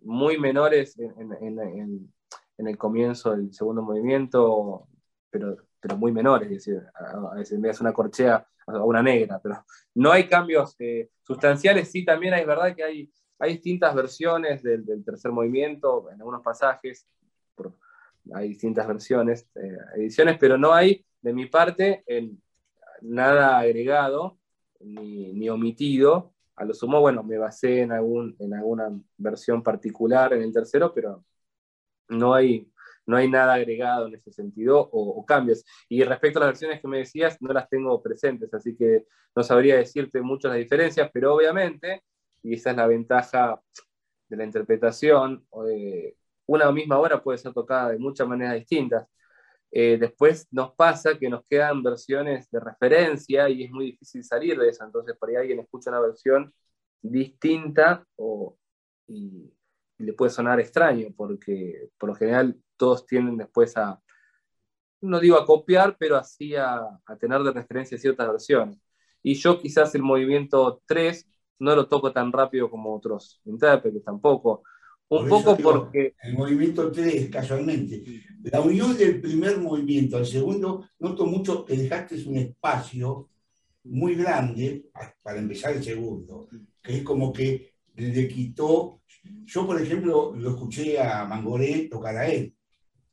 muy 0.02 0.38
menores 0.38 0.98
en, 0.98 1.12
en- 1.20 1.58
en- 1.58 1.58
en- 1.60 2.14
en 2.58 2.66
el 2.68 2.76
comienzo 2.78 3.32
del 3.36 3.52
segundo 3.52 3.82
movimiento, 3.82 4.88
pero, 5.30 5.56
pero 5.80 5.96
muy 5.96 6.12
menores. 6.12 6.50
Es 6.50 6.64
decir, 6.64 6.82
a, 6.94 7.34
veces 7.34 7.58
me 7.58 7.68
das 7.68 7.80
una 7.80 7.92
corchea 7.92 8.46
a 8.66 8.84
una 8.84 9.02
negra, 9.02 9.40
pero 9.42 9.64
no 9.94 10.12
hay 10.12 10.26
cambios 10.28 10.76
eh, 10.78 11.10
sustanciales. 11.22 11.90
Sí, 11.90 12.04
también 12.04 12.34
es 12.34 12.46
verdad 12.46 12.74
que 12.74 12.84
hay, 12.84 13.12
hay 13.38 13.52
distintas 13.54 13.94
versiones 13.94 14.62
del, 14.62 15.04
tercer 15.04 15.32
movimiento 15.32 16.10
en 16.10 16.20
algunos 16.20 16.42
pasajes. 16.42 17.06
hay 18.32 18.48
distintas 18.48 18.86
versiones, 18.86 19.48
eh, 19.54 19.78
ediciones, 19.96 20.36
pero 20.38 20.58
no 20.58 20.72
hay, 20.72 21.04
de 21.22 21.32
mi 21.32 21.46
parte, 21.46 22.04
nada 23.00 23.58
agregado 23.58 24.38
ni, 24.80 25.32
ni 25.32 25.48
omitido. 25.48 26.34
A 26.56 26.64
lo 26.64 26.74
sumo, 26.74 27.00
bueno, 27.00 27.22
me 27.22 27.38
basé 27.38 27.82
en, 27.82 27.92
algún, 27.92 28.34
en 28.40 28.52
alguna 28.54 28.90
versión 29.16 29.62
particular 29.62 30.32
en 30.32 30.42
el 30.42 30.52
tercero, 30.52 30.92
pero 30.92 31.24
no 32.08 32.34
hay, 32.34 32.68
no 33.08 33.16
hay 33.16 33.28
nada 33.28 33.54
agregado 33.54 34.06
en 34.06 34.14
ese 34.14 34.30
sentido 34.30 34.88
o, 34.92 35.24
cambios. 35.24 35.64
Y 35.88 36.04
respecto 36.04 36.38
a 36.38 36.42
las 36.42 36.50
versiones 36.50 36.80
que 36.80 36.88
me 36.88 36.98
decías, 36.98 37.38
no 37.40 37.52
las 37.54 37.68
tengo 37.68 38.02
presentes, 38.02 38.52
así 38.52 38.76
que 38.76 39.06
no 39.34 39.42
sabría 39.42 39.76
decirte 39.76 40.20
muchas 40.20 40.50
las 40.50 40.58
diferencias, 40.58 41.10
pero 41.12 41.34
obviamente, 41.34 42.02
y 42.42 42.54
esa 42.54 42.70
es 42.70 42.76
la 42.76 42.86
ventaja 42.86 43.60
de 44.28 44.36
la 44.36 44.44
interpretación, 44.44 45.46
eh, 45.70 46.16
una 46.46 46.70
misma 46.70 46.98
obra 46.98 47.22
puede 47.22 47.38
ser 47.38 47.54
tocada 47.54 47.90
de 47.90 47.98
muchas 47.98 48.28
maneras 48.28 48.56
distintas. 48.56 49.06
Eh, 49.70 49.96
después 49.98 50.46
nos 50.50 50.74
pasa 50.74 51.18
que 51.18 51.30
nos 51.30 51.44
quedan 51.48 51.82
versiones 51.82 52.50
de 52.50 52.60
referencia 52.60 53.48
y 53.48 53.64
es 53.64 53.70
muy 53.70 53.86
difícil 53.92 54.22
salir 54.22 54.58
de 54.58 54.68
eso. 54.68 54.84
Entonces, 54.84 55.16
por 55.18 55.30
ahí 55.30 55.36
alguien 55.36 55.60
escucha 55.60 55.90
una 55.90 56.00
versión 56.00 56.52
distinta 57.00 58.04
o, 58.16 58.56
y 59.06 59.50
le 59.98 60.12
puede 60.12 60.30
sonar 60.30 60.60
extraño, 60.60 61.08
porque 61.16 61.90
por 61.98 62.10
lo 62.10 62.14
general 62.14 62.56
todos 62.76 63.06
tienden 63.06 63.36
después 63.36 63.76
a, 63.76 64.00
no 65.00 65.20
digo 65.20 65.36
a 65.36 65.44
copiar, 65.44 65.96
pero 65.98 66.16
así 66.16 66.54
a, 66.54 67.00
a 67.04 67.16
tener 67.16 67.42
de 67.42 67.52
referencia 67.52 67.98
ciertas 67.98 68.28
versiones. 68.28 68.78
Y 69.22 69.34
yo 69.34 69.58
quizás 69.58 69.94
el 69.94 70.02
movimiento 70.02 70.82
3 70.86 71.28
no 71.60 71.74
lo 71.74 71.88
toco 71.88 72.12
tan 72.12 72.32
rápido 72.32 72.70
como 72.70 72.94
otros 72.94 73.40
intérpretes 73.44 74.04
tampoco. 74.04 74.62
Un 75.08 75.20
Por 75.20 75.28
poco 75.28 75.56
digo, 75.56 75.72
porque... 75.72 76.14
El 76.22 76.34
movimiento 76.34 76.92
3, 76.92 77.30
casualmente. 77.30 78.22
La 78.44 78.60
unión 78.60 78.96
del 78.96 79.20
primer 79.20 79.58
movimiento 79.58 80.18
al 80.18 80.26
segundo, 80.26 80.86
noto 80.98 81.26
mucho 81.26 81.64
que 81.64 81.76
dejaste 81.76 82.22
un 82.26 82.36
espacio 82.36 83.28
muy 83.84 84.14
grande 84.14 84.90
para 85.22 85.38
empezar 85.38 85.72
el 85.72 85.82
segundo, 85.82 86.48
que 86.82 86.98
es 86.98 87.02
como 87.02 87.32
que 87.32 87.77
le 87.98 88.28
quitó. 88.28 89.02
Yo, 89.44 89.66
por 89.66 89.80
ejemplo, 89.80 90.34
lo 90.36 90.50
escuché 90.50 91.00
a 91.00 91.24
Mangoré 91.24 91.88
tocar 91.90 92.16
a 92.16 92.28
él. 92.28 92.54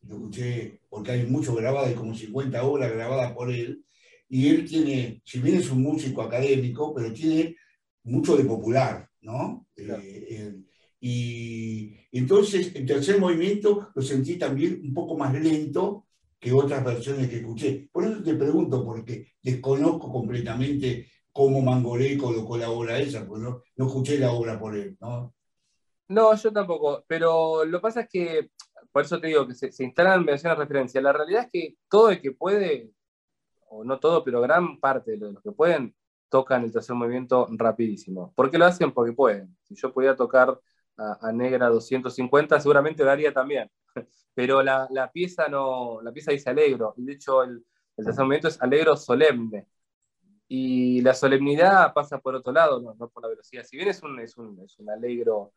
Lo 0.03 0.15
escuché 0.15 0.81
porque 0.89 1.11
hay 1.11 1.25
mucho 1.25 1.55
grabado, 1.55 1.87
hay 1.87 1.95
como 1.95 2.13
50 2.13 2.63
obras 2.63 2.91
grabadas 2.91 3.33
por 3.33 3.51
él. 3.51 3.83
Y 4.29 4.47
él 4.49 4.65
tiene, 4.65 5.21
si 5.25 5.39
bien 5.39 5.57
es 5.57 5.69
un 5.71 5.81
músico 5.81 6.21
académico, 6.21 6.93
pero 6.93 7.11
tiene 7.13 7.55
mucho 8.03 8.37
de 8.37 8.45
popular, 8.45 9.09
¿no? 9.21 9.67
Claro. 9.75 10.01
Eh, 10.03 10.55
y 10.99 11.97
entonces 12.11 12.73
el 12.75 12.85
tercer 12.85 13.19
movimiento 13.19 13.89
lo 13.93 14.01
sentí 14.01 14.37
también 14.37 14.81
un 14.83 14.93
poco 14.93 15.17
más 15.17 15.33
lento 15.33 16.07
que 16.39 16.51
otras 16.51 16.83
versiones 16.83 17.29
que 17.29 17.37
escuché. 17.37 17.89
Por 17.91 18.05
eso 18.05 18.23
te 18.23 18.35
pregunto, 18.35 18.83
porque 18.83 19.27
desconozco 19.41 20.11
completamente 20.11 21.07
cómo 21.35 21.61
Mangoré 21.61 22.17
colocó 22.17 22.55
la 22.55 22.69
obra 22.69 22.97
esa, 22.97 23.27
porque 23.27 23.43
no, 23.43 23.61
no 23.75 23.87
escuché 23.87 24.17
la 24.17 24.31
obra 24.31 24.57
por 24.57 24.73
él, 24.73 24.97
¿no? 25.01 25.35
No, 26.07 26.33
yo 26.33 26.53
tampoco, 26.53 27.03
pero 27.07 27.65
lo 27.65 27.77
que 27.77 27.81
pasa 27.81 28.01
es 28.01 28.09
que, 28.09 28.51
por 28.89 29.03
eso 29.03 29.19
te 29.19 29.27
digo 29.27 29.45
que 29.45 29.53
se, 29.53 29.83
instalan 29.83 30.25
versiones 30.25 30.57
de 30.57 30.63
referencia. 30.63 31.01
La 31.01 31.11
realidad 31.11 31.43
es 31.43 31.49
que 31.51 31.75
todo 31.89 32.09
el 32.11 32.21
que 32.21 32.31
puede, 32.31 32.89
o 33.67 33.83
no 33.83 33.99
todo, 33.99 34.23
pero 34.23 34.39
gran 34.39 34.79
parte 34.79 35.17
de 35.17 35.33
los 35.33 35.43
que 35.43 35.51
pueden, 35.51 35.93
tocan 36.29 36.63
el 36.63 36.71
tercer 36.71 36.95
movimiento 36.95 37.47
rapidísimo. 37.51 38.31
¿Por 38.33 38.49
qué 38.49 38.57
lo 38.57 38.65
hacen? 38.65 38.93
Porque 38.93 39.11
pueden. 39.11 39.57
Si 39.63 39.75
yo 39.75 39.91
pudiera 39.91 40.15
tocar 40.15 40.57
a, 40.95 41.31
Negra 41.33 41.67
250, 41.67 42.61
seguramente 42.61 43.03
lo 43.03 43.11
haría 43.11 43.33
también. 43.33 43.69
Pero 44.33 44.63
la, 44.63 44.87
la 44.89 45.11
pieza 45.11 45.49
no, 45.49 46.01
la 46.01 46.13
pieza 46.13 46.31
dice 46.31 46.49
alegro, 46.49 46.93
de 46.95 47.11
hecho 47.11 47.43
el, 47.43 47.65
el 47.97 48.05
tercer 48.05 48.23
movimiento 48.23 48.47
es 48.47 48.61
alegro 48.61 48.95
solemne. 48.95 49.67
Y 50.47 51.01
la 51.01 51.13
solemnidad 51.13 51.93
pasa 51.93 52.19
por 52.19 52.35
otro 52.35 52.53
lado, 52.53 52.81
no, 52.81 52.93
no 52.95 53.09
por 53.09 53.23
la 53.23 53.29
velocidad. 53.29 53.63
Si 53.63 53.77
bien 53.77 53.89
es 53.89 54.03
un, 54.03 54.19
es 54.19 54.37
un, 54.37 54.59
es 54.61 54.77
un 54.79 54.89
alegro 54.89 55.53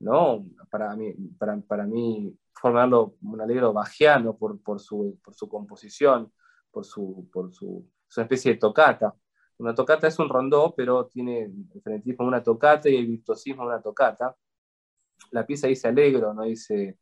¿no? 0.00 0.46
Para 0.70 0.94
mí, 0.94 1.12
para, 1.38 1.58
para 1.60 1.86
mí 1.86 2.36
formarlo 2.54 3.16
un 3.22 3.40
alegro 3.40 3.72
bajiano 3.72 4.36
por, 4.36 4.60
por, 4.62 4.80
su, 4.80 5.18
por 5.22 5.34
su 5.34 5.48
composición, 5.48 6.32
por 6.70 6.84
su, 6.84 7.28
por 7.32 7.52
su, 7.52 7.88
es 8.08 8.16
una 8.16 8.24
especie 8.24 8.52
de 8.52 8.58
tocata. 8.58 9.14
Una 9.58 9.74
tocata 9.74 10.06
es 10.06 10.18
un 10.18 10.28
rondó, 10.28 10.74
pero 10.76 11.06
tiene 11.06 11.44
el 11.44 11.82
frenetismo 11.82 12.24
de 12.24 12.28
una 12.28 12.42
tocata 12.42 12.90
y 12.90 12.96
el 12.96 13.06
virtuosismo 13.06 13.62
de 13.62 13.68
una 13.68 13.82
tocata. 13.82 14.36
La 15.30 15.46
pieza 15.46 15.66
dice 15.66 15.88
alegro, 15.88 16.34
no 16.34 16.42
dice 16.42 16.98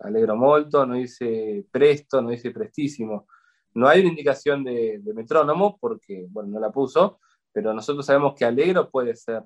Alegro 0.00 0.34
molto, 0.34 0.84
no 0.84 0.94
dice 0.94 1.66
presto, 1.70 2.20
no 2.20 2.30
dice 2.30 2.50
prestísimo. 2.50 3.28
No 3.74 3.88
hay 3.88 4.00
una 4.00 4.10
indicación 4.10 4.62
de, 4.64 5.00
metrónomo 5.14 5.76
porque, 5.78 6.26
bueno, 6.30 6.50
no 6.50 6.60
la 6.60 6.70
puso, 6.70 7.20
pero 7.52 7.74
nosotros 7.74 8.06
sabemos 8.06 8.34
que 8.34 8.44
alegro 8.44 8.90
puede 8.90 9.14
ser 9.16 9.42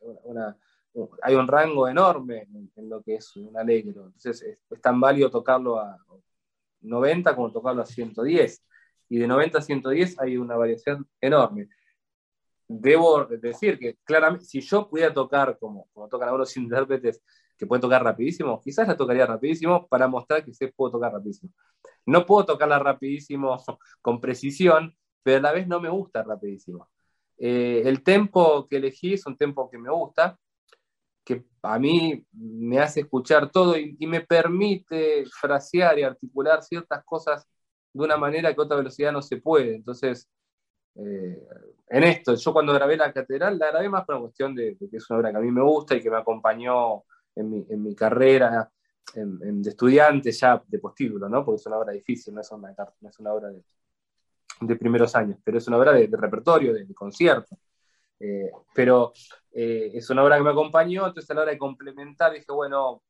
una, 0.00 0.56
hay 1.22 1.34
un 1.34 1.48
rango 1.48 1.88
enorme 1.88 2.46
en, 2.76 2.88
lo 2.88 3.02
que 3.02 3.16
es 3.16 3.36
un 3.36 3.56
alegro. 3.56 4.06
Entonces 4.06 4.42
es, 4.42 4.58
es, 4.70 4.80
tan 4.80 5.00
válido 5.00 5.30
tocarlo 5.30 5.78
a 5.78 5.96
90 6.80 7.34
como 7.34 7.52
tocarlo 7.52 7.82
a 7.82 7.86
110. 7.86 8.64
Y 9.10 9.18
de 9.18 9.26
90 9.26 9.58
a 9.58 9.62
110 9.62 10.20
hay 10.20 10.36
una 10.36 10.56
variación 10.56 11.08
enorme. 11.20 11.68
Debo 12.66 13.24
decir 13.24 13.78
que 13.78 13.96
claramente, 14.04 14.44
si 14.44 14.60
yo 14.60 14.88
pudiera 14.88 15.12
tocar 15.12 15.58
como, 15.58 15.88
como 15.92 16.08
tocan 16.08 16.28
algunos 16.28 16.54
intérpretes 16.56 17.22
que 17.58 17.66
pueden 17.66 17.82
tocar 17.82 18.02
rapidísimo, 18.04 18.60
quizás 18.62 18.86
la 18.88 18.96
tocaría 18.96 19.26
rapidísimo 19.26 19.86
para 19.88 20.06
mostrar 20.08 20.44
que 20.44 20.54
se 20.54 20.68
puedo 20.68 20.92
tocar 20.92 21.12
rapidísimo. 21.12 21.52
No 22.06 22.24
puedo 22.24 22.46
tocarla 22.46 22.78
rapidísimo 22.78 23.56
con 24.00 24.20
precisión, 24.20 24.96
pero 25.22 25.38
a 25.38 25.40
la 25.40 25.52
vez 25.52 25.66
no 25.66 25.80
me 25.80 25.88
gusta 25.88 26.22
rapidísimo. 26.22 26.88
Eh, 27.36 27.82
el 27.84 28.02
tempo 28.02 28.66
que 28.68 28.76
elegí 28.76 29.14
es 29.14 29.26
un 29.26 29.36
tempo 29.36 29.68
que 29.70 29.78
me 29.78 29.90
gusta, 29.90 30.38
que 31.24 31.44
a 31.62 31.78
mí 31.78 32.24
me 32.32 32.78
hace 32.80 33.00
escuchar 33.00 33.50
todo 33.50 33.76
y, 33.76 33.96
y, 33.98 34.06
me 34.06 34.22
permite 34.22 35.24
frasear 35.26 35.98
y 35.98 36.02
articular 36.02 36.62
ciertas 36.62 37.04
cosas 37.04 37.46
de 37.92 38.04
una 38.04 38.16
manera 38.16 38.54
que 38.54 38.60
a 38.60 38.64
otra 38.64 38.78
velocidad 38.78 39.12
no 39.12 39.22
se 39.22 39.36
puede. 39.38 39.74
Entonces, 39.76 40.28
eh, 40.94 41.46
en 41.88 42.04
esto, 42.04 42.34
yo 42.34 42.52
cuando 42.52 42.72
grabé 42.72 42.96
la 42.96 43.12
catedral, 43.12 43.58
la 43.58 43.70
grabé 43.70 43.88
más 43.88 44.04
por 44.04 44.16
una 44.16 44.22
cuestión 44.22 44.54
de, 44.54 44.76
de, 44.78 44.90
que 44.90 44.96
es 44.96 45.10
una 45.10 45.20
obra 45.20 45.30
que 45.30 45.38
a 45.38 45.40
mí 45.40 45.50
me 45.50 45.62
gusta 45.62 45.94
y 45.94 46.02
que 46.02 46.10
me 46.10 46.18
acompañó 46.18 47.04
en 47.38 47.50
mi, 47.50 47.66
en 47.68 47.82
mi 47.82 47.94
carrera 47.94 48.70
en, 49.14 49.38
en 49.42 49.62
de 49.62 49.70
estudiante 49.70 50.32
ya 50.32 50.62
de 50.66 50.78
postítulo, 50.78 51.28
¿no? 51.28 51.44
porque 51.44 51.60
es 51.60 51.66
una 51.66 51.78
obra 51.78 51.92
difícil, 51.92 52.34
no 52.34 52.40
es 52.40 52.50
una, 52.50 52.74
no 53.00 53.08
es 53.08 53.18
una 53.18 53.32
obra 53.32 53.48
de, 53.48 53.62
de 54.60 54.76
primeros 54.76 55.14
años, 55.14 55.38
pero 55.42 55.58
es 55.58 55.66
una 55.68 55.78
obra 55.78 55.92
de, 55.92 56.08
de 56.08 56.16
repertorio, 56.16 56.74
de, 56.74 56.84
de 56.84 56.94
concierto. 56.94 57.56
Eh, 58.20 58.50
pero 58.74 59.12
eh, 59.52 59.92
es 59.94 60.10
una 60.10 60.24
obra 60.24 60.36
que 60.36 60.42
me 60.42 60.50
acompañó, 60.50 61.06
entonces 61.06 61.30
a 61.30 61.34
la 61.34 61.42
hora 61.42 61.52
de 61.52 61.58
complementar 61.58 62.32
dije, 62.32 62.46
bueno, 62.52 63.02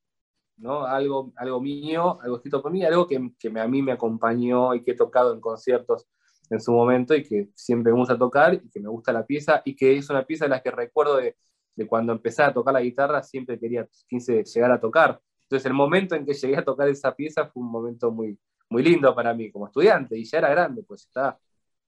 ¿no? 0.58 0.84
algo, 0.84 1.32
algo 1.36 1.60
mío, 1.60 2.20
algo 2.20 2.36
escrito 2.36 2.62
por 2.62 2.72
mí, 2.72 2.84
algo 2.84 3.06
que, 3.06 3.32
que 3.38 3.50
me, 3.50 3.60
a 3.60 3.68
mí 3.68 3.80
me 3.82 3.92
acompañó 3.92 4.74
y 4.74 4.82
que 4.82 4.92
he 4.92 4.96
tocado 4.96 5.32
en 5.32 5.40
conciertos 5.40 6.06
en 6.50 6.60
su 6.60 6.72
momento 6.72 7.14
y 7.14 7.22
que 7.22 7.48
siempre 7.54 7.92
me 7.92 7.98
gusta 7.98 8.18
tocar 8.18 8.54
y 8.54 8.68
que 8.70 8.80
me 8.80 8.88
gusta 8.88 9.12
la 9.12 9.24
pieza 9.26 9.62
y 9.64 9.74
que 9.76 9.96
es 9.96 10.08
una 10.10 10.24
pieza 10.24 10.44
de 10.46 10.50
las 10.50 10.62
que 10.62 10.70
recuerdo 10.70 11.16
de, 11.16 11.36
de 11.78 11.86
cuando 11.86 12.12
empecé 12.12 12.42
a 12.42 12.52
tocar 12.52 12.74
la 12.74 12.80
guitarra, 12.80 13.22
siempre 13.22 13.56
quería 13.56 13.88
quise 14.08 14.42
llegar 14.42 14.72
a 14.72 14.80
tocar. 14.80 15.20
Entonces 15.44 15.64
el 15.66 15.74
momento 15.74 16.16
en 16.16 16.26
que 16.26 16.34
llegué 16.34 16.56
a 16.56 16.64
tocar 16.64 16.88
esa 16.88 17.14
pieza 17.14 17.46
fue 17.46 17.62
un 17.62 17.70
momento 17.70 18.10
muy, 18.10 18.36
muy 18.68 18.82
lindo 18.82 19.14
para 19.14 19.32
mí 19.32 19.52
como 19.52 19.68
estudiante 19.68 20.18
y 20.18 20.24
ya 20.24 20.38
era 20.38 20.50
grande, 20.50 20.82
pues 20.82 21.02
estaba 21.02 21.38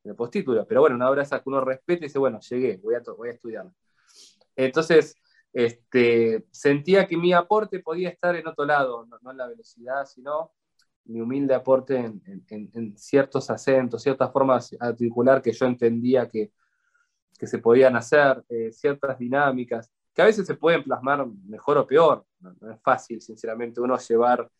en 0.04 0.10
el 0.12 0.16
postítulo, 0.16 0.64
pero 0.64 0.80
bueno, 0.82 0.94
una 0.94 1.10
obra 1.10 1.24
esa 1.24 1.42
que 1.42 1.48
uno 1.48 1.60
respeta 1.60 2.04
y 2.04 2.06
dice, 2.06 2.20
bueno, 2.20 2.38
llegué, 2.40 2.76
voy 2.76 2.94
a, 2.94 3.02
voy 3.16 3.30
a 3.30 3.32
estudiar. 3.32 3.66
Entonces, 4.54 5.16
este, 5.52 6.46
sentía 6.52 7.06
que 7.08 7.16
mi 7.16 7.32
aporte 7.32 7.80
podía 7.80 8.10
estar 8.10 8.36
en 8.36 8.46
otro 8.46 8.64
lado, 8.64 9.06
no, 9.06 9.18
no 9.20 9.32
en 9.32 9.36
la 9.36 9.48
velocidad, 9.48 10.06
sino 10.06 10.52
mi 11.06 11.20
humilde 11.20 11.52
aporte 11.52 11.96
en, 11.96 12.22
en, 12.26 12.70
en, 12.72 12.96
ciertos 12.96 13.50
acentos, 13.50 14.02
ciertas 14.02 14.32
formas 14.32 14.74
articular 14.78 15.42
que 15.42 15.52
yo 15.52 15.66
entendía 15.66 16.28
que, 16.28 16.52
que 17.38 17.46
se 17.46 17.58
podían 17.58 17.96
hacer, 17.96 18.44
eh, 18.48 18.70
ciertas 18.72 19.18
dinámicas, 19.18 19.90
que 20.14 20.22
a 20.22 20.26
veces 20.26 20.46
se 20.46 20.54
pueden 20.54 20.82
plasmar 20.82 21.26
mejor 21.46 21.78
o 21.78 21.86
peor. 21.86 22.24
No, 22.40 22.70
es 22.70 22.80
fácil, 22.82 23.20
sinceramente, 23.20 23.80
uno 23.80 23.96
llevar 23.98 24.50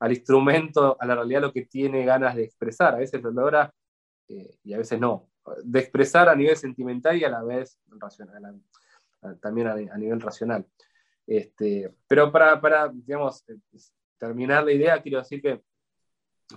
al 0.00 0.12
instrumento, 0.12 0.96
a 0.98 1.06
la 1.06 1.14
realidad, 1.14 1.42
lo 1.42 1.52
que 1.52 1.66
tiene 1.66 2.04
ganas 2.04 2.34
de 2.34 2.44
expresar. 2.44 2.94
A 2.94 2.98
veces 2.98 3.22
lo 3.22 3.30
logra 3.30 3.72
eh, 4.28 4.58
y 4.64 4.72
a 4.72 4.78
veces 4.78 4.98
no. 4.98 5.28
De 5.62 5.78
expresar 5.80 6.28
a 6.28 6.34
nivel 6.34 6.56
sentimental 6.56 7.16
y 7.16 7.24
a 7.24 7.28
la 7.28 7.42
vez 7.42 7.78
racional, 7.88 8.60
también 9.40 9.68
a, 9.68 9.72
a, 9.72 9.98
nivel 9.98 10.20
racional. 10.20 10.66
Este, 11.26 11.94
pero 12.06 12.32
para, 12.32 12.60
para, 12.60 12.88
digamos, 12.88 13.44
terminar 14.18 14.64
la 14.64 14.72
idea, 14.72 15.02
quiero 15.02 15.18
decir 15.18 15.40
que 15.40 15.62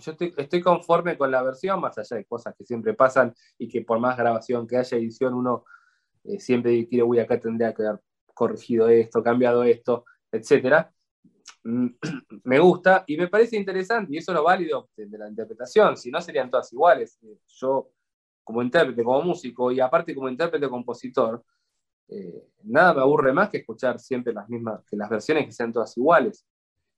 yo 0.02 0.16
estoy, 0.38 0.62
conforme 0.62 1.18
con 1.18 1.32
la 1.32 1.42
versión, 1.44 1.80
más 1.80 1.98
allá 1.98 2.18
de 2.18 2.26
cosas 2.26 2.56
que 2.58 2.66
siempre 2.66 2.94
pasan 2.94 3.34
y 3.58 3.68
que 3.68 3.82
por 3.82 4.00
más 4.00 4.18
grabación 4.18 4.68
que 4.68 4.78
haya 4.78 4.98
edición, 4.98 5.34
uno 5.34 5.66
eh, 6.24 6.40
siempre 6.40 6.88
quiere, 6.88 7.04
uy, 7.04 7.20
acá 7.20 7.40
tendría 7.40 7.74
que 7.74 7.84
haber 7.84 8.02
corregido 8.34 8.90
esto, 8.90 9.24
cambiado 9.24 9.64
esto, 9.64 10.06
etcétera 10.32 10.92
me 12.44 12.60
gusta 12.60 13.04
y 13.08 13.18
me 13.18 13.28
parece 13.28 13.58
interesante, 13.58 14.14
y 14.14 14.18
eso 14.18 14.32
es 14.32 14.36
lo 14.36 14.44
válido 14.44 14.90
de, 14.96 15.18
la 15.18 15.30
interpretación, 15.30 15.98
si 15.98 16.12
no 16.12 16.22
serían 16.22 16.50
todas 16.50 16.72
iguales. 16.72 17.20
Yo, 17.48 17.90
como 18.44 18.62
intérprete, 18.62 19.04
como 19.04 19.22
músico 19.22 19.72
y 19.72 19.80
aparte 19.80 20.16
como 20.16 20.30
intérprete 20.30 20.70
compositor, 20.70 21.44
eh, 22.10 22.48
nada 22.64 22.94
me 22.94 23.02
aburre 23.02 23.34
más 23.34 23.50
que 23.50 23.58
escuchar 23.58 24.00
siempre 24.00 24.34
las 24.34 24.48
mismas, 24.48 24.84
que 24.86 24.96
las 24.96 25.10
versiones 25.10 25.46
que 25.46 25.52
sean 25.52 25.74
todas 25.74 25.96
iguales. 25.98 26.46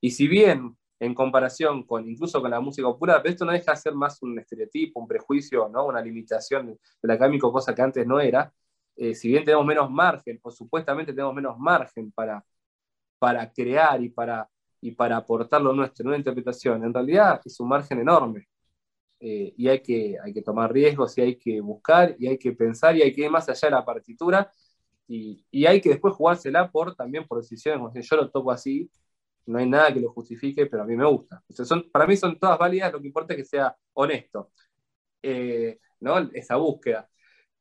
Y 0.01 0.11
si 0.11 0.27
bien 0.27 0.77
en 0.99 1.13
comparación 1.13 1.83
con 1.83 2.07
incluso 2.07 2.41
con 2.41 2.51
la 2.51 2.59
música 2.59 2.87
popular, 2.87 3.21
pero 3.21 3.31
esto 3.31 3.45
no 3.45 3.51
deja 3.53 3.71
de 3.71 3.77
ser 3.77 3.93
más 3.93 4.21
un 4.21 4.37
estereotipo, 4.39 4.99
un 4.99 5.07
prejuicio, 5.07 5.69
¿no? 5.69 5.85
una 5.85 6.01
limitación 6.01 6.77
del 7.01 7.11
académico, 7.11 7.51
cosa 7.51 7.73
que 7.73 7.81
antes 7.81 8.05
no 8.05 8.19
era, 8.19 8.51
eh, 8.95 9.15
si 9.15 9.29
bien 9.29 9.45
tenemos 9.45 9.65
menos 9.65 9.89
margen, 9.89 10.39
o 10.43 10.51
supuestamente 10.51 11.13
tenemos 11.13 11.33
menos 11.33 11.57
margen 11.57 12.11
para, 12.11 12.43
para 13.19 13.51
crear 13.51 14.01
y 14.03 14.09
para 14.09 14.49
y 14.81 14.91
para 14.91 15.17
aportar 15.17 15.61
lo 15.61 15.73
nuestro 15.73 16.03
en 16.03 16.07
una 16.09 16.17
interpretación, 16.17 16.83
en 16.83 16.93
realidad 16.93 17.41
es 17.43 17.59
un 17.59 17.67
margen 17.69 17.99
enorme. 17.99 18.47
Eh, 19.19 19.53
y 19.57 19.67
hay 19.67 19.81
que, 19.81 20.15
hay 20.23 20.33
que 20.33 20.41
tomar 20.41 20.71
riesgos 20.71 21.17
y 21.17 21.21
hay 21.21 21.35
que 21.37 21.59
buscar 21.59 22.15
y 22.17 22.27
hay 22.27 22.37
que 22.37 22.53
pensar 22.53 22.95
y 22.95 23.01
hay 23.01 23.11
que 23.11 23.23
ir 23.25 23.29
más 23.29 23.49
allá 23.49 23.67
de 23.67 23.71
la 23.71 23.83
partitura 23.83 24.49
y, 25.07 25.45
y 25.51 25.65
hay 25.65 25.81
que 25.81 25.89
después 25.89 26.13
jugársela 26.13 26.71
por, 26.71 26.95
también 26.95 27.27
por 27.27 27.39
decisiones, 27.41 27.79
como 27.79 27.91
si 27.91 28.01
yo 28.01 28.15
lo 28.15 28.31
toco 28.31 28.51
así, 28.51 28.89
no 29.49 29.57
hay 29.57 29.67
nada 29.67 29.91
que 29.91 29.99
lo 29.99 30.11
justifique, 30.11 30.67
pero 30.67 30.83
a 30.83 30.85
mí 30.85 30.95
me 30.95 31.05
gusta. 31.05 31.43
Para 31.91 32.05
mí 32.05 32.15
son 32.15 32.37
todas 32.37 32.57
válidas, 32.57 32.93
lo 32.93 33.01
que 33.01 33.07
importa 33.07 33.33
es 33.33 33.37
que 33.37 33.45
sea 33.45 33.75
honesto, 33.93 34.51
eh, 35.23 35.79
esa 36.33 36.55
búsqueda. 36.57 37.09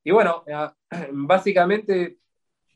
Y 0.04 0.10
bueno, 0.10 0.44
eh, 0.46 0.68
básicamente, 1.12 2.18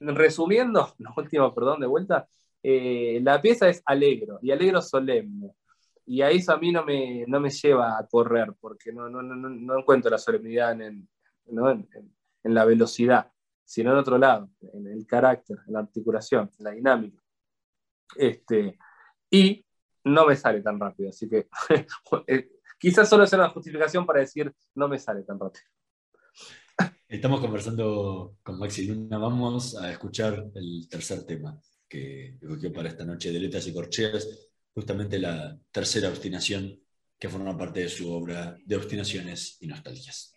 resumiendo, 0.01 0.95
lo 0.99 1.11
último, 1.17 1.55
perdón, 1.55 1.81
de 1.81 1.87
vuelta, 1.87 2.27
eh, 2.63 3.21
la 3.23 3.41
pieza 3.41 3.69
es 3.69 3.83
alegro 3.85 4.39
y 4.41 4.51
alegro 4.51 4.81
solemne. 4.81 5.53
Y 6.07 6.23
a 6.23 6.31
eso 6.31 6.53
a 6.53 6.59
mí 6.59 6.73
no 6.73 6.85
me, 6.85 7.25
no 7.29 7.39
me 7.39 7.51
lleva 7.51 7.99
a 7.99 8.07
correr, 8.07 8.55
porque 8.59 8.93
no, 8.93 9.11
no, 9.11 9.23
no, 9.23 9.35
no 9.37 9.79
encuentro 9.79 10.11
la 10.11 10.19
solemnidad 10.19 10.73
en, 10.81 11.07
en, 11.47 12.55
la 12.55 12.65
velocidad, 12.65 13.31
sino 13.63 13.93
en 13.93 13.99
otro 13.99 14.17
lado, 14.17 14.49
en 14.73 14.87
el 14.87 15.07
carácter, 15.07 15.59
en 15.67 15.75
la 15.75 15.81
articulación, 15.81 16.51
en 16.59 16.65
la 16.65 16.71
dinámica. 16.71 17.23
Este, 18.17 18.79
y 19.33 19.65
no 20.05 20.27
me 20.27 20.37
sale 20.37 20.61
tan 20.61 20.79
rápido, 20.79 21.09
así 21.09 21.29
que 21.29 21.49
eh, 22.27 22.51
quizás 22.79 23.09
solo 23.09 23.27
sea 23.27 23.39
una 23.39 23.49
justificación 23.49 24.05
para 24.07 24.21
decir 24.21 24.53
no 24.75 24.89
me 24.89 24.99
sale 24.99 25.23
tan 25.23 25.41
rápido. 25.41 25.65
Estamos 27.09 27.41
conversando 27.41 28.37
con 28.43 28.59
Maxi 28.59 28.87
Luna, 28.87 29.19
vamos 29.19 29.77
a 29.77 29.91
escuchar 29.91 30.51
el 30.55 30.87
tercer 30.89 31.25
tema 31.25 31.59
que 31.89 32.37
escogió 32.41 32.73
para 32.73 32.89
esta 32.89 33.05
noche 33.05 33.33
de 33.33 33.41
letras 33.41 33.67
y 33.67 33.73
corcheas, 33.73 34.51
justamente 34.75 35.19
la 35.19 35.59
tercera 35.71 36.09
obstinación 36.09 36.79
que 37.19 37.29
forma 37.29 37.57
parte 37.57 37.81
de 37.81 37.89
su 37.89 38.13
obra 38.13 38.57
de 38.65 38.77
obstinaciones 38.77 39.57
y 39.61 39.67
nostalgias. 39.67 40.35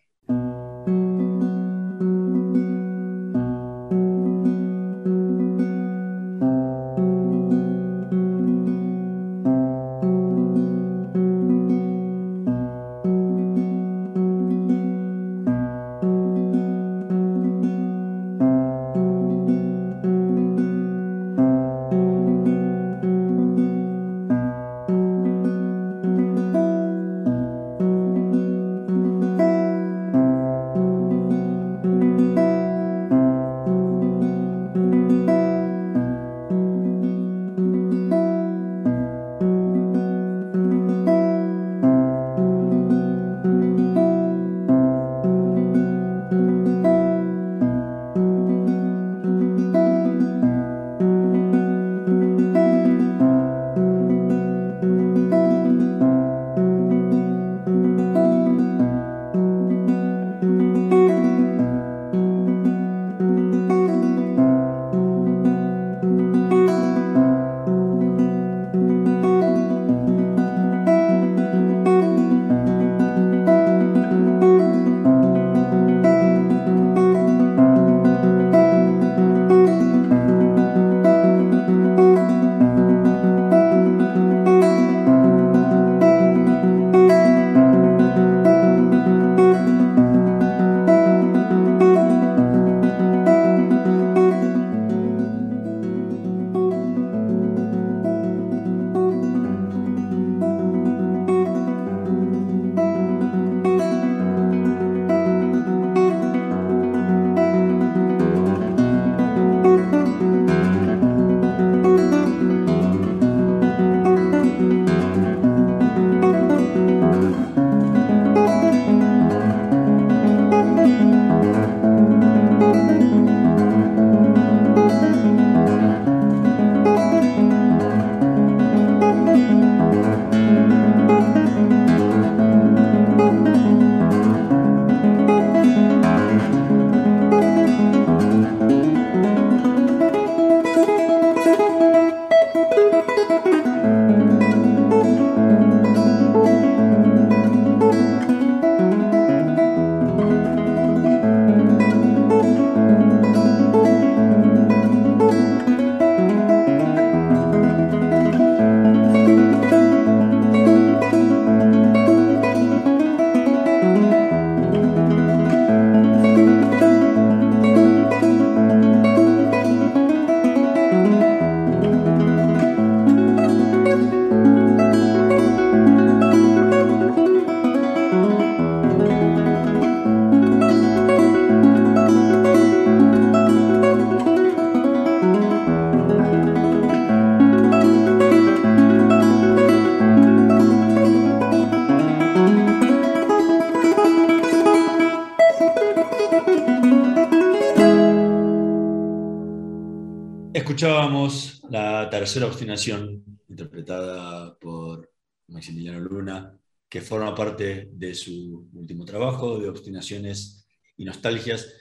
Escuchábamos 200.54 201.62
la 201.70 202.10
tercera 202.10 202.48
obstinación, 202.48 203.24
interpretada 203.48 204.58
por 204.58 205.10
Maximiliano 205.48 206.00
Luna, 206.00 206.60
que 206.90 207.02
forma 207.02 207.36
parte 207.36 207.90
de 207.92 208.14
su 208.14 208.70
último 208.74 209.06
trabajo, 209.06 209.60
de 209.60 209.70
Obstinaciones 209.70 210.68
y 210.98 211.06
Nostalgias. 211.06 211.74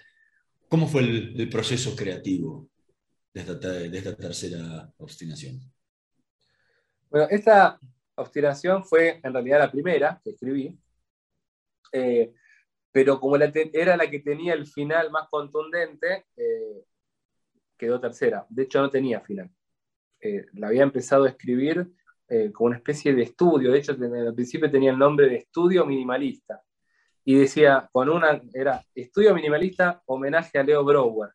¿Cómo 0.68 0.86
fue 0.86 1.03
el, 1.03 1.49
proceso 1.49 1.97
creativo 1.97 2.68
de 3.32 3.40
esta, 3.40 4.16
tercera 4.16 4.92
obstinación? 4.99 5.61
Bueno, 7.11 7.26
esta 7.30 7.78
obstinación 8.16 8.84
fue 8.84 9.20
en 9.22 9.32
realidad 9.32 9.59
la 9.61 9.70
primera 9.70 10.20
que 10.22 10.30
escribí. 10.30 10.78
Eh, 11.92 12.34
pero 12.95 13.18
como 13.18 13.36
la 13.36 13.51
era 13.72 13.97
la 13.97 14.09
que 14.09 14.20
tenía 14.20 14.55
el 14.55 14.66
final 14.68 15.11
más 15.11 15.26
contundente, 15.28 16.26
eh, 16.36 16.84
quedó 17.76 17.99
tercera. 17.99 18.47
De 18.49 18.62
hecho, 18.62 18.80
no 18.80 18.88
tenía 18.88 19.20
final. 19.20 19.51
Eh, 20.20 20.47
la 20.53 20.68
había 20.68 20.84
empezado 20.84 21.24
a 21.24 21.28
escribir 21.30 21.90
eh, 22.28 22.53
como 22.53 22.68
una 22.68 22.76
especie 22.76 23.12
de 23.12 23.22
estudio. 23.22 23.72
De 23.72 23.78
hecho, 23.78 23.92
al 23.92 24.32
principio 24.34 24.70
tenía 24.70 24.92
el 24.92 24.99
nombre 24.99 25.28
de 25.28 25.38
Estudio 25.38 25.84
Minimalista. 25.84 26.62
Y 27.24 27.34
decía, 27.34 27.88
con 27.90 28.09
una, 28.09 28.40
era 28.53 28.80
Estudio 28.95 29.34
Minimalista, 29.34 30.01
homenaje 30.07 30.57
a 30.57 30.62
Leo 30.62 30.84
Brower. 30.84 31.30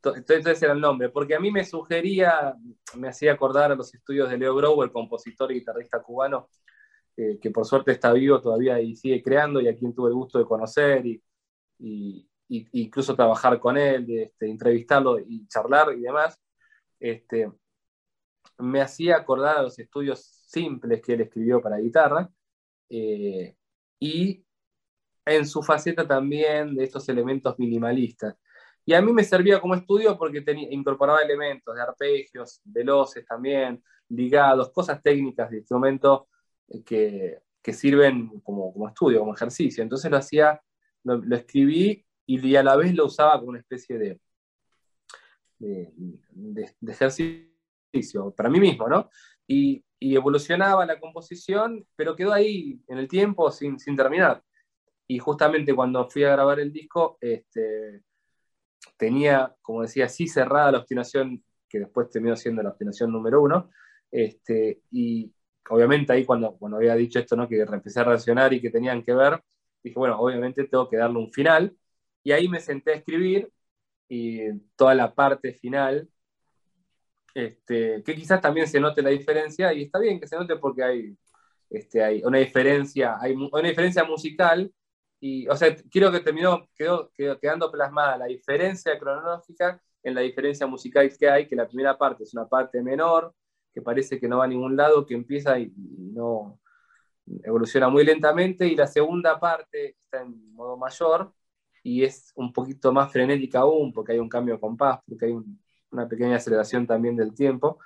To- 0.00 0.16
Entonces 0.16 0.62
era 0.62 0.72
el 0.72 0.80
nombre, 0.80 1.10
porque 1.10 1.34
a 1.34 1.40
mí 1.40 1.50
me 1.50 1.66
sugería, 1.66 2.54
me 2.96 3.08
hacía 3.08 3.32
acordar 3.34 3.72
a 3.72 3.74
los 3.74 3.92
estudios 3.94 4.30
de 4.30 4.38
Leo 4.38 4.54
Brower, 4.54 4.90
compositor 4.90 5.52
y 5.52 5.56
guitarrista 5.56 6.00
cubano, 6.02 6.48
eh, 7.18 7.38
que 7.40 7.50
por 7.50 7.66
suerte 7.66 7.92
está 7.92 8.12
vivo 8.12 8.40
todavía 8.40 8.80
y 8.80 8.96
sigue 8.96 9.22
creando, 9.22 9.60
y 9.60 9.68
a 9.68 9.76
quien 9.76 9.94
tuve 9.94 10.08
el 10.10 10.14
gusto 10.14 10.38
de 10.38 10.44
conocer 10.46 11.04
y, 11.06 11.22
y- 11.78 12.28
incluso 12.48 13.14
trabajar 13.14 13.58
con 13.60 13.76
él, 13.76 14.06
de, 14.06 14.22
este, 14.24 14.48
entrevistarlo 14.50 15.18
y 15.18 15.46
charlar 15.48 15.92
y 15.94 16.00
demás. 16.02 16.40
Este, 17.00 17.50
me 18.58 18.80
hacía 18.80 19.16
acordar 19.16 19.58
a 19.58 19.62
los 19.62 19.78
estudios 19.78 20.20
simples 20.46 21.02
que 21.02 21.14
él 21.14 21.20
escribió 21.22 21.60
para 21.62 21.78
guitarra 21.78 22.30
eh, 22.88 23.56
y 24.00 24.44
en 25.26 25.46
su 25.46 25.62
faceta 25.62 26.06
también 26.06 26.74
de 26.74 26.84
estos 26.84 27.08
elementos 27.08 27.58
minimalistas. 27.58 28.36
Y 28.84 28.94
a 28.94 29.02
mí 29.02 29.12
me 29.12 29.24
servía 29.24 29.60
como 29.60 29.74
estudio 29.74 30.16
porque 30.18 30.40
tenía, 30.40 30.68
incorporaba 30.72 31.20
elementos 31.20 31.74
de 31.74 31.82
arpegios, 31.82 32.60
veloces 32.64 33.26
también, 33.26 33.82
ligados, 34.08 34.70
cosas 34.72 35.02
técnicas 35.02 35.50
de 35.50 35.58
instrumento 35.58 36.28
eh, 36.28 36.28
que, 36.84 37.38
que 37.62 37.72
sirven 37.72 38.40
como, 38.40 38.72
como 38.72 38.88
estudio, 38.88 39.20
como 39.20 39.34
ejercicio. 39.34 39.82
Entonces 39.82 40.10
lo 40.10 40.16
hacía, 40.16 40.60
lo, 41.04 41.16
lo 41.16 41.36
escribí 41.36 42.04
y 42.26 42.56
a 42.56 42.62
la 42.62 42.76
vez 42.76 42.94
lo 42.94 43.06
usaba 43.06 43.38
como 43.38 43.50
una 43.50 43.60
especie 43.60 43.98
de, 43.98 44.20
de, 45.58 45.92
de- 46.30 46.74
de 46.80 46.92
ejercicio 46.92 47.48
para 48.36 48.50
mí 48.50 48.60
mismo, 48.60 48.86
¿no? 48.88 49.08
Y, 49.46 49.82
y 49.98 50.14
evolucionaba 50.14 50.84
la 50.84 51.00
composición, 51.00 51.86
pero 51.96 52.14
quedó 52.14 52.32
ahí 52.32 52.80
en 52.86 52.98
el 52.98 53.08
tiempo 53.08 53.50
sin, 53.50 53.78
sin 53.78 53.96
terminar. 53.96 54.42
Y 55.06 55.18
justamente 55.18 55.74
cuando 55.74 56.08
fui 56.10 56.24
a 56.24 56.32
grabar 56.32 56.60
el 56.60 56.70
disco, 56.70 57.16
este, 57.20 58.02
tenía, 58.98 59.56
como 59.62 59.82
decía, 59.82 60.04
así 60.04 60.28
cerrada 60.28 60.72
la 60.72 60.78
obstinación, 60.80 61.42
que 61.68 61.80
después 61.80 62.10
terminó 62.10 62.36
siendo 62.36 62.62
la 62.62 62.70
obstinación 62.70 63.10
número 63.10 63.40
uno. 63.42 63.70
Este, 64.10 64.82
y 64.90 65.32
obviamente 65.70 66.12
ahí 66.12 66.24
cuando, 66.24 66.56
cuando 66.56 66.78
había 66.78 66.94
dicho 66.94 67.18
esto, 67.18 67.36
¿no? 67.36 67.48
que 67.48 67.60
empecé 67.60 68.00
a 68.00 68.04
reaccionar 68.04 68.52
y 68.52 68.60
que 68.60 68.70
tenían 68.70 69.02
que 69.02 69.14
ver, 69.14 69.42
dije, 69.82 69.98
bueno, 69.98 70.18
obviamente 70.20 70.64
tengo 70.64 70.88
que 70.88 70.96
darle 70.96 71.18
un 71.18 71.32
final. 71.32 71.76
Y 72.22 72.32
ahí 72.32 72.48
me 72.48 72.60
senté 72.60 72.92
a 72.92 72.94
escribir 72.96 73.50
y 74.08 74.52
toda 74.76 74.94
la 74.94 75.14
parte 75.14 75.52
final, 75.54 76.08
este, 77.34 78.02
que 78.02 78.14
quizás 78.14 78.40
también 78.40 78.66
se 78.66 78.80
note 78.80 79.02
la 79.02 79.10
diferencia, 79.10 79.72
y 79.72 79.84
está 79.84 79.98
bien 79.98 80.18
que 80.20 80.26
se 80.26 80.36
note 80.36 80.56
porque 80.56 80.82
hay, 80.82 81.16
este, 81.70 82.02
hay 82.02 82.22
una 82.24 82.38
diferencia, 82.38 83.16
hay 83.20 83.34
una 83.34 83.68
diferencia 83.68 84.04
musical, 84.04 84.72
y, 85.20 85.48
o 85.48 85.56
sea, 85.56 85.74
quiero 85.90 86.12
que 86.12 86.20
terminó, 86.20 86.68
quedó 86.76 87.10
quedando 87.40 87.70
plasmada 87.70 88.18
la 88.18 88.26
diferencia 88.26 88.98
cronológica 88.98 89.80
en 90.02 90.14
la 90.14 90.20
diferencia 90.20 90.66
musical 90.66 91.10
que 91.18 91.28
hay, 91.28 91.48
que 91.48 91.56
la 91.56 91.66
primera 91.66 91.98
parte 91.98 92.24
es 92.24 92.32
una 92.34 92.46
parte 92.48 92.82
menor, 92.82 93.34
que 93.78 93.82
parece 93.82 94.18
que 94.18 94.26
no 94.28 94.38
va 94.38 94.44
a 94.44 94.48
ningún 94.48 94.76
lado, 94.76 95.06
que 95.06 95.14
empieza 95.14 95.56
y, 95.58 95.72
no 95.76 96.58
evoluciona 97.44 97.88
muy 97.88 98.04
lentamente, 98.04 98.66
y 98.66 98.74
la 98.74 98.86
segunda 98.88 99.38
parte 99.38 99.96
está 100.02 100.22
en 100.22 100.52
modo 100.54 100.76
mayor, 100.76 101.32
y 101.84 102.02
es 102.02 102.32
un 102.34 102.52
poquito 102.52 102.92
más 102.92 103.12
frenética 103.12 103.60
aún, 103.60 103.92
porque 103.92 104.12
hay 104.12 104.18
un 104.18 104.28
cambio 104.28 104.54
de 104.54 104.60
compás, 104.60 104.98
porque 105.06 105.26
hay 105.26 105.32
un- 105.32 105.60
una 105.92 106.08
pequeña 106.08 106.36
aceleración 106.36 106.86
también 106.86 107.14
del 107.16 107.34
tiempo. 107.34 107.78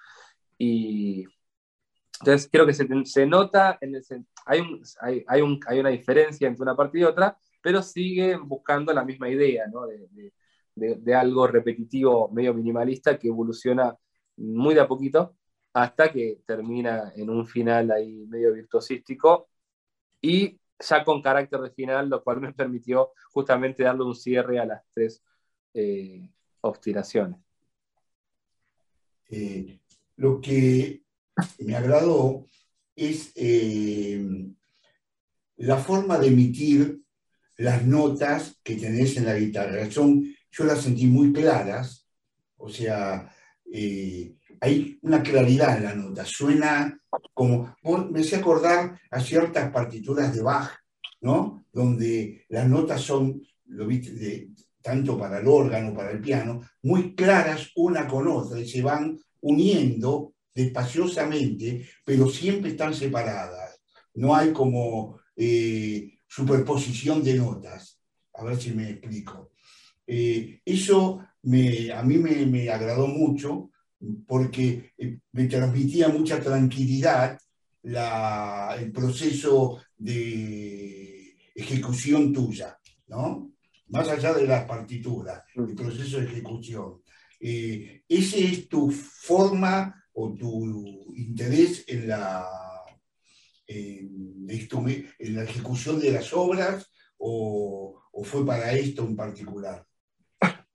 Y 0.59 1.27
entonces 2.21 2.49
creo 2.51 2.67
que 2.67 2.73
se, 2.73 2.87
se 3.05 3.27
nota, 3.27 3.79
en 3.81 3.97
el, 3.97 4.05
hay, 4.47 4.61
un- 4.61 4.83
hay, 5.01 5.25
hay, 5.29 5.43
un- 5.43 5.61
hay 5.67 5.81
una 5.81 5.91
diferencia 5.91 6.49
entre 6.49 6.63
una 6.63 6.77
parte 6.77 6.99
y 7.01 7.05
otra, 7.05 7.37
pero 7.61 7.83
siguen 7.83 8.49
buscando 8.49 8.93
la 8.95 9.05
misma 9.05 9.29
idea, 9.29 9.67
¿no? 9.67 9.87
de, 9.87 10.09
de- 10.13 10.33
de- 10.75 10.95
de 10.97 11.15
algo 11.15 11.47
repetitivo, 11.47 12.29
medio 12.31 12.55
minimalista, 12.55 13.19
que 13.19 13.29
evoluciona 13.29 13.95
muy 14.37 14.75
de 14.75 14.81
a 14.81 14.89
poquito 14.89 15.37
hasta 15.73 16.13
que 16.13 16.41
termina 16.47 17.13
en 17.17 17.31
un 17.31 17.47
final 17.47 17.91
ahí 17.91 18.27
medio 18.29 18.53
virtuosístico 18.53 19.49
y 20.21 20.59
ya 20.79 21.05
con 21.05 21.23
carácter 21.23 21.61
de 21.61 21.71
final, 21.71 22.09
lo 22.09 22.23
cual 22.23 22.41
me 22.41 22.53
permitió 22.53 23.13
justamente 23.33 23.83
darle 23.83 24.05
un 24.05 24.15
cierre 24.15 24.59
a 24.59 24.67
las 24.67 24.83
tres 24.93 25.23
eh, 25.75 26.29
obstinaciones. 26.61 27.39
Eh, 29.31 29.79
lo 30.17 30.41
que 30.41 31.03
me 31.61 31.75
agradó 31.75 32.47
es 32.95 33.33
eh, 33.35 34.53
la 35.57 35.79
forma 35.79 36.19
de 36.19 36.27
emitir 36.29 37.01
las 37.57 37.87
notas 37.87 38.61
que 38.63 38.77
tenés 38.77 39.17
en 39.17 39.25
la 39.25 39.39
guitarra. 39.39 39.91
Son, 39.91 40.23
yo 40.51 40.65
las 40.65 40.83
sentí 40.83 41.07
muy 41.07 41.33
claras, 41.33 42.07
o 42.57 42.69
sea, 42.69 43.35
eh, 43.73 44.35
hay 44.63 44.97
una 45.03 45.21
claridad 45.25 45.77
en 45.77 45.83
la 45.83 45.95
nota, 45.97 46.25
suena 46.25 46.97
como, 47.35 47.75
me 48.13 48.21
hace 48.21 48.37
acordar 48.37 48.97
a 49.11 49.19
ciertas 49.19 49.73
partituras 49.73 50.33
de 50.33 50.41
Bach, 50.41 50.71
¿no? 51.21 51.67
Donde 51.73 52.45
las 52.49 52.69
notas 52.69 53.01
son, 53.01 53.43
lo 53.67 53.89
viste, 53.89 54.51
tanto 54.81 55.19
para 55.19 55.41
el 55.41 55.49
órgano, 55.49 55.93
para 55.93 56.13
el 56.13 56.21
piano, 56.21 56.63
muy 56.83 57.17
claras 57.17 57.73
una 57.75 58.07
con 58.07 58.29
otra 58.29 58.61
y 58.61 58.69
se 58.69 58.83
van 58.83 59.19
uniendo 59.41 60.35
despaciosamente, 60.55 61.85
pero 62.05 62.29
siempre 62.29 62.71
están 62.71 62.95
separadas. 62.95 63.81
No 64.15 64.33
hay 64.33 64.53
como 64.53 65.19
eh, 65.35 66.19
superposición 66.29 67.25
de 67.25 67.35
notas. 67.35 67.99
A 68.35 68.45
ver 68.45 68.63
si 68.63 68.71
me 68.71 68.91
explico. 68.91 69.51
Eh, 70.07 70.61
eso 70.65 71.19
me, 71.43 71.91
a 71.91 72.05
mí 72.05 72.17
me, 72.19 72.47
me 72.47 72.71
agradó 72.71 73.09
mucho 73.09 73.72
porque 74.27 74.93
eh, 74.99 75.19
me 75.33 75.47
transmitía 75.47 76.09
mucha 76.09 76.41
tranquilidad 76.41 77.39
la- 77.83 78.77
el 78.79 78.91
proceso 78.93 79.81
de 79.97 81.37
ejecución 81.55 82.33
tuya, 82.33 82.79
¿no? 83.09 83.53
Más 83.89 84.09
allá 84.09 84.33
de 84.35 84.47
las 84.47 84.65
partituras, 84.65 85.43
el 85.55 85.75
proceso 85.75 86.19
de 86.19 86.27
ejecución. 86.27 87.03
Eh, 87.41 88.03
¿Ese 88.09 88.45
es 88.45 88.69
tu 88.69 88.91
forma 88.91 89.95
o 90.15 90.33
tu 90.35 91.13
interés 91.17 91.85
en 91.89 92.09
la, 92.09 92.47
en, 93.67 94.47
esto- 94.49 94.85
en 95.19 95.35
la 95.37 95.45
ejecución 95.45 96.01
de 96.01 96.13
las 96.13 96.33
obras 96.33 96.91
o, 97.19 98.01
o 98.13 98.25
fue 98.25 98.45
para 98.47 98.73
esto 98.73 99.03
en 99.05 99.17
particular? 99.17 99.85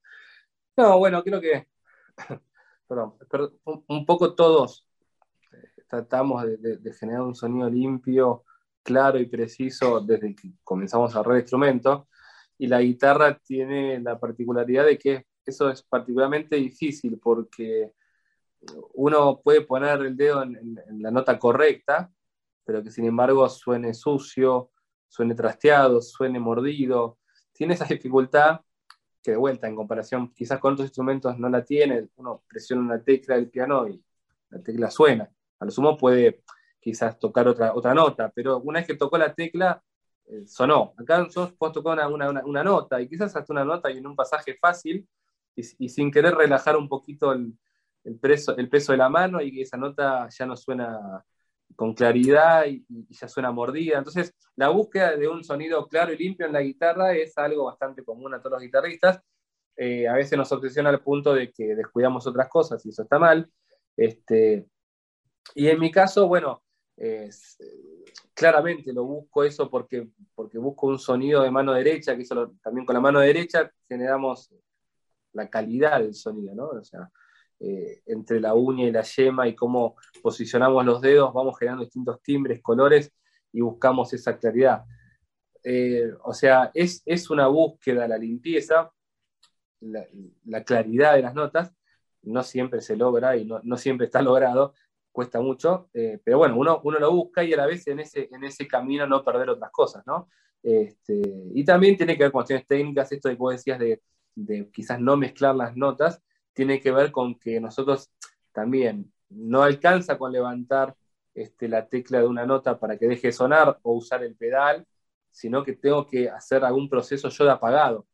No, 0.76 0.96
bueno, 1.00 1.24
creo 1.24 1.40
que, 1.40 1.66
perdón, 2.88 3.14
un, 3.86 4.06
poco 4.06 4.34
todos 4.34 4.86
eh, 5.52 5.82
tratamos 5.88 6.44
de, 6.44 6.92
generar 6.94 7.22
un 7.22 7.34
sonido 7.34 7.68
limpio, 7.70 8.44
claro 8.82 9.18
y 9.18 9.26
preciso 9.26 10.00
desde 10.00 10.34
que 10.34 10.52
comenzamos 10.64 11.14
a 11.14 11.20
arreglar 11.20 11.40
instrumentos, 11.42 12.06
y 12.56 12.66
la 12.66 12.80
guitarra 12.80 13.38
tiene 13.38 14.00
la 14.00 14.18
particularidad 14.18 14.86
de 14.86 14.98
que 14.98 15.26
eso 15.44 15.70
es 15.70 15.82
particularmente 15.82 16.56
difícil 16.56 17.18
porque 17.22 17.92
uno 18.94 19.40
puede 19.42 19.60
poner 19.60 20.00
el 20.00 20.16
dedo 20.16 20.42
en, 20.42 20.56
en- 20.56 20.80
en 20.88 21.02
la 21.02 21.10
nota 21.10 21.38
correcta, 21.38 22.10
pero 22.64 22.82
que 22.82 22.90
sin 22.90 23.04
embargo 23.04 23.48
suene 23.48 23.94
sucio, 23.94 24.70
suene 25.08 25.34
trasteado, 25.34 26.02
suene 26.02 26.38
mordido. 26.38 27.18
Tiene 27.52 27.74
esa 27.74 27.86
dificultad 27.86 28.60
de 29.32 29.36
vuelta, 29.36 29.66
en 29.68 29.76
comparación 29.76 30.32
quizás 30.34 30.58
con 30.58 30.74
otros 30.74 30.86
instrumentos 30.86 31.38
no 31.38 31.48
la 31.48 31.64
tiene, 31.64 32.08
uno 32.16 32.42
presiona 32.48 32.82
una 32.82 33.02
tecla 33.02 33.36
del 33.36 33.48
piano 33.50 33.88
y 33.88 34.02
la 34.50 34.62
tecla 34.62 34.90
suena. 34.90 35.30
A 35.60 35.64
lo 35.64 35.70
sumo 35.70 35.96
puede 35.96 36.42
quizás 36.80 37.18
tocar 37.18 37.48
otra, 37.48 37.74
otra 37.74 37.94
nota, 37.94 38.30
pero 38.34 38.58
una 38.58 38.80
vez 38.80 38.86
que 38.86 38.94
tocó 38.96 39.18
la 39.18 39.34
tecla, 39.34 39.82
eh, 40.26 40.46
sonó. 40.46 40.94
Acá 40.98 41.18
nosotros 41.18 41.52
podemos 41.58 41.74
tocar 41.74 41.92
una, 42.10 42.30
una, 42.30 42.44
una- 42.44 42.64
nota, 42.64 43.00
y 43.00 43.08
quizás 43.08 43.34
hasta 43.36 43.52
una 43.52 43.64
nota 43.64 43.90
y 43.90 43.98
en 43.98 44.06
un 44.06 44.16
pasaje 44.16 44.56
fácil, 44.60 45.08
y, 45.56 45.88
sin 45.88 46.10
querer 46.12 46.34
relajar 46.34 46.76
un 46.76 46.88
poquito 46.88 47.32
el, 47.32 47.52
el, 48.04 48.18
peso, 48.18 48.56
el 48.56 48.68
peso 48.68 48.92
de 48.92 48.98
la 48.98 49.08
mano 49.08 49.40
y 49.42 49.60
esa 49.60 49.76
nota 49.76 50.28
ya 50.28 50.46
no 50.46 50.56
suena 50.56 51.24
con 51.78 51.94
claridad 51.94 52.66
y, 52.66 52.84
ya 53.08 53.28
suena 53.28 53.52
mordida. 53.52 53.98
Entonces, 53.98 54.34
la 54.56 54.68
búsqueda 54.68 55.14
de 55.14 55.28
un 55.28 55.44
sonido 55.44 55.86
claro 55.86 56.12
y 56.12 56.18
limpio 56.18 56.44
en 56.44 56.52
la 56.52 56.60
guitarra 56.60 57.14
es 57.14 57.38
algo 57.38 57.66
bastante 57.66 58.02
común 58.02 58.34
a 58.34 58.40
todos 58.40 58.54
los 58.54 58.62
guitarristas. 58.62 59.20
Eh, 59.76 60.08
a 60.08 60.14
veces 60.14 60.36
nos 60.36 60.50
obsesiona 60.50 60.90
al 60.90 61.00
punto 61.00 61.32
de 61.32 61.52
que 61.52 61.76
descuidamos 61.76 62.26
otras 62.26 62.48
cosas 62.48 62.84
y 62.84 62.88
eso 62.88 63.04
está 63.04 63.20
mal. 63.20 63.48
Este, 63.96 64.66
y 65.54 65.68
en 65.68 65.78
mi 65.78 65.92
caso, 65.92 66.26
bueno, 66.26 66.64
claramente 68.34 68.92
lo 68.92 69.04
busco 69.04 69.44
eso 69.44 69.70
porque, 69.70 70.08
porque 70.34 70.58
busco 70.58 70.88
un 70.88 70.98
sonido 70.98 71.44
de 71.44 71.52
mano 71.52 71.74
derecha, 71.74 72.16
que 72.16 72.22
eso 72.22 72.56
también 72.60 72.86
con 72.86 72.94
la 72.94 73.00
mano 73.00 73.20
derecha 73.20 73.70
generamos 73.86 74.52
la 75.32 75.48
calidad 75.48 76.00
del 76.00 76.14
sonido, 76.14 76.56
¿no? 76.56 76.70
O 76.70 76.82
sea, 76.82 77.08
eh, 77.60 78.02
entre 78.06 78.40
la 78.40 78.54
uña 78.54 78.86
y 78.86 78.92
la 78.92 79.02
yema 79.02 79.48
y 79.48 79.54
cómo 79.54 79.96
posicionamos 80.22 80.84
los 80.84 81.00
dedos, 81.00 81.32
vamos 81.32 81.58
generando 81.58 81.84
distintos 81.84 82.22
timbres, 82.22 82.62
colores 82.62 83.12
y 83.52 83.60
buscamos 83.60 84.12
esa 84.12 84.38
claridad. 84.38 84.84
Eh, 85.64 86.12
o 86.22 86.32
sea, 86.32 86.70
es, 86.72 87.02
es 87.04 87.30
una 87.30 87.48
búsqueda 87.48 88.06
la 88.06 88.16
limpieza, 88.18 88.92
la, 89.80 90.06
la 90.44 90.64
claridad 90.64 91.14
de 91.14 91.22
las 91.22 91.34
notas, 91.34 91.74
no 92.22 92.42
siempre 92.42 92.80
se 92.80 92.96
logra 92.96 93.36
y 93.36 93.44
no, 93.44 93.60
no 93.62 93.76
siempre 93.76 94.06
está 94.06 94.22
logrado, 94.22 94.74
cuesta 95.10 95.40
mucho, 95.40 95.90
eh, 95.94 96.20
pero 96.22 96.38
bueno, 96.38 96.56
uno, 96.56 96.80
uno 96.84 96.98
lo 96.98 97.10
busca 97.12 97.42
y 97.42 97.52
a 97.52 97.56
la 97.56 97.66
vez 97.66 97.86
en 97.88 98.00
ese, 98.00 98.28
en 98.30 98.44
ese 98.44 98.68
camino 98.68 99.06
no 99.06 99.24
perder 99.24 99.50
otras 99.50 99.70
cosas, 99.72 100.06
¿no? 100.06 100.28
Este, 100.62 101.20
y 101.54 101.64
también 101.64 101.96
tiene 101.96 102.16
que 102.16 102.24
ver 102.24 102.32
con 102.32 102.40
cuestiones 102.40 102.66
técnicas, 102.66 103.10
esto 103.10 103.28
de 103.28 103.34
que 103.34 103.38
vos 103.38 103.52
decías 103.52 103.78
de, 103.78 104.02
de 104.34 104.70
quizás 104.70 105.00
no 105.00 105.16
mezclar 105.16 105.56
las 105.56 105.76
notas, 105.76 106.22
tiene 106.58 106.80
que 106.80 106.90
ver 106.90 107.12
con 107.12 107.38
que 107.38 107.60
nosotros 107.60 108.10
también 108.52 109.12
no 109.30 109.62
alcanza 109.62 110.18
con 110.18 110.32
levantar 110.32 110.96
este, 111.34 111.68
la 111.68 111.88
tecla 111.88 112.18
de 112.20 112.26
una 112.26 112.44
nota 112.46 112.80
para 112.80 112.98
que 112.98 113.06
deje 113.06 113.28
de 113.28 113.32
sonar 113.32 113.78
o 113.82 113.92
usar 113.94 114.24
el 114.24 114.34
pedal, 114.36 114.84
sino 115.30 115.62
que 115.64 115.74
tengo 115.74 116.04
que 116.08 116.28
hacer 116.28 116.64
algún 116.64 116.88
proceso 116.90 117.28
yo 117.28 117.44
de 117.44 117.52
apagado 117.52 118.08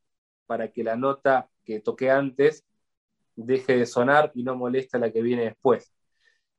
para 0.47 0.71
que 0.73 0.85
la 0.85 0.97
nota 0.97 1.49
que 1.65 1.81
toqué 1.81 2.11
antes 2.11 2.67
deje 3.37 3.77
de 3.79 3.87
sonar 3.87 4.33
y 4.35 4.43
no 4.45 4.57
moleste 4.57 4.97
a 4.99 5.01
la 5.01 5.13
que 5.13 5.23
viene 5.23 5.45
después. 5.45 5.93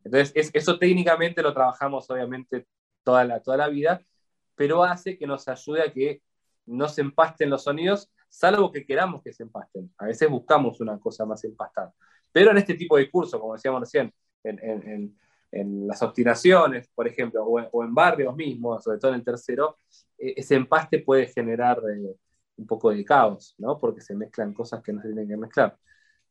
Entonces, 0.04 0.32
es- 0.36 0.52
eso 0.54 0.78
técnicamente 0.80 1.42
lo 1.42 1.54
trabajamos 1.54 2.10
obviamente 2.10 2.68
toda 3.04 3.24
la, 3.26 3.42
toda 3.42 3.58
la 3.58 3.68
vida, 3.70 4.02
pero 4.56 4.84
hace 4.84 5.18
que 5.18 5.28
nos 5.28 5.48
ayude 5.48 5.82
a 5.84 5.92
que 5.92 6.22
no 6.66 6.88
se 6.90 7.02
empasten 7.02 7.50
los 7.50 7.64
sonidos, 7.64 8.12
salvo 8.36 8.72
que 8.72 8.86
queramos 8.86 9.22
que 9.24 9.32
se 9.32 9.44
empasten. 9.44 9.92
A 9.98 10.06
veces 10.08 10.30
buscamos 10.30 10.82
una 10.82 11.00
cosa 11.00 11.26
más 11.26 11.44
empastada. 11.44 11.94
Pero 12.32 12.52
en 12.52 12.58
este 12.58 12.74
tipo 12.74 12.98
de 12.98 13.10
cursos, 13.10 13.40
como 13.40 13.54
decíamos 13.54 13.80
recién, 13.82 14.14
en, 14.44 15.16
las 15.88 16.02
obstinaciones, 16.04 16.90
por 16.94 17.08
ejemplo, 17.08 17.46
o 17.46 17.84
en, 17.84 17.96
barrios 17.96 18.36
mismos, 18.36 18.84
sobre 18.84 18.98
todo 18.98 19.12
en 19.12 19.20
el 19.20 19.24
tercero, 19.24 19.78
eh, 20.18 20.34
ese 20.36 20.56
empaste 20.56 21.00
puede 21.00 21.28
generar 21.28 21.80
eh, 21.90 22.14
un 22.58 22.68
poco 22.68 22.90
de 22.92 23.06
caos, 23.06 23.56
¿no? 23.58 23.80
Porque 23.80 24.02
se 24.02 24.14
mezclan 24.16 24.54
cosas 24.54 24.84
que 24.84 24.92
no 24.92 25.02
se 25.02 25.08
tienen 25.08 25.30
que 25.30 25.38
mezclar. 25.38 25.78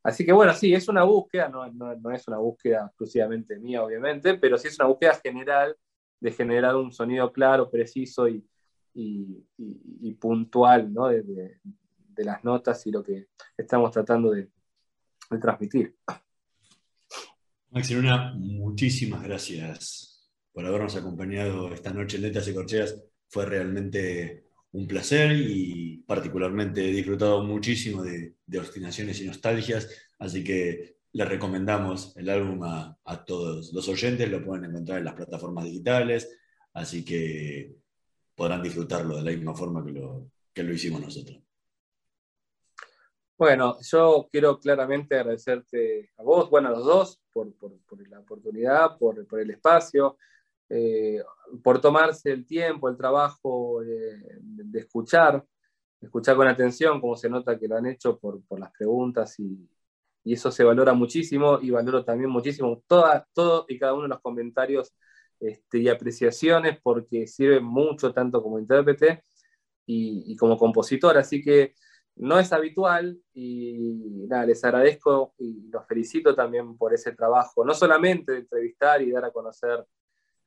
Así 0.02 0.26
que 0.26 0.32
bueno, 0.32 0.52
sí, 0.52 0.74
es 0.74 0.86
una 0.88 1.04
búsqueda, 1.04 1.48
no, 1.48 1.66
no- 1.72 2.10
es 2.10 2.28
una 2.28 2.36
búsqueda 2.36 2.84
exclusivamente 2.88 3.58
mía, 3.58 3.82
obviamente, 3.82 4.34
pero 4.34 4.58
sí 4.58 4.68
es 4.68 4.78
una 4.78 4.88
búsqueda 4.88 5.14
general 5.14 5.74
de 6.20 6.30
generar 6.32 6.76
un 6.76 6.92
sonido 6.92 7.32
claro, 7.32 7.70
preciso 7.70 8.28
y, 8.28 8.46
y- 8.92 10.12
puntual 10.20 10.92
¿no? 10.92 11.08
de- 11.08 11.58
de 12.14 12.24
las 12.24 12.44
notas 12.44 12.86
y 12.86 12.90
lo 12.90 13.02
que 13.02 13.28
estamos 13.56 13.90
tratando 13.90 14.30
de, 14.30 14.48
de 15.30 15.38
transmitir. 15.38 15.96
Maxi 17.70 17.94
Luna, 17.94 18.34
muchísimas 18.36 19.22
gracias 19.22 20.30
por 20.52 20.64
habernos 20.64 20.94
acompañado 20.96 21.72
esta 21.74 21.92
noche 21.92 22.16
en 22.16 22.22
Letras 22.22 22.46
y 22.48 22.54
Corcheas. 22.54 23.02
Fue 23.28 23.44
realmente 23.46 24.44
un 24.72 24.86
placer 24.86 25.32
y 25.32 25.98
particularmente 26.06 26.88
he 26.88 26.92
disfrutado 26.92 27.42
muchísimo 27.42 28.02
de, 28.02 28.34
de 28.46 28.58
obstinaciones 28.58 29.20
y 29.20 29.26
nostalgias, 29.26 29.88
así 30.18 30.42
que 30.44 30.98
le 31.12 31.24
recomendamos 31.24 32.16
el 32.16 32.28
álbum 32.28 32.62
a, 32.64 32.98
a 33.04 33.24
todos 33.24 33.72
los 33.72 33.88
oyentes, 33.88 34.28
lo 34.28 34.44
pueden 34.44 34.64
encontrar 34.64 34.98
en 34.98 35.04
las 35.04 35.14
plataformas 35.14 35.64
digitales, 35.64 36.28
así 36.72 37.04
que 37.04 37.76
podrán 38.34 38.62
disfrutarlo 38.62 39.16
de 39.16 39.22
la 39.22 39.30
misma 39.30 39.54
forma 39.54 39.84
que 39.84 39.92
lo, 39.92 40.30
que 40.52 40.64
lo 40.64 40.72
hicimos 40.72 41.00
nosotros. 41.00 41.43
Bueno, 43.36 43.78
yo 43.80 44.28
quiero 44.30 44.60
claramente 44.60 45.16
agradecerte 45.16 46.12
a 46.18 46.22
vos, 46.22 46.48
bueno, 46.50 46.68
a 46.68 46.70
los 46.72 46.84
dos, 46.84 47.20
por, 47.32 47.52
la 48.08 48.20
oportunidad, 48.20 48.96
por, 48.96 49.26
el 49.40 49.50
espacio, 49.50 50.18
eh, 50.68 51.20
por 51.62 51.80
tomarse 51.80 52.30
el 52.30 52.46
tiempo, 52.46 52.88
el 52.88 52.96
trabajo 52.96 53.82
eh, 53.82 54.38
de, 54.40 54.78
escuchar, 54.78 55.44
escuchar 56.00 56.36
con 56.36 56.46
atención, 56.46 57.00
como 57.00 57.16
se 57.16 57.28
nota 57.28 57.58
que 57.58 57.66
lo 57.66 57.76
han 57.76 57.86
hecho 57.86 58.18
por, 58.20 58.40
las 58.58 58.70
preguntas 58.72 59.38
y, 59.40 59.68
eso 60.24 60.50
se 60.50 60.64
valora 60.64 60.94
muchísimo 60.94 61.58
y 61.60 61.70
valoro 61.70 62.02
también 62.04 62.30
muchísimo 62.30 62.82
toda, 62.86 63.28
todo 63.34 63.66
y 63.68 63.78
cada 63.78 63.92
uno 63.92 64.04
de 64.04 64.08
los 64.08 64.20
comentarios 64.22 64.94
este, 65.38 65.80
y 65.80 65.88
apreciaciones 65.88 66.78
porque 66.82 67.26
sirven 67.26 67.64
mucho 67.64 68.12
tanto 68.14 68.42
como 68.42 68.58
intérprete 68.58 69.22
y, 69.84 70.32
y 70.32 70.36
como 70.36 70.56
compositor, 70.56 71.18
así 71.18 71.42
que 71.42 71.74
no 72.16 72.38
es 72.38 72.52
habitual 72.52 73.18
y 73.32 74.26
nada, 74.28 74.46
les 74.46 74.64
agradezco 74.64 75.34
y 75.38 75.68
los 75.68 75.86
felicito 75.86 76.34
también 76.34 76.76
por 76.76 76.94
ese 76.94 77.12
trabajo, 77.12 77.64
no 77.64 77.74
solamente 77.74 78.32
de 78.32 78.38
entrevistar 78.38 79.02
y 79.02 79.10
dar 79.10 79.24
a 79.24 79.32
conocer 79.32 79.84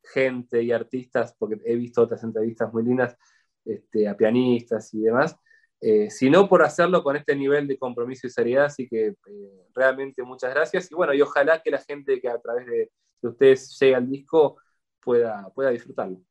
gente 0.02 0.64
y 0.64 0.72
artistas, 0.72 1.36
porque 1.38 1.60
he 1.66 1.76
visto 1.76 2.02
otras 2.02 2.24
entrevistas 2.24 2.72
muy 2.72 2.84
lindas 2.84 3.18
este, 3.66 4.08
a 4.08 4.16
pianistas 4.16 4.94
y 4.94 5.02
demás, 5.02 5.36
eh, 5.82 6.10
sino 6.10 6.48
por 6.48 6.64
hacerlo 6.64 7.04
con 7.04 7.18
este 7.18 7.36
nivel 7.36 7.68
de 7.68 7.78
compromiso 7.78 8.28
y 8.28 8.30
seriedad, 8.30 8.66
así 8.66 8.88
que 8.88 9.08
eh, 9.08 9.68
realmente 9.76 10.24
muchas 10.24 10.54
gracias 10.54 10.90
y 10.92 10.96
bueno, 10.96 11.14
y 11.14 11.22
ojalá 11.22 11.62
que 11.62 11.72
la 11.72 11.80
gente 11.80 12.22
que 12.22 12.30
a 12.30 12.40
través 12.40 12.66
de, 12.66 12.92
de 13.22 13.28
ustedes 13.28 13.78
llegue 13.80 13.96
al 13.96 14.10
disco 14.10 14.58
pueda, 15.02 15.50
pueda 15.54 15.70
disfrutarlo. 15.70 16.22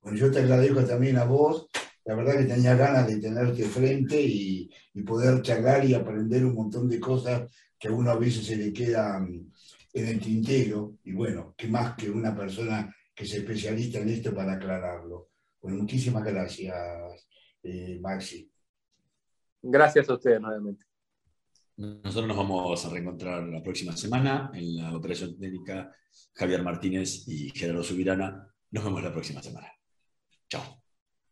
Bueno, 0.00 0.18
yo 0.18 0.30
te 0.30 0.40
agradezco 0.40 0.84
también 0.84 1.16
a 1.16 1.24
vos. 1.24 1.68
La 2.04 2.14
verdad 2.14 2.38
que 2.38 2.44
tenía 2.44 2.74
ganas 2.74 3.06
de 3.06 3.20
tenerte 3.20 3.64
frente 3.64 4.20
y, 4.20 4.70
y 4.94 5.02
poder 5.02 5.40
charlar 5.42 5.84
y 5.84 5.94
aprender 5.94 6.44
un 6.44 6.54
montón 6.54 6.88
de 6.88 6.98
cosas 6.98 7.50
que 7.78 7.88
a 7.88 7.92
uno 7.92 8.10
a 8.10 8.16
veces 8.16 8.46
se 8.46 8.56
le 8.56 8.72
quedan 8.72 9.52
en 9.92 10.06
el 10.06 10.20
tintero. 10.20 10.98
Y 11.04 11.12
bueno, 11.12 11.54
qué 11.56 11.68
más 11.68 11.94
que 11.94 12.10
una 12.10 12.34
persona 12.34 12.94
que 13.14 13.26
se 13.26 13.38
especialista 13.38 13.98
en 13.98 14.08
esto 14.08 14.34
para 14.34 14.54
aclararlo. 14.54 15.30
Bueno, 15.60 15.78
muchísimas 15.78 16.24
gracias, 16.24 17.28
eh, 17.62 17.98
Maxi. 18.00 18.50
Gracias 19.62 20.08
a 20.08 20.14
ustedes 20.14 20.40
nuevamente. 20.40 20.84
Nosotros 21.76 22.26
nos 22.26 22.36
vamos 22.36 22.84
a 22.84 22.90
reencontrar 22.90 23.44
la 23.44 23.62
próxima 23.62 23.96
semana 23.96 24.50
en 24.54 24.76
la 24.76 24.96
operación 24.96 25.38
técnica 25.38 25.94
Javier 26.34 26.62
Martínez 26.62 27.26
y 27.28 27.50
Gerardo 27.50 27.82
Subirana. 27.82 28.52
Nos 28.70 28.84
vemos 28.84 29.02
la 29.02 29.12
próxima 29.12 29.42
semana. 29.42 29.68
Chao. 30.48 30.81